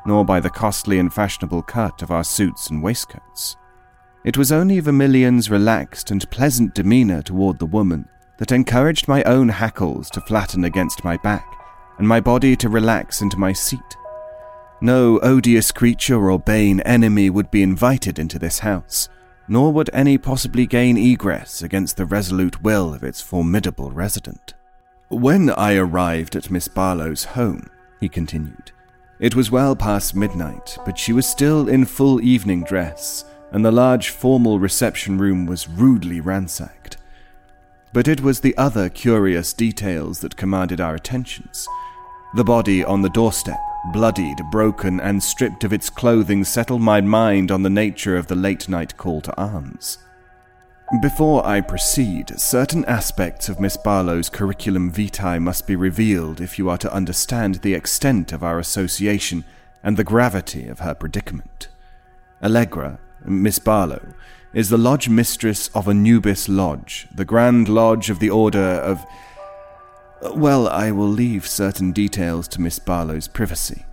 nor 0.06 0.24
by 0.24 0.40
the 0.40 0.50
costly 0.50 0.98
and 0.98 1.12
fashionable 1.12 1.62
cut 1.62 2.02
of 2.02 2.10
our 2.10 2.24
suits 2.24 2.70
and 2.70 2.82
waistcoats. 2.82 3.56
It 4.24 4.36
was 4.36 4.52
only 4.52 4.80
Vermilion's 4.80 5.50
relaxed 5.50 6.10
and 6.10 6.28
pleasant 6.30 6.74
demeanour 6.74 7.22
toward 7.22 7.58
the 7.58 7.66
woman 7.66 8.08
that 8.38 8.52
encouraged 8.52 9.08
my 9.08 9.22
own 9.22 9.48
hackles 9.48 10.10
to 10.10 10.20
flatten 10.20 10.64
against 10.64 11.04
my 11.04 11.16
back 11.18 11.46
and 11.98 12.06
my 12.06 12.20
body 12.20 12.56
to 12.56 12.68
relax 12.68 13.22
into 13.22 13.38
my 13.38 13.52
seat. 13.52 13.96
No 14.80 15.18
odious 15.20 15.72
creature 15.72 16.30
or 16.30 16.38
bane 16.38 16.80
enemy 16.80 17.30
would 17.30 17.50
be 17.50 17.62
invited 17.62 18.18
into 18.18 18.38
this 18.38 18.58
house, 18.58 19.08
nor 19.48 19.72
would 19.72 19.88
any 19.92 20.18
possibly 20.18 20.66
gain 20.66 20.98
egress 20.98 21.62
against 21.62 21.96
the 21.96 22.04
resolute 22.04 22.60
will 22.62 22.92
of 22.92 23.02
its 23.02 23.20
formidable 23.20 23.90
resident. 23.90 24.55
When 25.08 25.50
I 25.50 25.76
arrived 25.76 26.34
at 26.34 26.50
Miss 26.50 26.66
Barlow's 26.66 27.24
home, 27.24 27.70
he 28.00 28.08
continued, 28.08 28.72
it 29.20 29.36
was 29.36 29.52
well 29.52 29.76
past 29.76 30.16
midnight, 30.16 30.76
but 30.84 30.98
she 30.98 31.12
was 31.12 31.26
still 31.26 31.68
in 31.68 31.84
full 31.84 32.20
evening 32.20 32.64
dress 32.64 33.24
and 33.52 33.64
the 33.64 33.70
large 33.70 34.10
formal 34.10 34.58
reception 34.58 35.16
room 35.16 35.46
was 35.46 35.68
rudely 35.68 36.20
ransacked. 36.20 36.96
But 37.92 38.08
it 38.08 38.20
was 38.20 38.40
the 38.40 38.56
other 38.56 38.88
curious 38.88 39.52
details 39.52 40.20
that 40.20 40.36
commanded 40.36 40.80
our 40.80 40.94
attentions. 40.94 41.66
The 42.34 42.44
body 42.44 42.84
on 42.84 43.02
the 43.02 43.08
doorstep, 43.08 43.60
bloodied, 43.92 44.38
broken, 44.50 45.00
and 45.00 45.22
stripped 45.22 45.64
of 45.64 45.72
its 45.72 45.88
clothing, 45.88 46.44
settled 46.44 46.82
my 46.82 47.00
mind 47.00 47.50
on 47.50 47.62
the 47.62 47.70
nature 47.70 48.16
of 48.16 48.26
the 48.26 48.34
late 48.34 48.68
night 48.68 48.96
call 48.96 49.20
to 49.22 49.36
arms. 49.36 49.98
Before 51.00 51.44
I 51.44 51.62
proceed, 51.62 52.38
certain 52.38 52.84
aspects 52.84 53.48
of 53.48 53.58
Miss 53.58 53.76
Barlow's 53.76 54.28
curriculum 54.28 54.92
vitae 54.92 55.40
must 55.40 55.66
be 55.66 55.74
revealed 55.74 56.40
if 56.40 56.60
you 56.60 56.70
are 56.70 56.78
to 56.78 56.92
understand 56.92 57.56
the 57.56 57.74
extent 57.74 58.32
of 58.32 58.44
our 58.44 58.60
association 58.60 59.44
and 59.82 59.96
the 59.96 60.04
gravity 60.04 60.68
of 60.68 60.78
her 60.78 60.94
predicament. 60.94 61.66
Allegra, 62.40 63.00
Miss 63.24 63.58
Barlow, 63.58 64.14
is 64.54 64.68
the 64.68 64.78
lodge 64.78 65.08
mistress 65.08 65.70
of 65.74 65.88
Anubis 65.88 66.48
Lodge, 66.48 67.08
the 67.12 67.24
Grand 67.24 67.68
Lodge 67.68 68.08
of 68.08 68.20
the 68.20 68.30
Order 68.30 68.58
of. 68.58 69.04
Well, 70.36 70.68
I 70.68 70.92
will 70.92 71.08
leave 71.08 71.48
certain 71.48 71.90
details 71.90 72.46
to 72.48 72.60
Miss 72.60 72.78
Barlow's 72.78 73.26
privacy. 73.26 73.86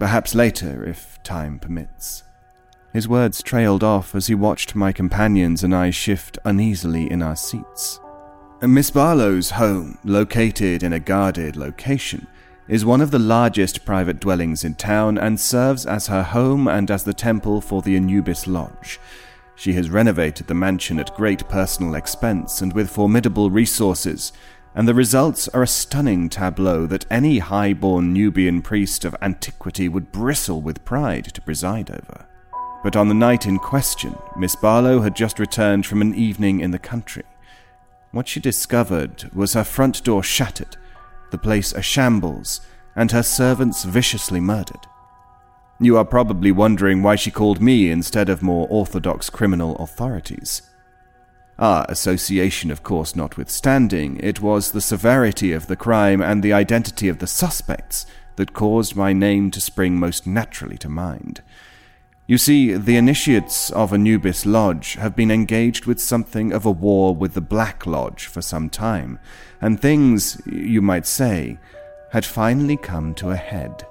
Perhaps 0.00 0.34
later, 0.34 0.84
if 0.84 1.22
time 1.22 1.60
permits. 1.60 2.24
His 2.92 3.06
words 3.06 3.42
trailed 3.42 3.84
off 3.84 4.14
as 4.14 4.26
he 4.26 4.34
watched 4.34 4.74
my 4.74 4.92
companions 4.92 5.62
and 5.62 5.74
I 5.74 5.90
shift 5.90 6.38
uneasily 6.44 7.10
in 7.10 7.22
our 7.22 7.36
seats. 7.36 8.00
Miss 8.62 8.90
Barlow's 8.90 9.50
home, 9.50 9.98
located 10.04 10.82
in 10.82 10.92
a 10.92 11.00
guarded 11.00 11.56
location, 11.56 12.26
is 12.66 12.84
one 12.84 13.00
of 13.00 13.10
the 13.10 13.18
largest 13.18 13.84
private 13.84 14.20
dwellings 14.20 14.64
in 14.64 14.74
town 14.74 15.18
and 15.18 15.40
serves 15.40 15.86
as 15.86 16.08
her 16.08 16.22
home 16.22 16.68
and 16.68 16.90
as 16.90 17.04
the 17.04 17.14
temple 17.14 17.60
for 17.60 17.80
the 17.80 17.96
Anubis 17.96 18.46
Lodge. 18.46 18.98
She 19.54 19.72
has 19.74 19.90
renovated 19.90 20.46
the 20.46 20.54
mansion 20.54 20.98
at 20.98 21.14
great 21.16 21.48
personal 21.48 21.94
expense 21.94 22.60
and 22.60 22.72
with 22.72 22.90
formidable 22.90 23.50
resources, 23.50 24.32
and 24.74 24.86
the 24.86 24.94
results 24.94 25.48
are 25.48 25.62
a 25.62 25.66
stunning 25.66 26.28
tableau 26.28 26.86
that 26.86 27.06
any 27.10 27.38
high 27.38 27.72
born 27.72 28.12
Nubian 28.12 28.62
priest 28.62 29.04
of 29.04 29.16
antiquity 29.22 29.88
would 29.88 30.12
bristle 30.12 30.60
with 30.60 30.84
pride 30.84 31.26
to 31.34 31.40
preside 31.40 31.90
over. 31.90 32.26
But 32.82 32.96
on 32.96 33.08
the 33.08 33.14
night 33.14 33.46
in 33.46 33.58
question, 33.58 34.16
Miss 34.36 34.56
Barlow 34.56 35.00
had 35.00 35.14
just 35.14 35.38
returned 35.38 35.86
from 35.86 36.00
an 36.00 36.14
evening 36.14 36.60
in 36.60 36.70
the 36.70 36.78
country. 36.78 37.24
What 38.12 38.28
she 38.28 38.40
discovered 38.40 39.30
was 39.34 39.52
her 39.52 39.64
front 39.64 40.02
door 40.02 40.22
shattered, 40.22 40.76
the 41.30 41.38
place 41.38 41.72
a 41.72 41.82
shambles, 41.82 42.60
and 42.96 43.12
her 43.12 43.22
servants 43.22 43.84
viciously 43.84 44.40
murdered. 44.40 44.86
You 45.78 45.96
are 45.96 46.04
probably 46.04 46.52
wondering 46.52 47.02
why 47.02 47.16
she 47.16 47.30
called 47.30 47.60
me 47.60 47.90
instead 47.90 48.28
of 48.28 48.42
more 48.42 48.66
orthodox 48.68 49.30
criminal 49.30 49.76
authorities. 49.76 50.62
Our 51.58 51.86
association, 51.88 52.70
of 52.70 52.82
course, 52.82 53.14
notwithstanding, 53.14 54.18
it 54.22 54.40
was 54.40 54.72
the 54.72 54.80
severity 54.80 55.52
of 55.52 55.66
the 55.66 55.76
crime 55.76 56.20
and 56.20 56.42
the 56.42 56.52
identity 56.52 57.08
of 57.08 57.18
the 57.18 57.26
suspects 57.26 58.06
that 58.36 58.54
caused 58.54 58.96
my 58.96 59.12
name 59.12 59.50
to 59.50 59.60
spring 59.60 59.98
most 59.98 60.26
naturally 60.26 60.78
to 60.78 60.88
mind. 60.88 61.42
You 62.30 62.38
see, 62.38 62.74
the 62.74 62.96
initiates 62.96 63.70
of 63.70 63.92
Anubis 63.92 64.46
Lodge 64.46 64.94
have 64.94 65.16
been 65.16 65.32
engaged 65.32 65.86
with 65.86 66.00
something 66.00 66.52
of 66.52 66.64
a 66.64 66.70
war 66.70 67.12
with 67.12 67.34
the 67.34 67.40
Black 67.40 67.86
Lodge 67.86 68.26
for 68.26 68.40
some 68.40 68.70
time, 68.70 69.18
and 69.60 69.80
things, 69.80 70.40
you 70.46 70.80
might 70.80 71.06
say, 71.06 71.58
had 72.12 72.24
finally 72.24 72.76
come 72.76 73.14
to 73.14 73.30
a 73.30 73.36
head. 73.36 73.84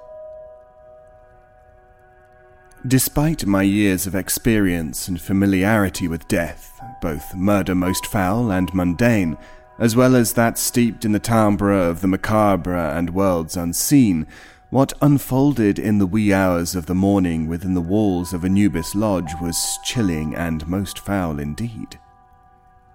Despite 2.86 3.44
my 3.44 3.60
years 3.60 4.06
of 4.06 4.14
experience 4.14 5.06
and 5.06 5.20
familiarity 5.20 6.08
with 6.08 6.26
death, 6.26 6.80
both 7.02 7.34
murder 7.34 7.74
most 7.74 8.06
foul 8.06 8.50
and 8.50 8.72
mundane, 8.72 9.36
as 9.78 9.94
well 9.94 10.16
as 10.16 10.32
that 10.32 10.56
steeped 10.56 11.04
in 11.04 11.12
the 11.12 11.18
timbre 11.18 11.72
of 11.72 12.00
the 12.00 12.08
macabre 12.08 12.74
and 12.74 13.10
worlds 13.10 13.54
unseen, 13.54 14.26
what 14.70 14.92
unfolded 15.02 15.80
in 15.80 15.98
the 15.98 16.06
wee 16.06 16.32
hours 16.32 16.76
of 16.76 16.86
the 16.86 16.94
morning 16.94 17.48
within 17.48 17.74
the 17.74 17.80
walls 17.80 18.32
of 18.32 18.44
Anubis 18.44 18.94
Lodge 18.94 19.32
was 19.42 19.78
chilling 19.84 20.34
and 20.36 20.66
most 20.68 21.00
foul 21.00 21.40
indeed. 21.40 21.98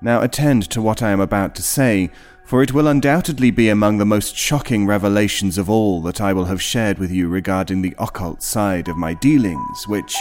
Now 0.02 0.22
attend 0.22 0.70
to 0.70 0.82
what 0.82 1.04
I 1.04 1.12
am 1.12 1.20
about 1.20 1.54
to 1.56 1.62
say, 1.62 2.12
for 2.46 2.64
it 2.64 2.72
will 2.72 2.88
undoubtedly 2.88 3.52
be 3.52 3.68
among 3.68 3.98
the 3.98 4.06
most 4.06 4.38
shocking 4.38 4.88
revelations 4.88 5.58
of 5.58 5.70
all 5.70 6.02
that 6.04 6.22
I 6.22 6.32
will 6.32 6.46
have 6.46 6.62
shared 6.62 6.98
with 6.98 7.12
you 7.12 7.28
regarding 7.28 7.82
the 7.82 7.96
occult 8.00 8.42
side 8.42 8.88
of 8.88 8.98
my 8.98 9.14
dealings, 9.14 9.86
which, 9.88 10.16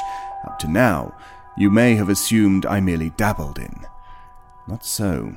up 0.44 0.58
to 0.60 0.68
now, 0.68 1.16
you 1.56 1.70
may 1.70 1.94
have 1.94 2.08
assumed 2.08 2.66
I 2.66 2.80
merely 2.80 3.10
dabbled 3.10 3.58
in. 3.58 3.84
Not 4.66 4.84
so. 4.84 5.34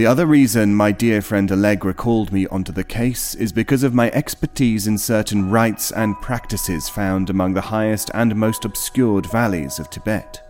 The 0.00 0.06
other 0.06 0.24
reason 0.24 0.74
my 0.74 0.92
dear 0.92 1.20
friend 1.20 1.52
Allegra 1.52 1.92
called 1.92 2.32
me 2.32 2.46
onto 2.46 2.72
the 2.72 2.82
case 2.82 3.34
is 3.34 3.52
because 3.52 3.82
of 3.82 3.92
my 3.92 4.10
expertise 4.12 4.86
in 4.86 4.96
certain 4.96 5.50
rites 5.50 5.92
and 5.92 6.18
practices 6.22 6.88
found 6.88 7.28
among 7.28 7.52
the 7.52 7.60
highest 7.60 8.10
and 8.14 8.34
most 8.34 8.64
obscured 8.64 9.26
valleys 9.26 9.78
of 9.78 9.90
Tibet. 9.90 10.40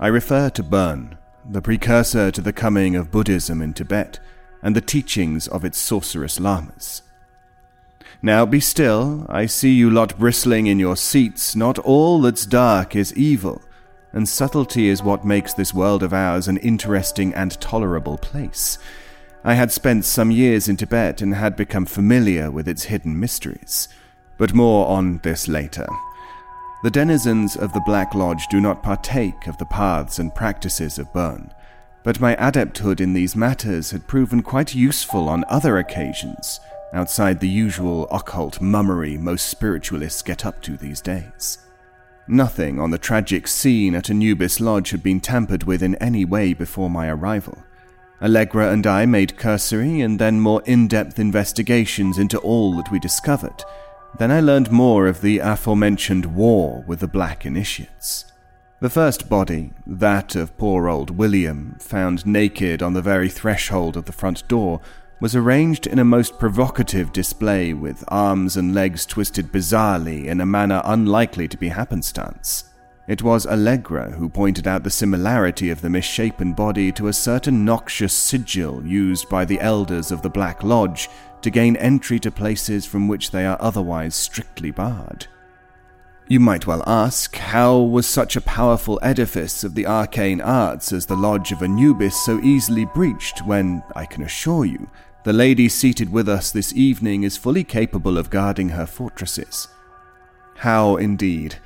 I 0.00 0.06
refer 0.06 0.48
to 0.48 0.62
Bön, 0.62 1.18
the 1.44 1.60
precursor 1.60 2.30
to 2.30 2.40
the 2.40 2.54
coming 2.54 2.96
of 2.96 3.10
Buddhism 3.10 3.60
in 3.60 3.74
Tibet, 3.74 4.18
and 4.62 4.74
the 4.74 4.80
teachings 4.80 5.46
of 5.46 5.62
its 5.62 5.76
sorcerous 5.76 6.40
lamas. 6.40 7.02
Now 8.22 8.46
be 8.46 8.60
still, 8.60 9.26
I 9.28 9.44
see 9.44 9.74
you 9.74 9.90
lot 9.90 10.18
bristling 10.18 10.68
in 10.68 10.78
your 10.78 10.96
seats. 10.96 11.54
Not 11.54 11.78
all 11.80 12.22
that's 12.22 12.46
dark 12.46 12.96
is 12.96 13.14
evil, 13.14 13.60
and 14.16 14.26
subtlety 14.26 14.88
is 14.88 15.02
what 15.02 15.26
makes 15.26 15.52
this 15.52 15.74
world 15.74 16.02
of 16.02 16.14
ours 16.14 16.48
an 16.48 16.56
interesting 16.56 17.34
and 17.34 17.60
tolerable 17.60 18.16
place. 18.16 18.78
I 19.44 19.52
had 19.52 19.70
spent 19.70 20.06
some 20.06 20.30
years 20.30 20.70
in 20.70 20.78
Tibet 20.78 21.20
and 21.20 21.34
had 21.34 21.54
become 21.54 21.84
familiar 21.84 22.50
with 22.50 22.66
its 22.66 22.84
hidden 22.84 23.20
mysteries, 23.20 23.90
but 24.38 24.54
more 24.54 24.86
on 24.86 25.18
this 25.18 25.48
later. 25.48 25.86
The 26.82 26.90
denizens 26.90 27.56
of 27.56 27.74
the 27.74 27.82
Black 27.84 28.14
Lodge 28.14 28.46
do 28.48 28.58
not 28.58 28.82
partake 28.82 29.46
of 29.46 29.58
the 29.58 29.66
paths 29.66 30.18
and 30.18 30.34
practices 30.34 30.98
of 30.98 31.12
Bön, 31.12 31.50
but 32.02 32.18
my 32.18 32.36
adepthood 32.36 33.02
in 33.02 33.12
these 33.12 33.36
matters 33.36 33.90
had 33.90 34.08
proven 34.08 34.42
quite 34.42 34.74
useful 34.74 35.28
on 35.28 35.44
other 35.46 35.76
occasions, 35.76 36.58
outside 36.94 37.38
the 37.38 37.48
usual 37.48 38.08
occult 38.10 38.62
mummery 38.62 39.18
most 39.18 39.50
spiritualists 39.50 40.22
get 40.22 40.46
up 40.46 40.62
to 40.62 40.78
these 40.78 41.02
days. 41.02 41.65
Nothing 42.28 42.80
on 42.80 42.90
the 42.90 42.98
tragic 42.98 43.46
scene 43.46 43.94
at 43.94 44.10
Anubis 44.10 44.60
Lodge 44.60 44.90
had 44.90 45.02
been 45.02 45.20
tampered 45.20 45.62
with 45.62 45.82
in 45.82 45.94
any 45.96 46.24
way 46.24 46.54
before 46.54 46.90
my 46.90 47.08
arrival. 47.08 47.62
Allegra 48.20 48.72
and 48.72 48.86
I 48.86 49.06
made 49.06 49.36
cursory 49.36 50.00
and 50.00 50.18
then 50.18 50.40
more 50.40 50.62
in 50.64 50.88
depth 50.88 51.18
investigations 51.18 52.18
into 52.18 52.38
all 52.38 52.74
that 52.76 52.90
we 52.90 52.98
discovered. 52.98 53.62
Then 54.18 54.32
I 54.32 54.40
learned 54.40 54.72
more 54.72 55.06
of 55.06 55.20
the 55.20 55.38
aforementioned 55.38 56.26
war 56.26 56.82
with 56.86 57.00
the 57.00 57.06
Black 57.06 57.46
Initiates. 57.46 58.24
The 58.80 58.90
first 58.90 59.28
body, 59.28 59.72
that 59.86 60.34
of 60.34 60.56
poor 60.58 60.88
old 60.88 61.10
William, 61.10 61.76
found 61.78 62.26
naked 62.26 62.82
on 62.82 62.94
the 62.94 63.02
very 63.02 63.28
threshold 63.28 63.96
of 63.96 64.06
the 64.06 64.12
front 64.12 64.46
door, 64.48 64.80
was 65.20 65.34
arranged 65.34 65.86
in 65.86 65.98
a 65.98 66.04
most 66.04 66.38
provocative 66.38 67.12
display 67.12 67.72
with 67.72 68.04
arms 68.08 68.56
and 68.56 68.74
legs 68.74 69.06
twisted 69.06 69.50
bizarrely 69.50 70.26
in 70.26 70.40
a 70.40 70.46
manner 70.46 70.82
unlikely 70.84 71.48
to 71.48 71.56
be 71.56 71.68
happenstance. 71.68 72.64
It 73.08 73.22
was 73.22 73.46
Allegra 73.46 74.10
who 74.10 74.28
pointed 74.28 74.66
out 74.66 74.82
the 74.82 74.90
similarity 74.90 75.70
of 75.70 75.80
the 75.80 75.88
misshapen 75.88 76.52
body 76.52 76.90
to 76.92 77.08
a 77.08 77.12
certain 77.12 77.64
noxious 77.64 78.12
sigil 78.12 78.84
used 78.84 79.28
by 79.28 79.44
the 79.44 79.60
elders 79.60 80.10
of 80.10 80.22
the 80.22 80.30
Black 80.30 80.62
Lodge 80.62 81.08
to 81.42 81.50
gain 81.50 81.76
entry 81.76 82.18
to 82.18 82.30
places 82.30 82.84
from 82.84 83.06
which 83.06 83.30
they 83.30 83.46
are 83.46 83.56
otherwise 83.60 84.14
strictly 84.14 84.72
barred. 84.72 85.28
You 86.28 86.40
might 86.40 86.66
well 86.66 86.82
ask, 86.88 87.36
how 87.36 87.78
was 87.78 88.04
such 88.04 88.34
a 88.34 88.40
powerful 88.40 88.98
edifice 89.00 89.62
of 89.62 89.76
the 89.76 89.86
arcane 89.86 90.40
arts 90.40 90.92
as 90.92 91.06
the 91.06 91.14
Lodge 91.14 91.52
of 91.52 91.62
Anubis 91.62 92.16
so 92.24 92.40
easily 92.40 92.84
breached 92.84 93.46
when, 93.46 93.84
I 93.94 94.06
can 94.06 94.24
assure 94.24 94.64
you, 94.64 94.90
the 95.22 95.32
lady 95.32 95.68
seated 95.68 96.10
with 96.10 96.28
us 96.28 96.50
this 96.50 96.74
evening 96.74 97.22
is 97.22 97.36
fully 97.36 97.62
capable 97.62 98.18
of 98.18 98.30
guarding 98.30 98.70
her 98.70 98.86
fortresses? 98.86 99.68
How 100.56 100.96
indeed? 100.96 101.58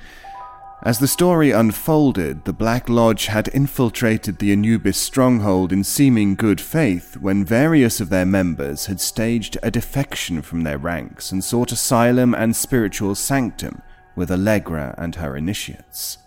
As 0.83 0.99
the 0.99 1.07
story 1.07 1.49
unfolded, 1.49 2.45
the 2.45 2.53
Black 2.53 2.87
Lodge 2.87 3.25
had 3.25 3.47
infiltrated 3.47 4.37
the 4.37 4.51
Anubis 4.51 4.97
stronghold 4.97 5.73
in 5.73 5.83
seeming 5.83 6.35
good 6.35 6.61
faith 6.61 7.17
when 7.17 7.43
various 7.43 7.99
of 7.99 8.09
their 8.09 8.27
members 8.27 8.85
had 8.85 9.01
staged 9.01 9.57
a 9.63 9.71
defection 9.71 10.43
from 10.43 10.61
their 10.61 10.77
ranks 10.77 11.31
and 11.31 11.43
sought 11.43 11.71
asylum 11.71 12.35
and 12.35 12.55
spiritual 12.55 13.15
sanctum 13.15 13.81
with 14.15 14.31
Allegra 14.31 14.95
and 14.97 15.15
her 15.15 15.35
initiates. 15.35 16.17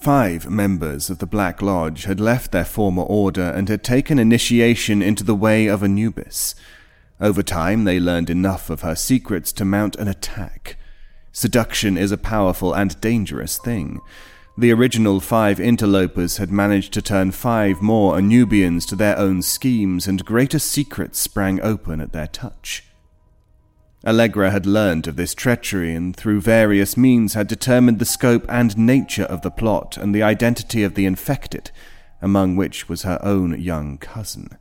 Five 0.00 0.48
members 0.48 1.10
of 1.10 1.18
the 1.18 1.26
Black 1.26 1.60
Lodge 1.60 2.04
had 2.04 2.20
left 2.20 2.52
their 2.52 2.64
former 2.64 3.02
order 3.02 3.50
and 3.50 3.68
had 3.68 3.84
taken 3.84 4.18
initiation 4.18 5.02
into 5.02 5.22
the 5.22 5.34
way 5.34 5.66
of 5.66 5.82
Anubis. 5.82 6.54
Over 7.20 7.42
time, 7.42 7.84
they 7.84 8.00
learned 8.00 8.30
enough 8.30 8.70
of 8.70 8.80
her 8.80 8.94
secrets 8.94 9.52
to 9.52 9.64
mount 9.66 9.96
an 9.96 10.08
attack. 10.08 10.78
Seduction 11.32 11.98
is 11.98 12.12
a 12.12 12.16
powerful 12.16 12.72
and 12.72 12.98
dangerous 13.02 13.58
thing. 13.58 14.00
The 14.56 14.72
original 14.72 15.20
five 15.20 15.60
interlopers 15.60 16.38
had 16.38 16.50
managed 16.50 16.92
to 16.94 17.02
turn 17.02 17.30
five 17.30 17.82
more 17.82 18.14
Anubians 18.16 18.86
to 18.88 18.96
their 18.96 19.18
own 19.18 19.42
schemes, 19.42 20.06
and 20.06 20.24
greater 20.24 20.58
secrets 20.58 21.18
sprang 21.18 21.60
open 21.60 22.00
at 22.00 22.12
their 22.12 22.26
touch. 22.26 22.84
Allegra 24.06 24.50
had 24.50 24.64
learned 24.64 25.06
of 25.06 25.16
this 25.16 25.34
treachery 25.34 25.94
and 25.94 26.16
through 26.16 26.40
various 26.40 26.96
means 26.96 27.34
had 27.34 27.46
determined 27.46 27.98
the 27.98 28.06
scope 28.06 28.46
and 28.48 28.78
nature 28.78 29.24
of 29.24 29.42
the 29.42 29.50
plot 29.50 29.98
and 29.98 30.14
the 30.14 30.22
identity 30.22 30.82
of 30.82 30.94
the 30.94 31.04
infected, 31.04 31.70
among 32.22 32.56
which 32.56 32.88
was 32.88 33.02
her 33.02 33.18
own 33.22 33.60
young 33.60 33.98
cousin. 33.98 34.56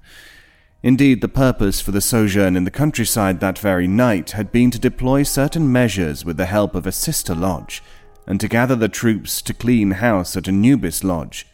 Indeed, 0.83 1.21
the 1.21 1.29
purpose 1.29 1.79
for 1.79 1.91
the 1.91 2.01
sojourn 2.01 2.57
in 2.57 2.65
the 2.65 2.71
countryside 2.71 3.39
that 3.39 3.59
very 3.59 3.87
night 3.87 4.31
had 4.31 4.51
been 4.51 4.71
to 4.71 4.79
deploy 4.79 5.23
certain 5.23 5.71
measures 5.71 6.25
with 6.25 6.37
the 6.37 6.45
help 6.45 6.75
of 6.75 6.85
a 6.85 6.91
sister 6.91 7.35
lodge, 7.35 7.81
and 8.27 8.39
to 8.39 8.47
gather 8.47 8.75
the 8.75 8.89
troops 8.89 9.41
to 9.41 9.53
clean 9.53 9.91
house 9.91 10.37
at 10.37 10.47
Anubis 10.47 11.03
Lodge, 11.03 11.47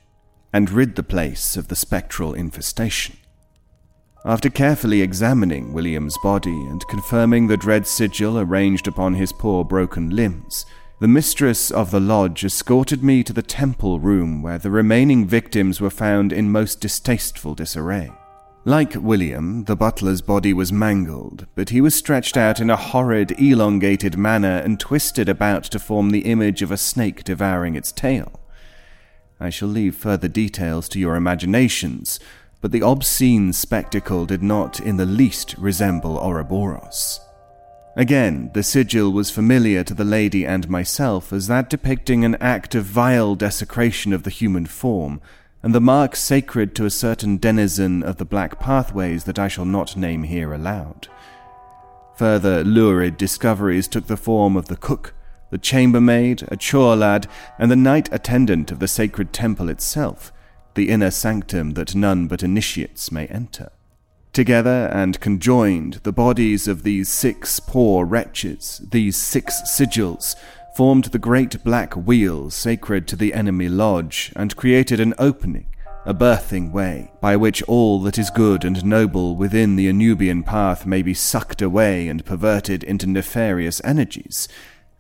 and 0.52 0.70
rid 0.70 0.96
the 0.96 1.04
place 1.04 1.56
of 1.56 1.68
the 1.70 1.76
spectral 1.76 2.34
infestation. 2.34 3.18
After 4.26 4.50
carefully 4.50 5.02
examining 5.04 5.72
William's 5.72 6.18
body 6.18 6.50
and 6.50 6.86
confirming 6.88 7.46
the 7.46 7.58
dread 7.58 7.86
sigil 7.86 8.40
arranged 8.40 8.88
upon 8.88 9.14
his 9.14 9.32
poor 9.32 9.64
broken 9.64 10.10
limbs, 10.10 10.66
the 11.00 11.08
mistress 11.08 11.70
of 11.70 11.92
the 11.92 12.00
lodge 12.00 12.44
escorted 12.44 13.04
me 13.04 13.24
to 13.24 13.34
the 13.34 13.44
temple 13.44 14.00
room 14.00 14.42
where 14.42 14.58
the 14.58 14.72
remaining 14.72 15.28
victims 15.28 15.80
were 15.80 15.92
found 15.92 16.34
in 16.34 16.52
most 16.52 16.82
distasteful 16.82 17.54
disarray. 17.54 18.12
Like 18.64 18.96
William, 18.96 19.66
the 19.66 19.76
butler's 19.76 20.24
body 20.24 20.54
was 20.54 20.74
mangled, 20.74 21.46
but 21.54 21.70
he 21.70 21.80
was 21.80 21.94
stretched 21.94 22.36
out 22.36 22.60
in 22.60 22.72
a 22.72 22.76
horrid, 22.76 23.40
elongated 23.40 24.18
manner 24.18 24.58
and 24.58 24.80
twisted 24.80 25.30
about 25.30 25.66
to 25.66 25.78
form 25.78 26.10
the 26.10 26.22
image 26.22 26.64
of 26.64 26.72
a 26.72 26.78
snake 26.78 27.24
devouring 27.24 27.76
its 27.76 27.92
tail. 27.92 28.40
I 29.40 29.52
shall 29.52 29.68
leave 29.68 29.96
further 29.96 30.30
details 30.30 30.90
to 30.90 31.00
your 31.00 31.16
imaginations, 31.16 32.20
but 32.62 32.72
the 32.72 32.82
obscene 32.82 33.54
spectacle 33.54 34.26
did 34.26 34.42
not 34.42 34.80
in 34.80 34.98
the 34.98 35.06
least 35.06 35.56
resemble 35.58 36.18
Ouroboros. 36.18 37.20
Again, 37.96 38.52
the 38.54 38.64
sigil 38.64 39.12
was 39.12 39.32
familiar 39.32 39.84
to 39.86 39.94
the 39.94 40.04
lady 40.04 40.46
and 40.46 40.70
myself 40.70 41.32
as 41.32 41.48
that 41.48 41.70
depicting 41.70 42.26
an 42.26 42.36
act 42.42 42.76
of 42.76 42.84
vile 42.84 43.36
desecration 43.36 44.12
of 44.12 44.24
the 44.24 44.30
human 44.30 44.66
form, 44.66 45.22
and 45.64 45.74
the 45.74 45.82
mark 45.82 46.16
sacred 46.16 46.76
to 46.76 46.86
a 46.86 46.90
certain 46.90 47.38
denizen 47.38 48.04
of 48.04 48.18
the 48.18 48.26
black 48.26 48.60
pathways 48.60 49.24
that 49.24 49.40
I 49.40 49.48
shall 49.48 49.66
not 49.66 49.96
name 49.96 50.24
here 50.24 50.54
aloud. 50.54 51.08
Further 52.18 52.64
lurid 52.64 53.18
discoveries 53.18 53.88
took 53.88 54.08
the 54.08 54.18
form 54.18 54.58
of 54.58 54.68
the 54.68 54.76
cook, 54.76 55.14
the 55.50 55.58
chambermaid, 55.58 56.44
a 56.50 56.58
chore 56.58 56.96
lad, 56.96 57.28
and 57.58 57.72
the 57.72 57.76
night 57.76 58.10
attendant 58.12 58.72
of 58.72 58.80
the 58.80 58.88
sacred 58.88 59.32
temple 59.32 59.70
itself, 59.70 60.34
the 60.76 60.90
inner 60.90 61.12
sanctum 61.12 61.72
that 61.72 61.96
none 61.96 62.28
but 62.28 62.44
initiates 62.44 63.12
may 63.12 63.26
enter. 63.28 63.72
Together 64.34 64.90
and 64.92 65.20
conjoined, 65.22 65.94
the 66.04 66.12
bodies 66.12 66.68
of 66.68 66.84
these 66.84 67.08
six 67.08 67.60
poor 67.62 68.06
wretches, 68.06 68.82
these 68.92 69.16
six 69.16 69.62
sigils, 69.62 70.36
formed 70.76 71.06
the 71.06 71.20
great 71.20 71.64
black 71.64 71.94
wheel 71.94 72.50
sacred 72.50 73.08
to 73.08 73.16
the 73.16 73.34
enemy 73.34 73.70
lodge, 73.70 74.34
and 74.36 74.58
created 74.58 75.00
an 75.00 75.14
opening, 75.18 75.68
a 76.06 76.14
birthing 76.14 76.72
way, 76.74 77.10
by 77.22 77.38
which 77.38 77.64
all 77.64 78.02
that 78.02 78.18
is 78.18 78.30
good 78.30 78.66
and 78.66 78.84
noble 78.84 79.38
within 79.38 79.78
the 79.78 79.88
Anubian 79.88 80.46
path 80.46 80.86
may 80.86 81.02
be 81.02 81.14
sucked 81.14 81.62
away 81.62 82.10
and 82.10 82.26
perverted 82.26 82.84
into 82.84 83.08
nefarious 83.08 83.80
energies, 83.86 84.50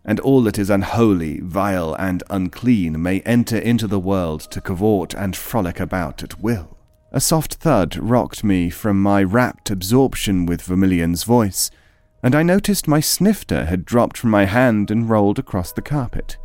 and 0.06 0.20
all 0.20 0.42
that 0.44 0.60
is 0.60 0.70
unholy, 0.70 1.40
vile, 1.42 1.96
and 1.96 2.24
unclean 2.30 3.02
may 3.02 3.22
enter 3.22 3.58
into 3.58 3.88
the 3.88 4.00
world 4.00 4.42
to 4.52 4.62
cavort 4.62 5.14
and 5.16 5.36
frolic 5.36 5.80
about 5.80 6.24
at 6.24 6.40
will. 6.40 6.78
A 7.12 7.20
soft 7.20 7.56
thud 7.56 7.98
rocked 7.98 8.44
me 8.44 8.70
from 8.70 9.02
my 9.02 9.24
rapt 9.24 9.72
absorption 9.72 10.46
with 10.46 10.62
Vermilion's 10.62 11.24
voice, 11.24 11.72
and 12.22 12.36
I 12.36 12.44
noticed 12.44 12.88
my 12.88 13.00
snifter 13.00 13.66
had 13.66 13.86
dropped 13.86 14.18
from 14.18 14.30
my 14.30 14.46
hand 14.46 14.92
and 14.92 15.10
rolled 15.10 15.40
across 15.40 15.72
the 15.72 15.82
carpet. 15.82 16.38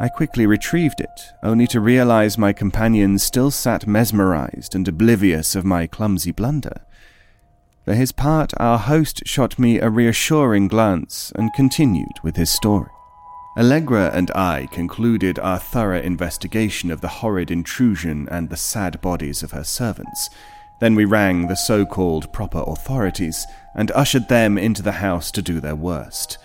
I 0.00 0.08
quickly 0.08 0.46
retrieved 0.46 1.00
it, 1.00 1.20
only 1.42 1.66
to 1.68 1.80
realize 1.80 2.38
my 2.38 2.52
companion 2.52 3.18
still 3.18 3.50
sat 3.50 3.86
mesmerized 3.86 4.74
and 4.74 4.86
oblivious 4.88 5.54
of 5.54 5.64
my 5.64 5.86
clumsy 5.86 6.32
blunder. 6.32 6.80
For 7.84 7.94
his 7.94 8.12
part, 8.12 8.52
our 8.58 8.78
host 8.78 9.22
shot 9.26 9.58
me 9.58 9.78
a 9.78 9.90
reassuring 9.90 10.68
glance 10.68 11.32
and 11.34 11.52
continued 11.54 12.18
with 12.22 12.36
his 12.36 12.50
story. 12.50 12.90
Allegra 13.60 14.10
and 14.14 14.30
I 14.30 14.68
concluded 14.72 15.38
our 15.38 15.58
thorough 15.58 16.00
investigation 16.00 16.90
of 16.90 17.02
the 17.02 17.08
horrid 17.08 17.50
intrusion 17.50 18.26
and 18.30 18.48
the 18.48 18.56
sad 18.56 18.98
bodies 19.02 19.42
of 19.42 19.50
her 19.50 19.64
servants. 19.64 20.30
Then 20.80 20.94
we 20.94 21.04
rang 21.04 21.46
the 21.46 21.56
so 21.56 21.84
called 21.84 22.32
proper 22.32 22.64
authorities 22.66 23.46
and 23.74 23.90
ushered 23.90 24.28
them 24.28 24.56
into 24.56 24.80
the 24.80 24.92
house 24.92 25.30
to 25.32 25.42
do 25.42 25.60
their 25.60 25.76
worst. 25.76 26.38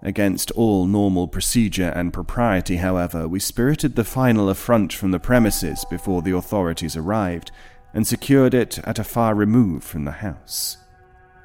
Against 0.00 0.50
all 0.52 0.86
normal 0.86 1.28
procedure 1.28 1.92
and 1.94 2.14
propriety, 2.14 2.76
however, 2.76 3.28
we 3.28 3.40
spirited 3.40 3.94
the 3.94 4.02
final 4.02 4.48
affront 4.48 4.90
from 4.90 5.10
the 5.10 5.20
premises 5.20 5.84
before 5.90 6.22
the 6.22 6.34
authorities 6.34 6.96
arrived 6.96 7.50
and 7.92 8.06
secured 8.06 8.54
it 8.54 8.78
at 8.84 8.98
a 8.98 9.04
far 9.04 9.34
remove 9.34 9.84
from 9.84 10.06
the 10.06 10.12
house. 10.12 10.78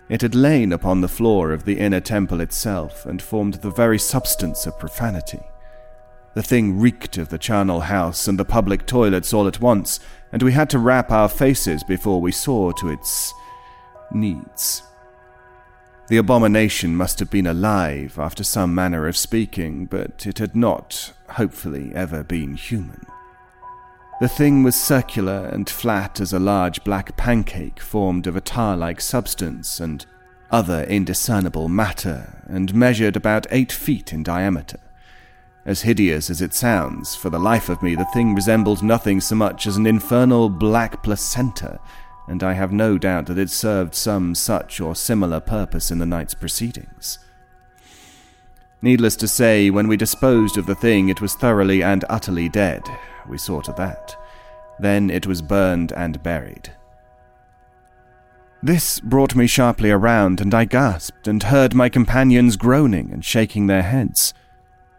It 0.10 0.22
had 0.22 0.36
lain 0.36 0.74
upon 0.74 1.01
the 1.01 1.08
floor 1.08 1.51
of 1.51 1.66
the 1.66 1.80
inner 1.80 2.01
temple 2.01 2.41
itself 2.41 3.06
and 3.06 3.22
formed 3.22 3.56
the 3.56 3.72
very 3.72 3.97
substance 3.97 4.66
of 4.66 4.78
profanity. 4.80 5.41
The 6.34 6.43
thing 6.43 6.80
reeked 6.80 7.18
of 7.18 7.30
the 7.30 7.38
charnel 7.38 7.82
house 7.82 8.28
and 8.28 8.39
the 8.39 8.45
public 8.45 8.86
toilets 8.86 9.34
all 9.34 9.47
at 9.47 9.62
once, 9.62 9.99
and 10.32 10.41
we 10.41 10.51
had 10.51 10.70
to 10.72 10.80
wrap 10.80 11.12
our 11.12 11.30
faces 11.30 11.84
before 11.84 12.20
we 12.20 12.32
saw 12.32 12.72
to 12.74 12.89
its 12.89 13.34
needs. 14.12 14.84
The 16.08 16.18
abomination 16.18 16.95
must 16.95 17.20
have 17.20 17.30
been 17.30 17.47
alive 17.47 18.20
after 18.20 18.43
some 18.43 18.76
manner 18.76 19.08
of 19.08 19.16
speaking, 19.16 19.86
but 19.86 20.26
it 20.28 20.39
had 20.39 20.56
not, 20.56 21.14
hopefully, 21.30 21.91
ever 21.95 22.24
been 22.24 22.56
human. 22.56 23.06
The 24.22 24.30
thing 24.30 24.64
was 24.64 24.80
circular 24.80 25.49
and 25.51 25.70
flat 25.70 26.22
as 26.22 26.34
a 26.34 26.39
large 26.39 26.84
black 26.84 27.18
pancake 27.18 27.80
formed 27.80 28.28
of 28.28 28.36
a 28.36 28.41
tar 28.41 28.78
like 28.78 29.01
substance 29.01 29.80
and 29.80 30.05
other 30.51 30.84
indiscernible 30.84 31.68
matter, 31.68 32.43
and 32.45 32.76
measured 32.76 33.16
about 33.16 33.47
eight 33.49 33.72
feet 33.72 34.14
in 34.14 34.22
diameter. 34.22 34.80
As 35.66 35.82
hideous 35.82 36.30
as 36.30 36.41
it 36.41 36.53
sounds, 36.53 37.16
for 37.16 37.32
the 37.32 37.39
life 37.39 37.70
of 37.70 37.82
me, 37.82 37.95
the 37.95 38.05
thing 38.14 38.36
resembled 38.36 38.84
nothing 38.84 39.20
so 39.20 39.34
much 39.34 39.66
as 39.66 39.78
an 39.78 39.88
infernal 39.88 40.49
black 40.49 41.01
placenta, 41.01 41.80
and 42.28 42.43
I 42.43 42.53
have 42.53 42.72
no 42.72 42.99
doubt 42.99 43.26
that 43.26 43.39
it 43.39 43.49
served 43.49 43.95
some 43.95 44.36
such 44.36 44.80
or 44.80 44.95
similar 44.95 45.39
purpose 45.39 45.89
in 45.89 45.97
the 45.97 46.05
night's 46.05 46.36
proceedings. 46.36 47.18
Needless 48.82 49.16
to 49.18 49.28
say, 49.28 49.70
when 49.70 49.88
we 49.88 49.97
disposed 49.97 50.57
of 50.57 50.68
the 50.68 50.76
thing, 50.76 51.09
it 51.09 51.20
was 51.20 51.34
thoroughly 51.34 51.82
and 51.82 52.05
utterly 52.09 52.47
dead. 52.47 52.84
We 53.28 53.38
saw 53.38 53.61
to 53.61 53.74
that. 53.74 54.15
Then 54.80 55.09
it 55.09 55.28
was 55.28 55.41
burned 55.41 55.91
and 55.91 56.21
buried. 56.24 56.71
This 58.61 58.99
brought 59.01 59.36
me 59.36 59.45
sharply 59.45 59.91
around, 59.91 60.39
and 60.39 60.53
I 60.53 60.65
gasped 60.65 61.28
and 61.28 61.43
heard 61.43 61.76
my 61.76 61.89
companions 61.89 62.55
groaning 62.55 63.11
and 63.11 63.24
shaking 63.24 63.67
their 63.67 63.82
heads. 63.82 64.34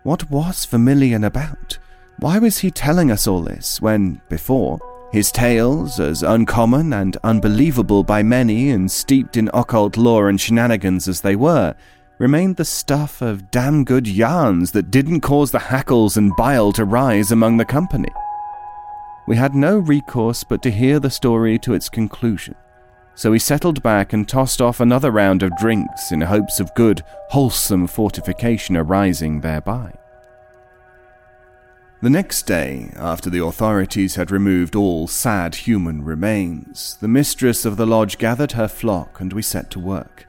What 0.03 0.31
was 0.31 0.67
Vermilion 0.67 1.25
about? 1.25 1.79
Why 2.19 2.39
was 2.39 2.59
he 2.59 2.71
telling 2.71 3.11
us 3.11 3.27
all 3.27 3.41
this 3.41 3.81
when, 3.81 4.21
before, 4.29 4.79
his 5.13 5.33
tales, 5.33 5.99
as 5.99 6.23
uncommon 6.23 6.93
and 6.93 7.17
unbelievable 7.25 8.05
by 8.05 8.23
many 8.23 8.71
and 8.71 8.91
steeped 8.91 9.37
in 9.37 9.49
occult 9.55 9.97
lore 9.97 10.29
and 10.29 10.41
shenanigans 10.41 11.09
as 11.09 11.23
they 11.23 11.35
were, 11.35 11.75
remained 12.19 12.57
the 12.57 12.65
stuff 12.65 13.21
of 13.21 13.51
damn 13.51 13.85
good 13.85 14.07
yarns 14.07 14.73
that 14.73 14.91
didn't 14.91 15.21
cause 15.21 15.51
the 15.51 15.59
hackles 15.59 16.17
and 16.17 16.37
bile 16.37 16.73
to 16.73 16.85
rise 16.85 17.33
among 17.33 17.57
the 17.57 17.65
company? 17.65 18.13
We 19.27 19.37
had 19.37 19.55
no 19.55 19.79
recourse 19.79 20.45
but 20.45 20.63
to 20.63 20.71
hear 20.71 21.01
the 21.01 21.11
story 21.11 21.59
to 21.61 21.75
its 21.75 21.89
conclusion, 21.89 22.55
so 23.15 23.31
we 23.31 23.39
settled 23.39 23.83
back 23.83 24.13
and 24.13 24.29
tossed 24.29 24.61
off 24.61 24.81
another 24.81 25.11
round 25.11 25.43
of 25.43 25.57
drinks 25.57 26.13
in 26.13 26.21
hopes 26.21 26.61
of 26.61 26.75
good, 26.75 27.03
wholesome 27.31 27.87
fortification 27.87 28.77
arising 28.77 29.41
thereby. 29.41 29.95
The 32.03 32.11
next 32.11 32.43
day, 32.43 32.93
after 32.97 33.31
the 33.31 33.43
authorities 33.43 34.17
had 34.17 34.31
removed 34.31 34.77
all 34.77 35.09
sad 35.09 35.55
human 35.55 36.05
remains, 36.05 36.99
the 37.01 37.09
mistress 37.09 37.65
of 37.65 37.79
the 37.79 37.87
lodge 37.87 38.19
gathered 38.19 38.53
her 38.53 38.69
flock 38.69 39.21
and 39.21 39.33
we 39.33 39.41
set 39.41 39.71
to 39.71 39.81
work. 39.81 40.27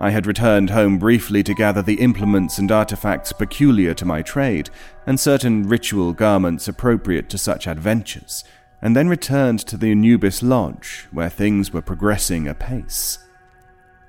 I 0.00 0.10
had 0.10 0.26
returned 0.26 0.70
home 0.70 0.98
briefly 0.98 1.42
to 1.42 1.54
gather 1.54 1.82
the 1.82 2.00
implements 2.00 2.58
and 2.58 2.70
artifacts 2.70 3.32
peculiar 3.32 3.94
to 3.94 4.04
my 4.04 4.22
trade, 4.22 4.70
and 5.06 5.18
certain 5.18 5.64
ritual 5.64 6.12
garments 6.12 6.68
appropriate 6.68 7.28
to 7.30 7.38
such 7.38 7.66
adventures, 7.66 8.44
and 8.80 8.94
then 8.94 9.08
returned 9.08 9.58
to 9.60 9.76
the 9.76 9.90
Anubis 9.90 10.40
Lodge, 10.40 11.08
where 11.10 11.28
things 11.28 11.72
were 11.72 11.82
progressing 11.82 12.46
apace. 12.46 13.18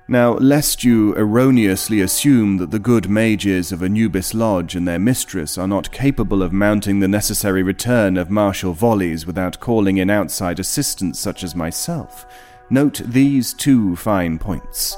Now, 0.06 0.34
lest 0.34 0.84
you 0.84 1.14
erroneously 1.14 2.00
assume 2.00 2.58
that 2.58 2.70
the 2.70 2.78
good 2.78 3.08
mages 3.08 3.72
of 3.72 3.82
Anubis 3.82 4.32
Lodge 4.32 4.76
and 4.76 4.86
their 4.86 4.98
mistress 4.98 5.58
are 5.58 5.68
not 5.68 5.92
capable 5.92 6.42
of 6.42 6.52
mounting 6.52 7.00
the 7.00 7.08
necessary 7.08 7.62
return 7.64 8.16
of 8.16 8.30
martial 8.30 8.72
volleys 8.72 9.26
without 9.26 9.60
calling 9.60 9.98
in 9.98 10.10
outside 10.10 10.60
assistance 10.60 11.18
such 11.18 11.42
as 11.42 11.56
myself, 11.56 12.26
note 12.70 13.02
these 13.04 13.52
two 13.52 13.96
fine 13.96 14.38
points. 14.38 14.96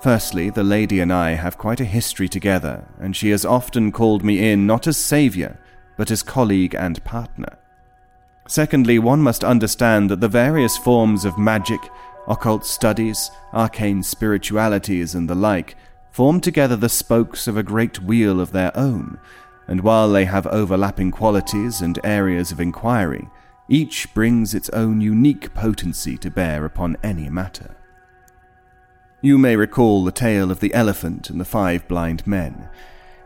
Firstly, 0.00 0.50
the 0.50 0.62
lady 0.62 1.00
and 1.00 1.12
I 1.12 1.30
have 1.30 1.58
quite 1.58 1.80
a 1.80 1.84
history 1.84 2.28
together, 2.28 2.84
and 3.00 3.16
she 3.16 3.30
has 3.30 3.44
often 3.44 3.90
called 3.90 4.22
me 4.22 4.50
in 4.52 4.66
not 4.66 4.86
as 4.86 4.96
saviour, 4.96 5.58
but 5.96 6.10
as 6.12 6.22
colleague 6.22 6.74
and 6.74 7.02
partner. 7.04 7.58
Secondly, 8.46 9.00
one 9.00 9.20
must 9.20 9.42
understand 9.42 10.08
that 10.08 10.20
the 10.20 10.28
various 10.28 10.76
forms 10.76 11.24
of 11.24 11.36
magic, 11.36 11.80
occult 12.28 12.64
studies, 12.64 13.30
arcane 13.52 14.02
spiritualities, 14.04 15.16
and 15.16 15.28
the 15.28 15.34
like 15.34 15.76
form 16.12 16.40
together 16.40 16.76
the 16.76 16.88
spokes 16.88 17.48
of 17.48 17.56
a 17.56 17.62
great 17.62 18.00
wheel 18.00 18.40
of 18.40 18.52
their 18.52 18.74
own, 18.76 19.18
and 19.66 19.80
while 19.80 20.10
they 20.10 20.24
have 20.24 20.46
overlapping 20.46 21.10
qualities 21.10 21.80
and 21.80 21.98
areas 22.04 22.52
of 22.52 22.60
inquiry, 22.60 23.28
each 23.68 24.14
brings 24.14 24.54
its 24.54 24.70
own 24.70 25.00
unique 25.00 25.52
potency 25.54 26.16
to 26.16 26.30
bear 26.30 26.64
upon 26.64 26.96
any 27.02 27.28
matter. 27.28 27.74
You 29.20 29.36
may 29.36 29.56
recall 29.56 30.04
the 30.04 30.12
tale 30.12 30.52
of 30.52 30.60
the 30.60 30.72
elephant 30.72 31.28
and 31.28 31.40
the 31.40 31.44
five 31.44 31.88
blind 31.88 32.24
men. 32.24 32.68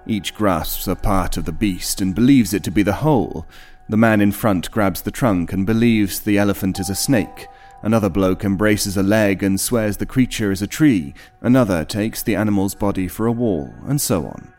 Each 0.07 0.35
grasps 0.35 0.89
a 0.89 0.97
part 0.97 1.37
of 1.37 1.45
the 1.45 1.53
beast 1.53 2.01
and 2.01 2.15
believes 2.15 2.55
it 2.55 2.65
to 2.65 2.71
be 2.71 2.83
the 2.83 2.95
whole. 2.95 3.47
The 3.91 3.99
man 3.99 4.23
in 4.23 4.33
front 4.33 4.71
grabs 4.71 5.03
the 5.03 5.11
trunk 5.11 5.53
and 5.53 5.67
believes 5.67 6.21
the 6.21 6.39
elephant 6.39 6.81
is 6.81 6.89
a 6.89 6.95
snake. 6.95 7.47
Another 7.83 8.09
bloke 8.09 8.43
embraces 8.43 8.97
a 8.97 9.03
leg 9.03 9.43
and 9.43 9.61
swears 9.61 9.99
the 9.99 10.07
creature 10.07 10.51
is 10.51 10.63
a 10.63 10.67
tree. 10.67 11.13
Another 11.43 11.85
takes 11.85 12.23
the 12.23 12.37
animal's 12.37 12.75
body 12.75 13.07
for 13.07 13.27
a 13.27 13.33
wall, 13.33 13.75
and 13.87 14.01
so 14.01 14.25
on. 14.25 14.55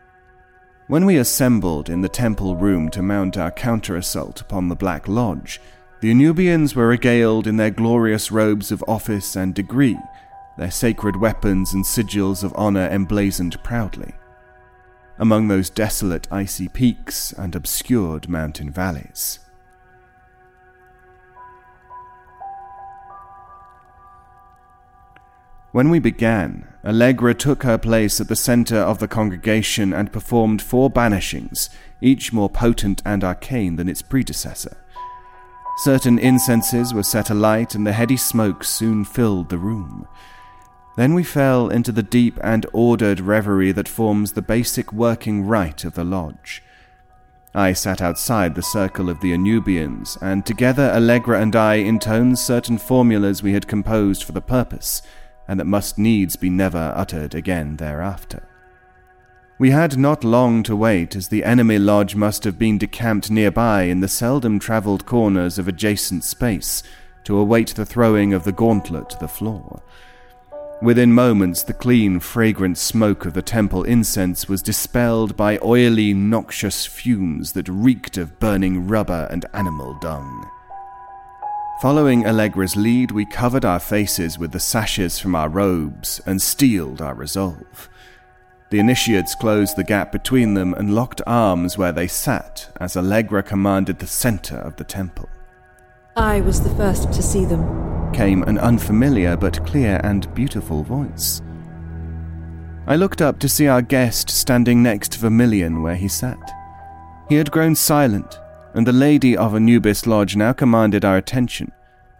When 0.86 1.04
we 1.04 1.16
assembled 1.16 1.88
in 1.88 2.02
the 2.02 2.08
temple 2.08 2.54
room 2.54 2.90
to 2.90 3.02
mount 3.02 3.36
our 3.36 3.50
counter 3.50 3.96
assault 3.96 4.40
upon 4.40 4.68
the 4.68 4.76
Black 4.76 5.08
Lodge, 5.08 5.60
the 6.00 6.12
Anubians 6.12 6.76
were 6.76 6.86
regaled 6.86 7.46
in 7.46 7.56
their 7.56 7.70
glorious 7.70 8.30
robes 8.30 8.70
of 8.70 8.84
office 8.86 9.34
and 9.34 9.54
degree, 9.54 9.98
their 10.56 10.70
sacred 10.70 11.16
weapons 11.16 11.72
and 11.72 11.84
sigils 11.84 12.44
of 12.44 12.52
honor 12.56 12.88
emblazoned 12.88 13.62
proudly, 13.62 14.14
among 15.18 15.48
those 15.48 15.70
desolate 15.70 16.28
icy 16.30 16.68
peaks 16.68 17.32
and 17.32 17.54
obscured 17.54 18.28
mountain 18.28 18.70
valleys. 18.70 19.40
When 25.72 25.90
we 25.90 25.98
began, 25.98 26.68
Allegra 26.84 27.34
took 27.34 27.64
her 27.64 27.78
place 27.78 28.20
at 28.20 28.28
the 28.28 28.36
center 28.36 28.76
of 28.76 29.00
the 29.00 29.08
congregation 29.08 29.92
and 29.92 30.12
performed 30.12 30.62
four 30.62 30.88
banishings, 30.88 31.68
each 32.00 32.32
more 32.32 32.48
potent 32.48 33.02
and 33.04 33.24
arcane 33.24 33.74
than 33.74 33.88
its 33.88 34.00
predecessor. 34.00 34.76
Certain 35.78 36.16
incenses 36.16 36.94
were 36.94 37.02
set 37.02 37.28
alight, 37.28 37.74
and 37.74 37.84
the 37.84 37.92
heady 37.92 38.16
smoke 38.16 38.62
soon 38.62 39.04
filled 39.04 39.48
the 39.48 39.58
room. 39.58 40.06
Then 40.96 41.14
we 41.14 41.24
fell 41.24 41.68
into 41.68 41.92
the 41.92 42.02
deep 42.02 42.38
and 42.42 42.66
ordered 42.72 43.20
reverie 43.20 43.72
that 43.72 43.88
forms 43.88 44.32
the 44.32 44.42
basic 44.42 44.92
working 44.92 45.44
rite 45.46 45.84
of 45.84 45.94
the 45.94 46.04
lodge. 46.04 46.62
I 47.54 47.72
sat 47.72 48.02
outside 48.02 48.54
the 48.54 48.62
circle 48.62 49.08
of 49.08 49.20
the 49.20 49.32
Anubians, 49.32 50.16
and 50.20 50.44
together 50.44 50.90
Allegra 50.94 51.40
and 51.40 51.54
I 51.54 51.74
intoned 51.74 52.38
certain 52.38 52.78
formulas 52.78 53.42
we 53.42 53.52
had 53.52 53.68
composed 53.68 54.24
for 54.24 54.32
the 54.32 54.40
purpose 54.40 55.02
and 55.46 55.60
that 55.60 55.66
must 55.66 55.98
needs 55.98 56.36
be 56.36 56.50
never 56.50 56.92
uttered 56.96 57.34
again 57.34 57.76
thereafter. 57.76 58.48
We 59.58 59.70
had 59.70 59.96
not 59.96 60.24
long 60.24 60.62
to 60.64 60.74
wait, 60.74 61.14
as 61.14 61.28
the 61.28 61.44
enemy 61.44 61.78
lodge 61.78 62.16
must 62.16 62.44
have 62.44 62.58
been 62.58 62.76
decamped 62.76 63.30
nearby 63.30 63.82
in 63.82 64.00
the 64.00 64.08
seldom 64.08 64.58
travelled 64.58 65.06
corners 65.06 65.58
of 65.58 65.68
adjacent 65.68 66.24
space 66.24 66.82
to 67.24 67.38
await 67.38 67.68
the 67.68 67.86
throwing 67.86 68.34
of 68.34 68.44
the 68.44 68.52
gauntlet 68.52 69.10
to 69.10 69.18
the 69.18 69.28
floor. 69.28 69.82
Within 70.82 71.12
moments, 71.12 71.62
the 71.62 71.72
clean, 71.72 72.20
fragrant 72.20 72.76
smoke 72.76 73.24
of 73.24 73.32
the 73.32 73.42
temple 73.42 73.84
incense 73.84 74.48
was 74.48 74.60
dispelled 74.60 75.36
by 75.36 75.58
oily, 75.64 76.12
noxious 76.12 76.84
fumes 76.84 77.52
that 77.52 77.68
reeked 77.68 78.18
of 78.18 78.38
burning 78.38 78.86
rubber 78.86 79.26
and 79.30 79.46
animal 79.54 79.94
dung. 80.00 80.50
Following 81.80 82.24
Allegra's 82.24 82.76
lead, 82.76 83.12
we 83.12 83.24
covered 83.24 83.64
our 83.64 83.80
faces 83.80 84.38
with 84.38 84.52
the 84.52 84.60
sashes 84.60 85.18
from 85.18 85.34
our 85.34 85.48
robes 85.48 86.20
and 86.26 86.40
steeled 86.40 87.00
our 87.00 87.14
resolve. 87.14 87.88
The 88.70 88.78
initiates 88.78 89.34
closed 89.34 89.76
the 89.76 89.84
gap 89.84 90.10
between 90.10 90.54
them 90.54 90.74
and 90.74 90.94
locked 90.94 91.22
arms 91.26 91.78
where 91.78 91.92
they 91.92 92.08
sat 92.08 92.68
as 92.80 92.96
Allegra 92.96 93.42
commanded 93.42 93.98
the 94.00 94.06
center 94.06 94.56
of 94.56 94.76
the 94.76 94.84
temple. 94.84 95.28
I 96.16 96.40
was 96.40 96.60
the 96.60 96.74
first 96.74 97.12
to 97.12 97.22
see 97.22 97.44
them. 97.44 98.03
Came 98.14 98.44
an 98.44 98.58
unfamiliar 98.58 99.36
but 99.36 99.66
clear 99.66 100.00
and 100.04 100.32
beautiful 100.34 100.84
voice. 100.84 101.42
I 102.86 102.94
looked 102.94 103.20
up 103.20 103.40
to 103.40 103.48
see 103.48 103.66
our 103.66 103.82
guest 103.82 104.30
standing 104.30 104.84
next 104.84 105.12
to 105.12 105.18
Vermilion 105.18 105.82
where 105.82 105.96
he 105.96 106.06
sat. 106.06 106.38
He 107.28 107.34
had 107.34 107.50
grown 107.50 107.74
silent, 107.74 108.38
and 108.72 108.86
the 108.86 108.92
lady 108.92 109.36
of 109.36 109.56
Anubis 109.56 110.06
Lodge 110.06 110.36
now 110.36 110.52
commanded 110.52 111.04
our 111.04 111.16
attention, 111.16 111.72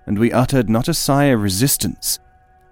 and 0.05 0.19
we 0.19 0.33
uttered 0.33 0.69
not 0.69 0.89
a 0.89 0.95
sigh 0.95 1.27
of 1.27 1.41
resistance, 1.41 2.19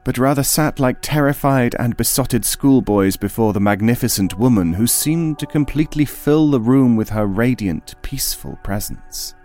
but 0.02 0.18
rather 0.18 0.42
sat 0.42 0.80
like 0.80 0.98
terrified 1.00 1.76
and 1.78 1.96
besotted 1.96 2.44
schoolboys 2.44 3.16
before 3.16 3.52
the 3.52 3.60
magnificent 3.60 4.36
woman 4.36 4.72
who 4.72 4.88
seemed 4.88 5.38
to 5.38 5.46
completely 5.46 6.04
fill 6.04 6.50
the 6.50 6.60
room 6.60 6.96
with 6.96 7.10
her 7.10 7.26
radiant, 7.26 7.94
peaceful 8.02 8.58
presence. 8.64 9.36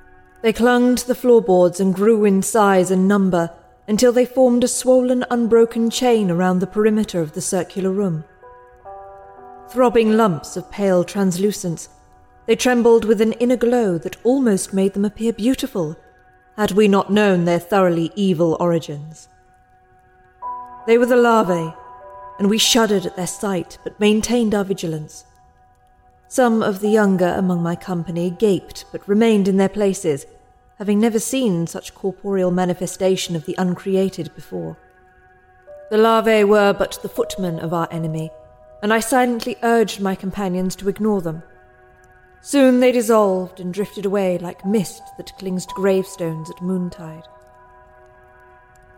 They 0.41 0.51
clung 0.51 0.95
to 0.95 1.07
the 1.07 1.15
floorboards 1.15 1.79
and 1.79 1.93
grew 1.93 2.25
in 2.25 2.41
size 2.41 2.89
and 2.89 3.07
number 3.07 3.51
until 3.87 4.11
they 4.11 4.25
formed 4.25 4.63
a 4.63 4.67
swollen, 4.67 5.23
unbroken 5.29 5.89
chain 5.89 6.29
around 6.29 6.59
the 6.59 6.67
perimeter 6.67 7.21
of 7.21 7.33
the 7.33 7.41
circular 7.41 7.91
room. 7.91 8.23
Throbbing 9.69 10.15
lumps 10.17 10.57
of 10.57 10.71
pale 10.71 11.03
translucence, 11.03 11.89
they 12.45 12.55
trembled 12.55 13.05
with 13.05 13.21
an 13.21 13.33
inner 13.33 13.57
glow 13.57 13.97
that 13.97 14.17
almost 14.23 14.73
made 14.73 14.93
them 14.93 15.05
appear 15.05 15.33
beautiful, 15.33 15.97
had 16.55 16.71
we 16.71 16.87
not 16.87 17.11
known 17.11 17.45
their 17.45 17.59
thoroughly 17.59 18.11
evil 18.15 18.57
origins. 18.59 19.27
They 20.87 20.97
were 20.97 21.05
the 21.05 21.17
larvae, 21.17 21.73
and 22.39 22.49
we 22.49 22.57
shuddered 22.57 23.05
at 23.05 23.15
their 23.15 23.27
sight 23.27 23.77
but 23.83 23.99
maintained 23.99 24.55
our 24.55 24.63
vigilance. 24.63 25.25
Some 26.29 26.61
of 26.61 26.79
the 26.79 26.89
younger 26.89 27.33
among 27.37 27.61
my 27.61 27.75
company 27.75 28.29
gaped 28.29 28.85
but 28.91 29.07
remained 29.07 29.47
in 29.47 29.57
their 29.57 29.69
places, 29.69 30.25
having 30.77 30.99
never 30.99 31.19
seen 31.19 31.65
such 31.65 31.95
corporeal 31.95 32.51
manifestation 32.51 33.35
of 33.35 33.45
the 33.45 33.55
uncreated 33.57 34.33
before. 34.35 34.77
The 35.89 35.97
larvae 35.97 36.43
were 36.43 36.73
but 36.73 36.99
the 37.01 37.09
footmen 37.09 37.59
of 37.59 37.73
our 37.73 37.87
enemy, 37.91 38.31
and 38.83 38.93
I 38.93 38.99
silently 38.99 39.55
urged 39.63 40.01
my 40.01 40.15
companions 40.15 40.75
to 40.77 40.89
ignore 40.89 41.21
them. 41.21 41.43
Soon 42.41 42.79
they 42.79 42.91
dissolved 42.91 43.59
and 43.59 43.73
drifted 43.73 44.05
away 44.05 44.37
like 44.37 44.65
mist 44.65 45.01
that 45.17 45.35
clings 45.37 45.65
to 45.65 45.73
gravestones 45.73 46.49
at 46.49 46.57
moontide. 46.57 47.25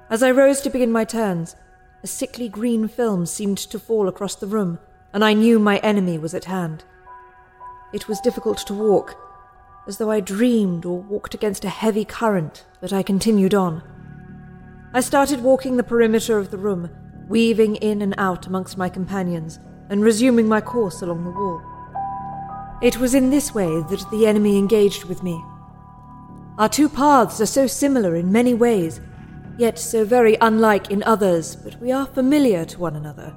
As 0.09 0.21
I 0.23 0.31
rose 0.31 0.61
to 0.61 0.69
begin 0.69 0.91
my 0.91 1.05
turns, 1.05 1.55
a 2.03 2.07
sickly 2.07 2.49
green 2.49 2.87
film 2.87 3.25
seemed 3.25 3.57
to 3.57 3.79
fall 3.79 4.07
across 4.07 4.35
the 4.35 4.47
room, 4.47 4.79
and 5.13 5.23
I 5.23 5.33
knew 5.33 5.59
my 5.59 5.77
enemy 5.77 6.17
was 6.17 6.33
at 6.33 6.45
hand. 6.45 6.83
It 7.93 8.07
was 8.07 8.19
difficult 8.21 8.57
to 8.67 8.73
walk, 8.73 9.17
as 9.89 9.97
though 9.97 10.11
I 10.11 10.19
dreamed 10.19 10.85
or 10.85 10.99
walked 10.99 11.33
against 11.33 11.65
a 11.65 11.69
heavy 11.69 12.05
current, 12.05 12.63
but 12.79 12.93
I 12.93 13.01
continued 13.01 13.55
on. 13.55 13.81
I 14.93 15.01
started 15.01 15.41
walking 15.41 15.77
the 15.77 15.83
perimeter 15.83 16.37
of 16.37 16.51
the 16.51 16.59
room, 16.59 16.91
weaving 17.27 17.75
in 17.77 18.03
and 18.03 18.13
out 18.19 18.45
amongst 18.45 18.77
my 18.77 18.87
companions, 18.87 19.59
and 19.89 20.03
resuming 20.03 20.47
my 20.47 20.61
course 20.61 21.01
along 21.01 21.23
the 21.23 21.31
wall. 21.31 21.59
It 22.83 22.99
was 22.99 23.15
in 23.15 23.31
this 23.31 23.55
way 23.55 23.81
that 23.89 24.05
the 24.11 24.27
enemy 24.27 24.59
engaged 24.59 25.05
with 25.05 25.23
me. 25.23 25.43
Our 26.59 26.69
two 26.69 26.87
paths 26.87 27.41
are 27.41 27.47
so 27.47 27.65
similar 27.65 28.15
in 28.15 28.31
many 28.31 28.53
ways, 28.53 29.01
yet 29.57 29.79
so 29.79 30.05
very 30.05 30.37
unlike 30.39 30.91
in 30.91 31.01
others, 31.01 31.55
but 31.55 31.81
we 31.81 31.91
are 31.91 32.05
familiar 32.05 32.63
to 32.63 32.79
one 32.79 32.95
another. 32.95 33.33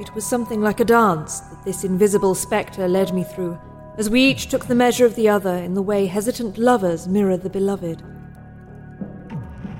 It 0.00 0.12
was 0.16 0.26
something 0.26 0.60
like 0.60 0.80
a 0.80 0.84
dance 0.84 1.38
that 1.38 1.64
this 1.64 1.84
invisible 1.84 2.34
spectre 2.34 2.88
led 2.88 3.14
me 3.14 3.22
through, 3.22 3.56
as 3.98 4.08
we 4.08 4.24
each 4.24 4.48
took 4.48 4.66
the 4.66 4.74
measure 4.74 5.04
of 5.04 5.14
the 5.14 5.28
other 5.28 5.54
in 5.54 5.74
the 5.74 5.82
way 5.82 6.06
hesitant 6.06 6.56
lovers 6.56 7.06
mirror 7.06 7.36
the 7.36 7.50
beloved. 7.50 8.02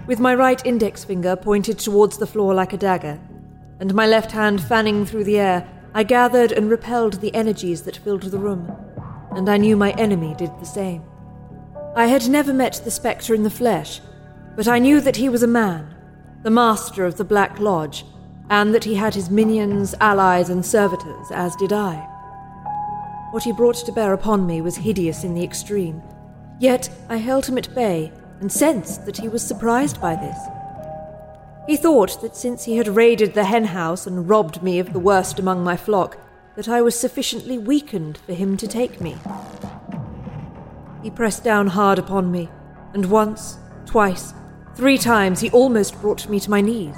With 0.06 0.20
my 0.20 0.34
right 0.34 0.64
index 0.66 1.04
finger 1.04 1.36
pointed 1.36 1.78
towards 1.78 2.18
the 2.18 2.26
floor 2.26 2.54
like 2.54 2.72
a 2.72 2.76
dagger, 2.76 3.20
and 3.80 3.94
my 3.94 4.06
left 4.06 4.32
hand 4.32 4.62
fanning 4.62 5.06
through 5.06 5.24
the 5.24 5.38
air, 5.38 5.68
I 5.94 6.02
gathered 6.02 6.52
and 6.52 6.70
repelled 6.70 7.14
the 7.14 7.34
energies 7.34 7.82
that 7.82 7.96
filled 7.96 8.22
the 8.22 8.38
room, 8.38 8.70
and 9.32 9.48
I 9.48 9.56
knew 9.56 9.76
my 9.76 9.92
enemy 9.92 10.34
did 10.36 10.50
the 10.58 10.66
same. 10.66 11.02
I 11.94 12.06
had 12.06 12.28
never 12.28 12.52
met 12.52 12.80
the 12.84 12.90
spectre 12.90 13.34
in 13.34 13.42
the 13.42 13.50
flesh, 13.50 14.00
but 14.56 14.68
I 14.68 14.78
knew 14.78 15.00
that 15.00 15.16
he 15.16 15.28
was 15.28 15.42
a 15.42 15.46
man, 15.46 15.94
the 16.42 16.50
master 16.50 17.04
of 17.04 17.16
the 17.16 17.24
Black 17.24 17.58
Lodge, 17.58 18.04
and 18.50 18.74
that 18.74 18.84
he 18.84 18.94
had 18.94 19.14
his 19.14 19.30
minions, 19.30 19.94
allies, 20.00 20.50
and 20.50 20.64
servitors, 20.64 21.26
as 21.30 21.56
did 21.56 21.72
I. 21.72 22.08
What 23.32 23.44
he 23.44 23.52
brought 23.52 23.76
to 23.76 23.92
bear 23.92 24.12
upon 24.12 24.46
me 24.46 24.60
was 24.60 24.76
hideous 24.76 25.24
in 25.24 25.34
the 25.34 25.42
extreme, 25.42 26.02
yet 26.60 26.90
I 27.08 27.16
held 27.16 27.46
him 27.46 27.56
at 27.56 27.74
bay 27.74 28.12
and 28.40 28.52
sensed 28.52 29.06
that 29.06 29.16
he 29.16 29.26
was 29.26 29.42
surprised 29.42 30.02
by 30.02 30.16
this. 30.16 30.36
He 31.66 31.78
thought 31.78 32.20
that 32.20 32.36
since 32.36 32.64
he 32.64 32.76
had 32.76 32.88
raided 32.88 33.32
the 33.32 33.46
hen 33.46 33.64
house 33.64 34.06
and 34.06 34.28
robbed 34.28 34.62
me 34.62 34.78
of 34.78 34.92
the 34.92 34.98
worst 34.98 35.38
among 35.38 35.64
my 35.64 35.78
flock, 35.78 36.18
that 36.56 36.68
I 36.68 36.82
was 36.82 36.94
sufficiently 36.94 37.56
weakened 37.56 38.18
for 38.18 38.34
him 38.34 38.58
to 38.58 38.68
take 38.68 39.00
me. 39.00 39.16
He 41.02 41.08
pressed 41.10 41.42
down 41.42 41.68
hard 41.68 41.98
upon 41.98 42.30
me, 42.30 42.50
and 42.92 43.06
once, 43.06 43.56
twice, 43.86 44.34
three 44.74 44.98
times 44.98 45.40
he 45.40 45.48
almost 45.52 45.98
brought 46.02 46.28
me 46.28 46.38
to 46.38 46.50
my 46.50 46.60
knees. 46.60 46.96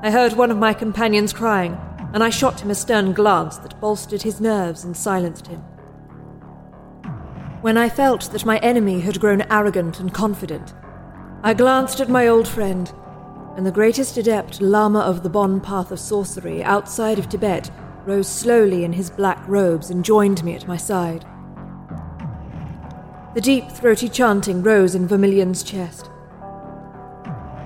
I 0.00 0.10
heard 0.10 0.32
one 0.32 0.50
of 0.50 0.56
my 0.56 0.72
companions 0.72 1.34
crying, 1.34 1.78
and 2.12 2.24
I 2.24 2.30
shot 2.30 2.60
him 2.60 2.70
a 2.70 2.74
stern 2.74 3.12
glance 3.12 3.58
that 3.58 3.80
bolstered 3.80 4.22
his 4.22 4.40
nerves 4.40 4.84
and 4.84 4.96
silenced 4.96 5.46
him. 5.46 5.60
When 7.60 7.76
I 7.76 7.88
felt 7.88 8.30
that 8.32 8.46
my 8.46 8.58
enemy 8.58 9.00
had 9.00 9.20
grown 9.20 9.42
arrogant 9.50 10.00
and 10.00 10.14
confident, 10.14 10.74
I 11.42 11.54
glanced 11.54 12.00
at 12.00 12.08
my 12.08 12.26
old 12.26 12.46
friend 12.46 12.92
and 13.56 13.66
the 13.66 13.72
greatest 13.72 14.16
adept 14.16 14.60
Lama 14.60 15.00
of 15.00 15.22
the 15.22 15.30
Bön 15.30 15.62
path 15.62 15.90
of 15.90 15.98
sorcery 15.98 16.62
outside 16.62 17.18
of 17.18 17.28
Tibet 17.28 17.70
rose 18.06 18.28
slowly 18.28 18.84
in 18.84 18.92
his 18.92 19.10
black 19.10 19.46
robes 19.48 19.90
and 19.90 20.04
joined 20.04 20.44
me 20.44 20.54
at 20.54 20.68
my 20.68 20.76
side. 20.76 21.24
The 23.34 23.40
deep, 23.40 23.70
throaty 23.70 24.08
chanting 24.08 24.62
rose 24.62 24.94
in 24.94 25.06
Vermilion's 25.06 25.62
chest. 25.62 26.10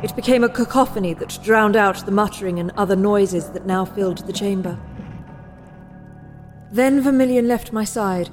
It 0.03 0.17
became 0.17 0.43
a 0.43 0.49
cacophony 0.49 1.15
that 1.15 1.39
drowned 1.45 1.77
out 1.77 2.05
the 2.05 2.11
muttering 2.11 2.59
and 2.59 2.73
other 2.73 2.97
noises 2.97 3.51
that 3.51 3.67
now 3.67 3.85
filled 3.85 4.27
the 4.27 4.33
chamber. 4.33 4.77
Then 6.73 7.01
Vermilion 7.01 7.47
left 7.47 7.73
my 7.73 7.85
side, 7.85 8.29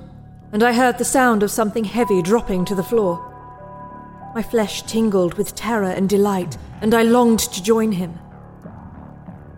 and 0.52 0.64
I 0.64 0.74
heard 0.74 0.98
the 0.98 1.06
sound 1.06 1.44
of 1.44 1.52
something 1.52 1.84
heavy 1.84 2.24
dropping 2.24 2.66
to 2.66 2.76
the 2.76 2.84
floor. 2.84 3.26
My 4.34 4.42
flesh 4.42 4.82
tingled 4.84 5.36
with 5.36 5.56
terror 5.56 5.90
and 5.90 6.10
delight, 6.10 6.58
and 6.82 6.96
I 6.96 7.04
longed 7.04 7.40
to 7.40 7.62
join 7.62 7.92
him. 7.92 8.18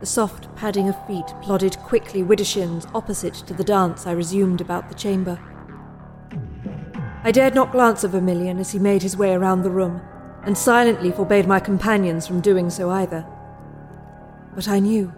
The 0.02 0.06
soft 0.06 0.54
padding 0.56 0.90
of 0.90 1.08
feet 1.08 1.28
plodded 1.42 1.78
quickly 1.78 2.24
widdershins 2.24 2.90
opposite 2.94 3.36
to 3.36 3.54
the 3.54 3.64
dance 3.64 4.06
I 4.06 4.12
resumed 4.12 4.60
about 4.60 4.90
the 4.90 4.96
chamber. 4.96 5.40
I 7.24 7.32
dared 7.32 7.54
not 7.54 7.72
glance 7.72 8.04
at 8.04 8.10
Vermilion 8.10 8.58
as 8.58 8.72
he 8.72 8.80
made 8.80 9.04
his 9.04 9.16
way 9.16 9.32
around 9.34 9.62
the 9.62 9.70
room, 9.70 10.02
and 10.44 10.58
silently 10.58 11.12
forbade 11.12 11.48
my 11.48 11.60
companions 11.60 12.26
from 12.26 12.42
doing 12.42 12.70
so 12.70 12.90
either. 12.90 13.26
But 14.56 14.68
I 14.68 14.80
knew. 14.80 15.14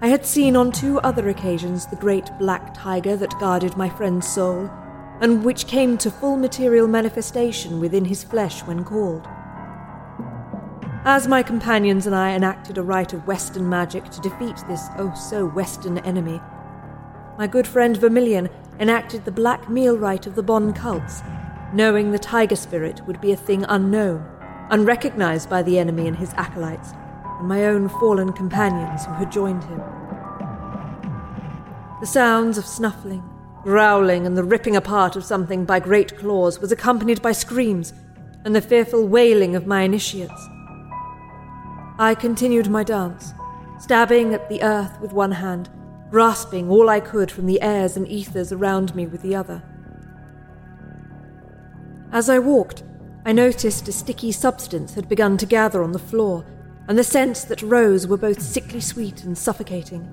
I 0.00 0.08
had 0.08 0.24
seen 0.24 0.56
on 0.56 0.72
two 0.72 1.00
other 1.00 1.28
occasions 1.28 1.86
the 1.86 1.96
great 1.96 2.30
black 2.38 2.72
tiger 2.72 3.16
that 3.16 3.38
guarded 3.40 3.76
my 3.76 3.88
friend's 3.88 4.28
soul, 4.28 4.70
and 5.20 5.44
which 5.44 5.66
came 5.66 5.98
to 5.98 6.10
full 6.10 6.36
material 6.36 6.86
manifestation 6.86 7.80
within 7.80 8.04
his 8.04 8.22
flesh 8.22 8.62
when 8.62 8.84
called. 8.84 9.26
As 11.04 11.26
my 11.26 11.42
companions 11.42 12.06
and 12.06 12.14
I 12.14 12.34
enacted 12.34 12.78
a 12.78 12.82
rite 12.82 13.12
of 13.12 13.26
Western 13.26 13.68
magic 13.68 14.08
to 14.10 14.20
defeat 14.20 14.56
this 14.68 14.86
oh 14.98 15.12
so 15.14 15.46
Western 15.46 15.98
enemy, 15.98 16.40
my 17.38 17.46
good 17.46 17.66
friend 17.66 17.96
Vermilion 17.96 18.48
enacted 18.78 19.24
the 19.24 19.32
black 19.32 19.68
meal 19.68 19.96
rite 19.96 20.26
of 20.26 20.34
the 20.34 20.44
Bön 20.44 20.74
cults, 20.74 21.22
knowing 21.72 22.10
the 22.10 22.18
tiger 22.18 22.56
spirit 22.56 23.06
would 23.06 23.20
be 23.20 23.32
a 23.32 23.36
thing 23.36 23.64
unknown, 23.68 24.24
unrecognized 24.70 25.50
by 25.50 25.62
the 25.62 25.78
enemy 25.78 26.06
and 26.06 26.16
his 26.16 26.32
acolytes, 26.34 26.92
and 27.38 27.48
my 27.48 27.66
own 27.66 27.88
fallen 27.88 28.32
companions 28.32 29.04
who 29.04 29.12
had 29.12 29.30
joined 29.30 29.64
him. 29.64 29.80
The 32.00 32.06
sounds 32.06 32.58
of 32.58 32.64
snuffling, 32.64 33.22
growling, 33.62 34.26
and 34.26 34.36
the 34.36 34.44
ripping 34.44 34.76
apart 34.76 35.16
of 35.16 35.24
something 35.24 35.64
by 35.64 35.80
great 35.80 36.16
claws 36.16 36.60
was 36.60 36.72
accompanied 36.72 37.20
by 37.20 37.32
screams 37.32 37.92
and 38.44 38.54
the 38.54 38.60
fearful 38.60 39.06
wailing 39.06 39.56
of 39.56 39.66
my 39.66 39.82
initiates. 39.82 40.48
I 41.98 42.14
continued 42.18 42.70
my 42.70 42.84
dance, 42.84 43.34
stabbing 43.80 44.32
at 44.32 44.48
the 44.48 44.62
earth 44.62 45.00
with 45.00 45.12
one 45.12 45.32
hand, 45.32 45.68
grasping 46.10 46.70
all 46.70 46.88
I 46.88 47.00
could 47.00 47.30
from 47.30 47.46
the 47.46 47.60
airs 47.60 47.96
and 47.96 48.06
ethers 48.08 48.52
around 48.52 48.94
me 48.94 49.06
with 49.06 49.22
the 49.22 49.34
other. 49.34 49.62
As 52.10 52.30
I 52.30 52.38
walked, 52.38 52.82
I 53.26 53.32
noticed 53.32 53.86
a 53.88 53.92
sticky 53.92 54.32
substance 54.32 54.94
had 54.94 55.08
begun 55.08 55.36
to 55.38 55.46
gather 55.46 55.82
on 55.82 55.92
the 55.92 55.98
floor, 55.98 56.44
and 56.88 56.96
the 56.96 57.04
scents 57.04 57.44
that 57.44 57.60
rose 57.60 58.06
were 58.06 58.16
both 58.16 58.40
sickly 58.40 58.80
sweet 58.80 59.24
and 59.24 59.36
suffocating. 59.36 60.08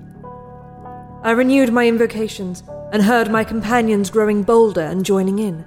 I 1.22 1.30
renewed 1.30 1.72
my 1.72 1.88
invocations 1.88 2.62
and 2.92 3.02
heard 3.02 3.30
my 3.30 3.44
companions 3.44 4.10
growing 4.10 4.42
bolder 4.42 4.82
and 4.82 5.06
joining 5.06 5.38
in. 5.38 5.64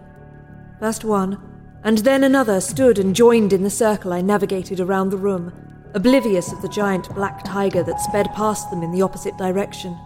First 0.80 1.04
one, 1.04 1.42
and 1.84 1.98
then 2.00 2.24
another 2.24 2.62
stood 2.62 3.00
and 3.00 3.16
joined 3.16 3.52
in 3.52 3.64
the 3.64 3.70
circle 3.70 4.14
I 4.14 4.22
navigated 4.22 4.80
around 4.80 5.10
the 5.10 5.18
room, 5.18 5.52
oblivious 5.96 6.54
of 6.54 6.62
the 6.62 6.70
giant 6.70 7.14
black 7.16 7.44
tiger 7.44 7.82
that 7.84 8.00
sped 8.00 8.32
past 8.36 8.70
them 8.70 8.84
in 8.84 8.92
the 8.92 9.02
opposite 9.02 9.36
direction. 9.38 9.98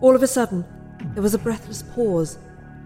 All 0.00 0.16
of 0.16 0.22
a 0.24 0.26
sudden, 0.26 0.64
there 1.14 1.22
was 1.22 1.34
a 1.34 1.38
breathless 1.38 1.82
pause, 1.94 2.38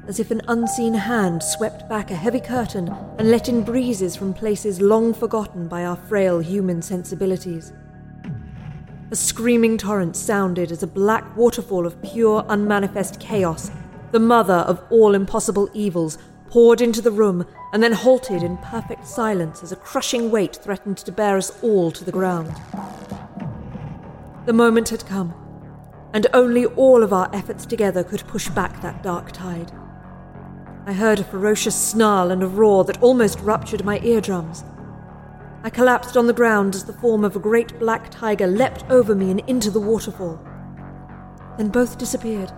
as 0.06 0.20
if 0.20 0.30
an 0.30 0.42
unseen 0.48 0.94
hand 0.94 1.42
swept 1.42 1.88
back 1.88 2.10
a 2.10 2.14
heavy 2.14 2.40
curtain 2.40 2.88
and 3.18 3.30
let 3.30 3.48
in 3.48 3.62
breezes 3.62 4.16
from 4.16 4.34
places 4.34 4.80
long 4.80 5.14
forgotten 5.14 5.66
by 5.68 5.84
our 5.84 5.96
frail 5.96 6.40
human 6.40 6.82
sensibilities. 6.82 7.72
A 9.10 9.16
screaming 9.16 9.78
torrent 9.78 10.16
sounded 10.16 10.72
as 10.72 10.82
a 10.82 10.88
black 10.88 11.36
waterfall 11.36 11.86
of 11.86 12.00
pure, 12.02 12.44
unmanifest 12.48 13.20
chaos, 13.20 13.70
the 14.12 14.18
mother 14.18 14.54
of 14.54 14.82
all 14.90 15.14
impossible 15.14 15.68
evils, 15.72 16.18
poured 16.48 16.80
into 16.80 17.02
the 17.02 17.10
room 17.10 17.46
and 17.72 17.82
then 17.82 17.92
halted 17.92 18.42
in 18.42 18.56
perfect 18.58 19.06
silence 19.06 19.62
as 19.62 19.72
a 19.72 19.76
crushing 19.76 20.30
weight 20.30 20.56
threatened 20.56 20.98
to 20.98 21.12
bear 21.12 21.36
us 21.36 21.62
all 21.62 21.90
to 21.90 22.04
the 22.04 22.12
ground. 22.12 22.52
The 24.46 24.52
moment 24.52 24.90
had 24.90 25.06
come, 25.06 25.34
and 26.12 26.26
only 26.32 26.66
all 26.66 27.02
of 27.02 27.12
our 27.12 27.28
efforts 27.34 27.66
together 27.66 28.04
could 28.04 28.26
push 28.28 28.48
back 28.48 28.80
that 28.82 29.02
dark 29.02 29.32
tide. 29.32 29.72
I 30.86 30.92
heard 30.92 31.18
a 31.18 31.24
ferocious 31.24 31.74
snarl 31.74 32.30
and 32.30 32.42
a 32.42 32.46
roar 32.46 32.84
that 32.84 33.02
almost 33.02 33.40
ruptured 33.40 33.86
my 33.86 34.00
eardrums. 34.00 34.64
I 35.62 35.70
collapsed 35.70 36.14
on 36.14 36.26
the 36.26 36.34
ground 36.34 36.74
as 36.74 36.84
the 36.84 36.92
form 36.92 37.24
of 37.24 37.34
a 37.34 37.40
great 37.40 37.78
black 37.78 38.10
tiger 38.10 38.46
leapt 38.46 38.84
over 38.90 39.14
me 39.14 39.30
and 39.30 39.40
into 39.46 39.70
the 39.70 39.80
waterfall. 39.80 40.38
Then 41.56 41.68
both 41.68 41.96
disappeared, 41.96 42.52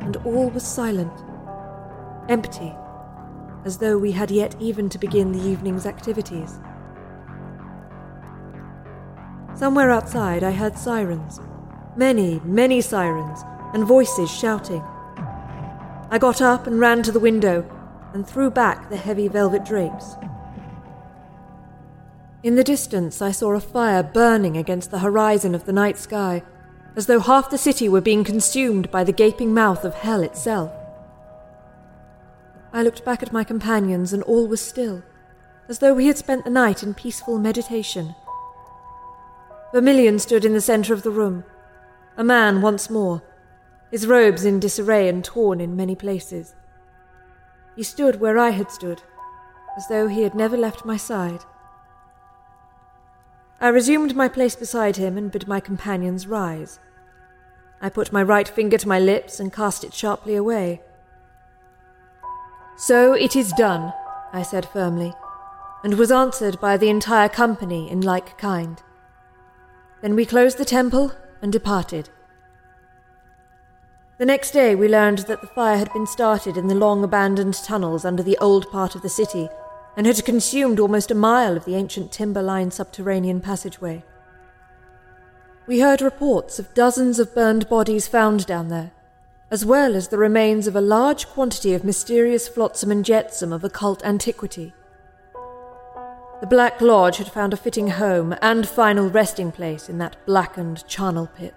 and 0.00 0.18
all 0.18 0.50
was 0.50 0.66
silent, 0.66 1.12
empty, 2.28 2.74
as 3.64 3.78
though 3.78 3.96
we 3.96 4.12
had 4.12 4.30
yet 4.30 4.54
even 4.60 4.90
to 4.90 4.98
begin 4.98 5.32
the 5.32 5.48
evening's 5.48 5.86
activities. 5.86 6.60
Somewhere 9.54 9.90
outside, 9.90 10.44
I 10.44 10.50
heard 10.50 10.76
sirens. 10.76 11.40
Many, 11.96 12.42
many 12.44 12.82
sirens, 12.82 13.40
and 13.72 13.86
voices 13.86 14.30
shouting. 14.30 14.84
I 16.14 16.18
got 16.18 16.40
up 16.40 16.68
and 16.68 16.78
ran 16.78 17.02
to 17.02 17.10
the 17.10 17.18
window 17.18 17.68
and 18.12 18.24
threw 18.24 18.48
back 18.48 18.88
the 18.88 18.96
heavy 18.96 19.26
velvet 19.26 19.64
drapes. 19.64 20.14
In 22.44 22.54
the 22.54 22.62
distance, 22.62 23.20
I 23.20 23.32
saw 23.32 23.52
a 23.54 23.58
fire 23.58 24.04
burning 24.04 24.56
against 24.56 24.92
the 24.92 25.00
horizon 25.00 25.56
of 25.56 25.64
the 25.66 25.72
night 25.72 25.98
sky, 25.98 26.44
as 26.94 27.06
though 27.06 27.18
half 27.18 27.50
the 27.50 27.58
city 27.58 27.88
were 27.88 28.00
being 28.00 28.22
consumed 28.22 28.92
by 28.92 29.02
the 29.02 29.10
gaping 29.10 29.52
mouth 29.52 29.84
of 29.84 29.94
hell 29.94 30.22
itself. 30.22 30.70
I 32.72 32.84
looked 32.84 33.04
back 33.04 33.20
at 33.20 33.32
my 33.32 33.42
companions, 33.42 34.12
and 34.12 34.22
all 34.22 34.46
was 34.46 34.60
still, 34.60 35.02
as 35.68 35.80
though 35.80 35.94
we 35.94 36.06
had 36.06 36.16
spent 36.16 36.44
the 36.44 36.50
night 36.50 36.84
in 36.84 36.94
peaceful 36.94 37.40
meditation. 37.40 38.14
Vermilion 39.72 40.20
stood 40.20 40.44
in 40.44 40.52
the 40.52 40.60
centre 40.60 40.94
of 40.94 41.02
the 41.02 41.10
room, 41.10 41.42
a 42.16 42.22
man 42.22 42.62
once 42.62 42.88
more, 42.88 43.20
his 43.94 44.08
robes 44.08 44.44
in 44.44 44.58
disarray 44.58 45.08
and 45.08 45.24
torn 45.24 45.60
in 45.60 45.76
many 45.76 45.94
places. 45.94 46.56
He 47.76 47.84
stood 47.84 48.20
where 48.20 48.40
I 48.40 48.50
had 48.50 48.68
stood, 48.72 49.00
as 49.76 49.86
though 49.86 50.08
he 50.08 50.22
had 50.22 50.34
never 50.34 50.56
left 50.56 50.84
my 50.84 50.96
side. 50.96 51.44
I 53.60 53.68
resumed 53.68 54.16
my 54.16 54.26
place 54.26 54.56
beside 54.56 54.96
him 54.96 55.16
and 55.16 55.30
bid 55.30 55.46
my 55.46 55.60
companions 55.60 56.26
rise. 56.26 56.80
I 57.80 57.88
put 57.88 58.12
my 58.12 58.20
right 58.20 58.48
finger 58.48 58.76
to 58.78 58.88
my 58.88 58.98
lips 58.98 59.38
and 59.38 59.52
cast 59.52 59.84
it 59.84 59.94
sharply 59.94 60.34
away. 60.34 60.82
So 62.76 63.12
it 63.12 63.36
is 63.36 63.52
done, 63.52 63.92
I 64.32 64.42
said 64.42 64.66
firmly, 64.66 65.14
and 65.84 65.94
was 65.94 66.10
answered 66.10 66.60
by 66.60 66.76
the 66.76 66.88
entire 66.90 67.28
company 67.28 67.88
in 67.88 68.00
like 68.00 68.38
kind. 68.38 68.82
Then 70.02 70.16
we 70.16 70.26
closed 70.26 70.58
the 70.58 70.64
temple 70.64 71.12
and 71.40 71.52
departed. 71.52 72.10
The 74.16 74.26
next 74.26 74.52
day, 74.52 74.76
we 74.76 74.86
learned 74.86 75.18
that 75.26 75.40
the 75.40 75.48
fire 75.48 75.76
had 75.76 75.92
been 75.92 76.06
started 76.06 76.56
in 76.56 76.68
the 76.68 76.74
long 76.76 77.02
abandoned 77.02 77.54
tunnels 77.54 78.04
under 78.04 78.22
the 78.22 78.38
old 78.38 78.70
part 78.70 78.94
of 78.94 79.02
the 79.02 79.08
city 79.08 79.48
and 79.96 80.06
had 80.06 80.24
consumed 80.24 80.78
almost 80.78 81.10
a 81.10 81.16
mile 81.16 81.56
of 81.56 81.64
the 81.64 81.74
ancient 81.74 82.12
timber 82.12 82.40
lined 82.40 82.72
subterranean 82.72 83.40
passageway. 83.40 84.04
We 85.66 85.80
heard 85.80 86.00
reports 86.00 86.60
of 86.60 86.74
dozens 86.74 87.18
of 87.18 87.34
burned 87.34 87.68
bodies 87.68 88.06
found 88.06 88.46
down 88.46 88.68
there, 88.68 88.92
as 89.50 89.64
well 89.64 89.96
as 89.96 90.08
the 90.08 90.18
remains 90.18 90.68
of 90.68 90.76
a 90.76 90.80
large 90.80 91.26
quantity 91.26 91.74
of 91.74 91.82
mysterious 91.82 92.46
flotsam 92.46 92.92
and 92.92 93.04
jetsam 93.04 93.52
of 93.52 93.64
occult 93.64 94.04
antiquity. 94.04 94.74
The 96.40 96.46
Black 96.46 96.80
Lodge 96.80 97.16
had 97.16 97.32
found 97.32 97.52
a 97.52 97.56
fitting 97.56 97.88
home 97.88 98.36
and 98.40 98.68
final 98.68 99.08
resting 99.08 99.50
place 99.50 99.88
in 99.88 99.98
that 99.98 100.24
blackened 100.24 100.86
charnel 100.86 101.28
pit. 101.34 101.54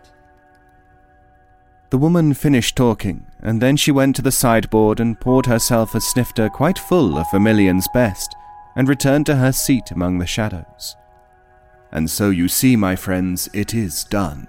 The 1.89 1.97
woman 1.97 2.33
finished 2.33 2.75
talking, 2.75 3.27
and 3.41 3.61
then 3.61 3.77
she 3.77 3.91
went 3.91 4.17
to 4.17 4.21
the 4.21 4.31
sideboard 4.31 4.99
and 4.99 5.19
poured 5.19 5.45
herself 5.45 5.95
a 5.95 6.01
snifter 6.01 6.49
quite 6.49 6.77
full 6.77 7.17
of 7.17 7.31
Vermilion's 7.31 7.87
best, 7.93 8.35
and 8.75 8.89
returned 8.89 9.25
to 9.27 9.37
her 9.37 9.53
seat 9.53 9.91
among 9.91 10.17
the 10.17 10.27
shadows. 10.27 10.97
And 11.91 12.09
so 12.09 12.29
you 12.29 12.49
see, 12.49 12.75
my 12.75 12.97
friends, 12.97 13.49
it 13.53 13.73
is 13.73 14.03
done, 14.03 14.47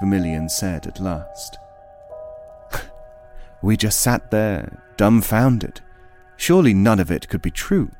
Vermilion 0.00 0.48
said 0.48 0.86
at 0.86 1.00
last. 1.00 1.58
we 3.62 3.76
just 3.76 4.00
sat 4.00 4.30
there, 4.30 4.82
dumbfounded. 4.96 5.82
Surely 6.38 6.72
none 6.72 6.98
of 6.98 7.10
it 7.10 7.28
could 7.28 7.42
be 7.42 7.50
true. 7.50 7.90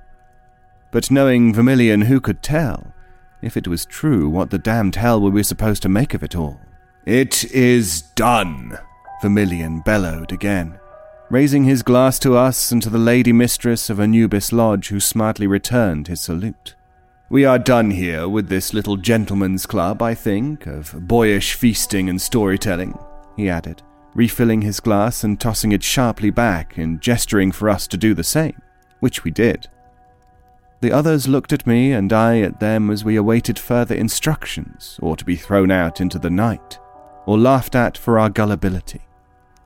But 0.90 1.10
knowing 1.10 1.52
Vermilion, 1.52 2.02
who 2.02 2.18
could 2.18 2.42
tell? 2.42 2.94
If 3.42 3.58
it 3.58 3.68
was 3.68 3.84
true, 3.84 4.30
what 4.30 4.48
the 4.48 4.58
damned 4.58 4.96
hell 4.96 5.20
were 5.20 5.30
we 5.30 5.42
supposed 5.42 5.82
to 5.82 5.88
make 5.90 6.14
of 6.14 6.22
it 6.22 6.34
all? 6.34 6.60
It 7.06 7.50
is 7.50 8.02
done, 8.14 8.78
Vermilion 9.22 9.80
bellowed 9.80 10.32
again, 10.32 10.78
raising 11.30 11.64
his 11.64 11.82
glass 11.82 12.18
to 12.18 12.36
us 12.36 12.70
and 12.70 12.82
to 12.82 12.90
the 12.90 12.98
lady 12.98 13.32
mistress 13.32 13.88
of 13.88 13.98
Anubis 13.98 14.52
Lodge, 14.52 14.88
who 14.88 15.00
smartly 15.00 15.46
returned 15.46 16.08
his 16.08 16.20
salute. 16.20 16.74
We 17.30 17.46
are 17.46 17.58
done 17.58 17.92
here 17.92 18.28
with 18.28 18.48
this 18.48 18.74
little 18.74 18.98
gentleman's 18.98 19.64
club, 19.64 20.02
I 20.02 20.14
think, 20.14 20.66
of 20.66 20.94
boyish 21.08 21.54
feasting 21.54 22.10
and 22.10 22.20
storytelling, 22.20 22.98
he 23.34 23.48
added, 23.48 23.82
refilling 24.14 24.60
his 24.60 24.78
glass 24.78 25.24
and 25.24 25.40
tossing 25.40 25.72
it 25.72 25.82
sharply 25.82 26.28
back 26.28 26.76
and 26.76 27.00
gesturing 27.00 27.50
for 27.50 27.70
us 27.70 27.86
to 27.86 27.96
do 27.96 28.12
the 28.12 28.24
same, 28.24 28.60
which 28.98 29.24
we 29.24 29.30
did. 29.30 29.68
The 30.82 30.92
others 30.92 31.28
looked 31.28 31.54
at 31.54 31.66
me 31.66 31.92
and 31.92 32.12
I 32.12 32.40
at 32.40 32.60
them 32.60 32.90
as 32.90 33.04
we 33.04 33.16
awaited 33.16 33.58
further 33.58 33.94
instructions, 33.94 34.98
or 35.00 35.16
to 35.16 35.24
be 35.24 35.36
thrown 35.36 35.70
out 35.70 36.00
into 36.00 36.18
the 36.18 36.30
night, 36.30 36.78
or 37.30 37.38
laughed 37.38 37.76
at 37.76 37.96
for 37.96 38.18
our 38.18 38.28
gullibility. 38.28 39.02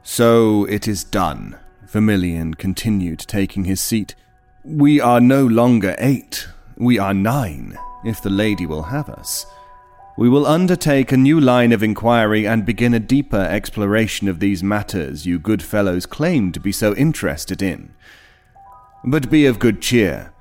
So 0.02 0.66
it 0.66 0.86
is 0.86 1.02
done, 1.02 1.58
Vermilion 1.86 2.52
continued, 2.52 3.20
taking 3.20 3.64
his 3.64 3.80
seat. 3.80 4.14
We 4.62 5.00
are 5.00 5.18
no 5.18 5.46
longer 5.46 5.94
eight, 5.96 6.46
we 6.76 6.98
are 6.98 7.14
nine, 7.14 7.78
if 8.04 8.20
the 8.20 8.28
lady 8.28 8.66
will 8.66 8.82
have 8.82 9.08
us. 9.08 9.46
We 10.18 10.28
will 10.28 10.44
undertake 10.44 11.10
a 11.10 11.16
new 11.16 11.40
line 11.40 11.72
of 11.72 11.82
inquiry 11.82 12.46
and 12.46 12.66
begin 12.66 12.92
a 12.92 13.00
deeper 13.00 13.40
exploration 13.40 14.28
of 14.28 14.40
these 14.40 14.62
matters 14.62 15.24
you 15.24 15.38
good 15.38 15.62
fellows 15.62 16.04
claim 16.04 16.52
to 16.52 16.60
be 16.60 16.70
so 16.70 16.94
interested 16.94 17.62
in. 17.62 17.94
But 19.02 19.30
be 19.30 19.46
of 19.46 19.58
good 19.58 19.80
cheer. 19.80 20.34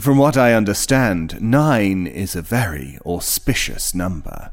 From 0.00 0.18
what 0.18 0.36
I 0.36 0.54
understand, 0.54 1.40
nine 1.40 2.08
is 2.08 2.34
a 2.34 2.42
very 2.42 2.98
auspicious 3.06 3.94
number. 3.94 4.50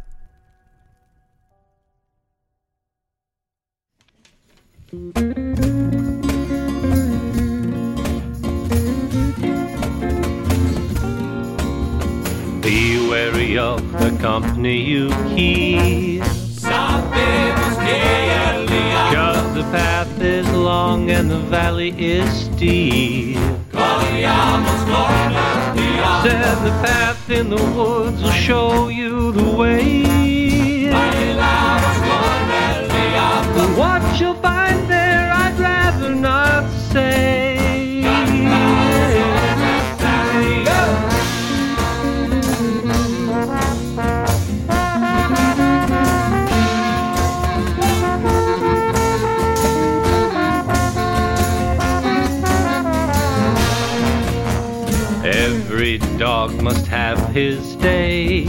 Be 4.92 4.98
wary 13.10 13.58
of 13.58 13.90
the 13.94 14.18
company 14.20 14.82
you 14.82 15.08
keep. 15.30 16.22
Cause 19.14 19.54
the 19.54 19.64
path 19.72 20.20
is 20.20 20.52
long 20.52 21.10
and 21.10 21.32
the 21.32 21.40
valley 21.40 21.96
is 21.98 22.30
steep. 22.48 23.38
Said 26.22 26.56
the 26.66 26.72
path 26.84 27.30
in 27.30 27.50
the 27.50 27.56
woods 27.56 28.22
will 28.22 28.32
show 28.32 28.90
you 28.90 29.32
the 29.32 29.56
way. 29.56 30.41
Say. 36.92 37.58
Every 55.24 55.98
dog 56.18 56.62
must 56.62 56.88
have 56.88 57.20
his 57.30 57.76
day. 57.78 58.46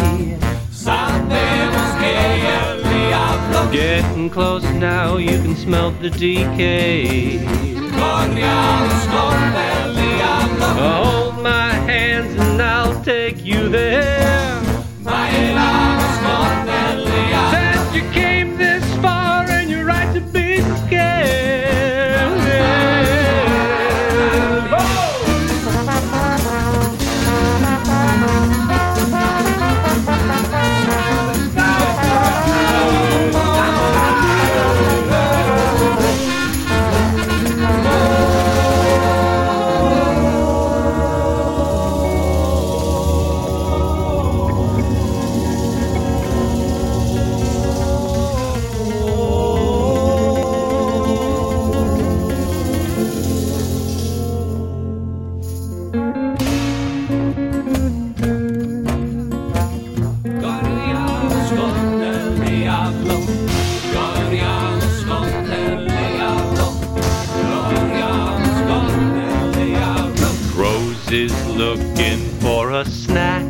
Getting 3.73 4.28
close 4.28 4.64
now, 4.64 5.16
you 5.16 5.39
can 5.39 5.56
smell 5.56 5.93
the 5.93 6.10
decay. 6.10 7.82
Hold 10.83 11.43
my 11.43 11.73
hands 11.91 12.35
and 12.41 12.61
I'll 12.61 13.03
take 13.05 13.45
you 13.45 13.69
there. 13.69 14.62
Looking 71.57 72.19
for 72.41 72.70
a 72.73 72.85
snack. 72.85 73.45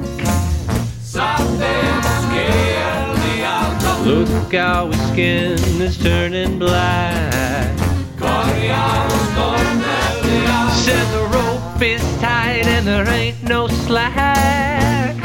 Look 4.04 4.54
out, 4.54 4.92
his 4.94 5.08
skin 5.10 5.80
is 5.80 5.96
turning 5.98 6.58
black. 6.58 7.78
Said 10.84 11.06
the 11.12 11.24
rope 11.32 11.82
is 11.82 12.02
tight 12.20 12.66
and 12.66 12.86
there 12.86 13.08
ain't 13.08 13.42
no 13.44 13.68
slack. 13.68 15.16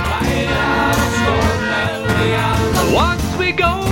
Once 2.93 3.37
we 3.37 3.51
go 3.51 3.86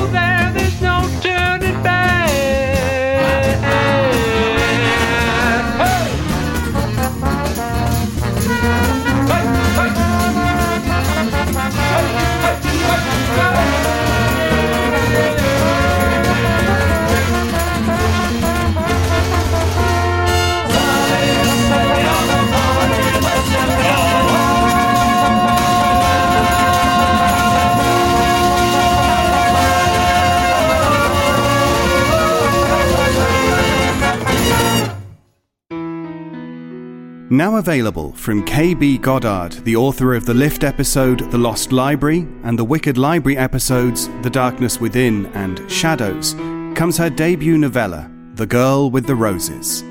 Now 37.35 37.57
available 37.57 38.13
from 38.13 38.45
K.B. 38.45 38.99
Goddard, 38.99 39.65
the 39.65 39.75
author 39.75 40.13
of 40.13 40.25
the 40.25 40.33
Lift 40.33 40.63
episode 40.63 41.29
The 41.31 41.37
Lost 41.37 41.73
Library 41.73 42.19
and 42.43 42.57
the 42.57 42.63
Wicked 42.63 42.97
Library 42.97 43.37
episodes 43.37 44.07
The 44.21 44.29
Darkness 44.29 44.79
Within 44.79 45.25
and 45.33 45.69
Shadows, 45.69 46.33
comes 46.77 46.95
her 46.97 47.09
debut 47.09 47.57
novella, 47.57 48.09
The 48.35 48.45
Girl 48.45 48.89
with 48.89 49.05
the 49.05 49.15
Roses. 49.15 49.81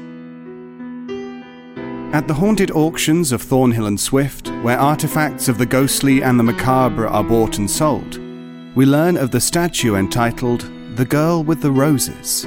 At 2.15 2.27
the 2.29 2.33
haunted 2.33 2.71
auctions 2.71 3.31
of 3.31 3.43
Thornhill 3.43 3.89
and 3.89 4.01
Swift, 4.01 4.49
where 4.63 4.79
artifacts 4.81 5.47
of 5.47 5.59
the 5.59 5.67
ghostly 5.67 6.23
and 6.23 6.39
the 6.39 6.45
macabre 6.45 7.07
are 7.07 7.23
bought 7.23 7.59
and 7.59 7.71
sold, 7.71 8.17
we 8.75 8.87
learn 8.87 9.19
of 9.19 9.33
the 9.33 9.41
statue 9.41 9.97
entitled 9.97 10.63
The 10.97 11.05
Girl 11.05 11.45
with 11.45 11.61
the 11.61 11.73
Roses. 11.73 12.47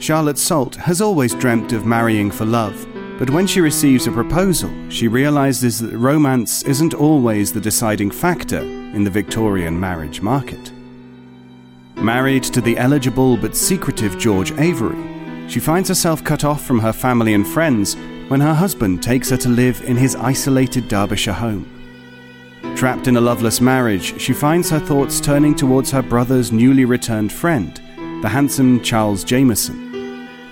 Charlotte 0.00 0.38
Salt 0.38 0.74
has 0.74 1.00
always 1.00 1.32
dreamt 1.36 1.72
of 1.72 1.86
marrying 1.86 2.32
for 2.32 2.44
love, 2.44 2.88
but 3.18 3.30
when 3.30 3.46
she 3.46 3.60
receives 3.60 4.06
a 4.06 4.12
proposal, 4.12 4.70
she 4.88 5.08
realizes 5.08 5.78
that 5.78 5.96
romance 5.96 6.62
isn't 6.64 6.94
always 6.94 7.52
the 7.52 7.60
deciding 7.60 8.10
factor 8.10 8.60
in 8.60 9.04
the 9.04 9.10
Victorian 9.10 9.78
marriage 9.78 10.20
market. 10.20 10.72
Married 11.96 12.42
to 12.42 12.60
the 12.60 12.76
eligible 12.78 13.36
but 13.36 13.56
secretive 13.56 14.18
George 14.18 14.52
Avery, 14.52 15.48
she 15.48 15.60
finds 15.60 15.88
herself 15.88 16.24
cut 16.24 16.44
off 16.44 16.64
from 16.64 16.80
her 16.80 16.92
family 16.92 17.34
and 17.34 17.46
friends 17.46 17.96
when 18.28 18.40
her 18.40 18.54
husband 18.54 19.02
takes 19.02 19.30
her 19.30 19.36
to 19.36 19.48
live 19.48 19.82
in 19.82 19.96
his 19.96 20.16
isolated 20.16 20.88
Derbyshire 20.88 21.34
home. 21.34 21.68
Trapped 22.74 23.06
in 23.06 23.16
a 23.16 23.20
loveless 23.20 23.60
marriage, 23.60 24.18
she 24.20 24.32
finds 24.32 24.70
her 24.70 24.80
thoughts 24.80 25.20
turning 25.20 25.54
towards 25.54 25.90
her 25.90 26.02
brother's 26.02 26.50
newly 26.50 26.84
returned 26.84 27.32
friend, 27.32 27.76
the 28.22 28.28
handsome 28.28 28.80
Charles 28.82 29.22
Jameson. 29.24 29.91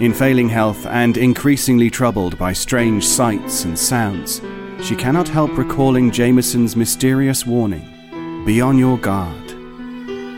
In 0.01 0.15
failing 0.15 0.49
health 0.49 0.87
and 0.87 1.19
increasingly 1.19 1.91
troubled 1.91 2.39
by 2.39 2.55
strange 2.55 3.07
sights 3.07 3.65
and 3.67 3.79
sounds, 3.79 4.41
she 4.83 4.97
cannot 4.97 5.29
help 5.29 5.59
recalling 5.59 6.11
Jameson's 6.11 6.75
mysterious 6.75 7.45
warning 7.45 8.43
Be 8.47 8.63
on 8.63 8.79
your 8.79 8.97
guard. 8.97 9.53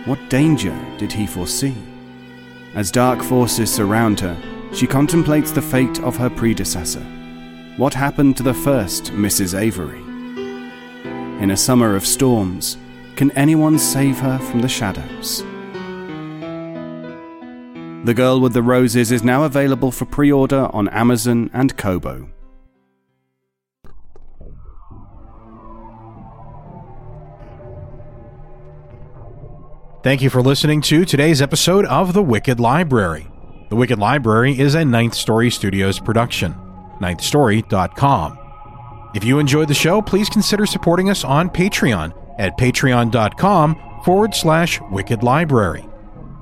What 0.04 0.28
danger 0.28 0.76
did 0.98 1.12
he 1.12 1.28
foresee? 1.28 1.76
As 2.74 2.90
dark 2.90 3.22
forces 3.22 3.72
surround 3.72 4.18
her, 4.18 4.36
she 4.72 4.88
contemplates 4.88 5.52
the 5.52 5.62
fate 5.62 6.00
of 6.00 6.16
her 6.16 6.28
predecessor. 6.28 7.06
What 7.76 7.94
happened 7.94 8.36
to 8.38 8.42
the 8.42 8.54
first 8.54 9.12
Mrs. 9.12 9.56
Avery? 9.56 10.00
In 11.40 11.52
a 11.52 11.56
summer 11.56 11.94
of 11.94 12.04
storms, 12.04 12.78
can 13.14 13.30
anyone 13.32 13.78
save 13.78 14.18
her 14.18 14.38
from 14.38 14.58
the 14.58 14.68
shadows? 14.68 15.44
The 18.04 18.14
Girl 18.14 18.40
with 18.40 18.52
the 18.52 18.62
Roses 18.62 19.12
is 19.12 19.22
now 19.22 19.44
available 19.44 19.92
for 19.92 20.06
pre 20.06 20.32
order 20.32 20.68
on 20.72 20.88
Amazon 20.88 21.50
and 21.52 21.76
Kobo. 21.76 22.28
Thank 30.02 30.20
you 30.20 30.30
for 30.30 30.42
listening 30.42 30.80
to 30.82 31.04
today's 31.04 31.40
episode 31.40 31.84
of 31.86 32.12
The 32.12 32.24
Wicked 32.24 32.58
Library. 32.58 33.28
The 33.68 33.76
Wicked 33.76 34.00
Library 34.00 34.58
is 34.58 34.74
a 34.74 34.84
Ninth 34.84 35.14
Story 35.14 35.48
Studios 35.48 36.00
production. 36.00 36.56
NinthStory.com. 37.00 38.38
If 39.14 39.22
you 39.22 39.38
enjoyed 39.38 39.68
the 39.68 39.74
show, 39.74 40.02
please 40.02 40.28
consider 40.28 40.66
supporting 40.66 41.08
us 41.08 41.22
on 41.22 41.48
Patreon 41.48 42.12
at 42.40 42.58
patreon.com 42.58 44.00
forward 44.04 44.34
slash 44.34 44.80
Wicked 44.90 45.22
Library. 45.22 45.86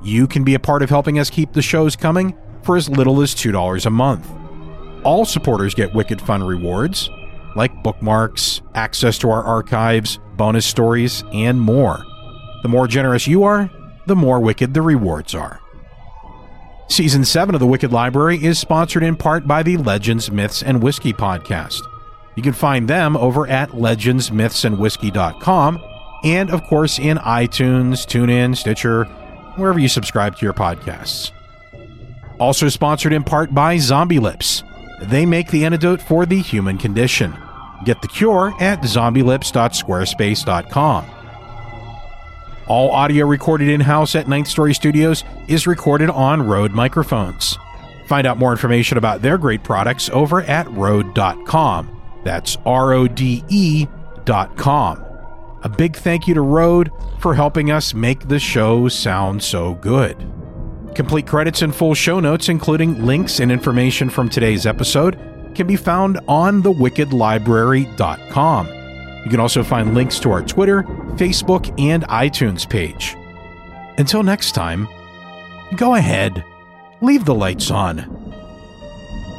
You 0.03 0.27
can 0.27 0.45
be 0.45 0.55
a 0.55 0.59
part 0.59 0.83
of 0.83 0.89
helping 0.89 1.19
us 1.19 1.31
keep 1.31 1.53
the 1.53 1.63
shows 1.63 1.97
coming 1.97 2.37
for 2.63 2.77
as 2.77 2.89
little 2.89 3.21
as 3.21 3.35
$2 3.35 3.87
a 3.87 3.91
month. 3.91 4.29
All 5.05 5.25
supporters 5.25 5.75
get 5.75 5.95
Wicked 5.95 6.21
Fun 6.21 6.43
rewards, 6.43 7.11
like 7.57 7.83
bookmarks, 7.83 8.61
access 8.75 9.19
to 9.19 9.31
our 9.31 9.43
archives, 9.43 10.19
bonus 10.37 10.67
stories, 10.67 11.25
and 11.33 11.61
more. 11.61 12.05
The 12.63 12.69
more 12.69 12.87
generous 12.87 13.27
you 13.27 13.45
are, 13.45 13.71
the 14.07 14.17
more 14.17 14.41
wicked 14.41 14.75
the 14.75 14.83
rewards 14.83 15.35
are. 15.35 15.61
Season 16.89 17.25
7 17.25 17.55
of 17.55 17.61
the 17.61 17.67
Wicked 17.67 17.93
Library 17.93 18.45
is 18.45 18.59
sponsored 18.59 19.03
in 19.03 19.17
part 19.17 19.47
by 19.47 19.63
the 19.63 19.77
Legends, 19.77 20.31
Myths, 20.31 20.63
and 20.63 20.83
Whiskey 20.83 21.13
podcast. 21.13 21.81
You 22.37 22.43
can 22.43 22.53
find 22.53 22.89
them 22.89 23.17
over 23.17 23.47
at 23.47 23.71
legendsmythsandwhiskey.com 23.71 25.83
and, 26.25 26.51
of 26.51 26.65
course, 26.65 26.99
in 26.99 27.17
iTunes, 27.19 28.07
TuneIn, 28.07 28.57
Stitcher, 28.57 29.07
wherever 29.57 29.79
you 29.79 29.89
subscribe 29.89 30.37
to 30.37 30.47
your 30.47 30.53
podcasts. 30.53 31.31
Also 32.39 32.69
sponsored 32.69 33.13
in 33.13 33.23
part 33.23 33.55
by 33.55 33.77
Zombie 33.77 34.19
Lips. 34.19 34.65
They 35.03 35.27
make 35.27 35.51
the 35.51 35.65
antidote 35.65 36.01
for 36.01 36.27
the 36.27 36.41
human 36.41 36.79
condition. 36.79 37.37
Get 37.85 38.03
the 38.03 38.09
cure 38.09 38.55
at 38.61 38.83
zombielips.squarespace.com. 38.83 41.11
All 42.67 42.91
audio 42.93 43.27
recorded 43.27 43.69
in 43.69 43.81
house 43.81 44.15
at 44.15 44.29
Ninth 44.29 44.47
Story 44.47 44.75
Studios 44.75 45.25
is 45.49 45.67
recorded 45.67 46.09
on 46.09 46.47
Rode 46.47 46.73
microphones. 46.73 47.59
Find 48.07 48.27
out 48.27 48.39
more 48.39 48.53
information 48.53 48.97
about 48.97 49.23
their 49.23 49.39
great 49.39 49.65
products 49.65 50.09
over 50.11 50.43
at 50.43 50.71
Rode.com. 50.71 52.01
That's 52.23 52.57
R 52.65 52.93
O 52.93 53.09
D 53.09 53.43
E.com. 53.49 55.10
A 55.63 55.69
big 55.69 55.95
thank 55.97 56.27
you 56.27 56.33
to 56.35 56.41
Rode 56.41 56.91
for 57.19 57.35
helping 57.35 57.71
us 57.71 57.93
make 57.93 58.29
the 58.29 58.39
show 58.39 58.89
sound 58.89 59.43
so 59.43 59.75
good. 59.75 60.17
Complete 60.95 61.27
credits 61.27 61.61
and 61.63 61.75
full 61.75 61.93
show 61.95 62.19
notes, 62.19 62.49
including 62.49 63.05
links 63.05 63.41
and 63.41 63.53
information 63.53 64.09
from 64.09 64.31
today's 64.31 64.65
episode, 64.67 65.19
can 65.55 65.67
be 65.67 65.77
found 65.77 66.19
on 66.29 66.63
thewickedlibrary.com. 66.63 68.67
You 69.25 69.31
can 69.31 69.41
also 69.41 69.63
find 69.63 69.95
links 69.95 70.19
to 70.21 70.31
our 70.31 70.43
Twitter, 70.43 70.85
Facebook, 71.17 71.79
and 71.79 72.05
iTunes 72.05 72.67
page. 72.69 73.17
Until 73.99 74.23
next 74.23 74.53
time, 74.53 74.89
go 75.77 75.97
ahead, 75.97 76.43
leave 77.03 77.27
the 77.27 77.35
lights 77.35 77.71
on. 77.71 77.99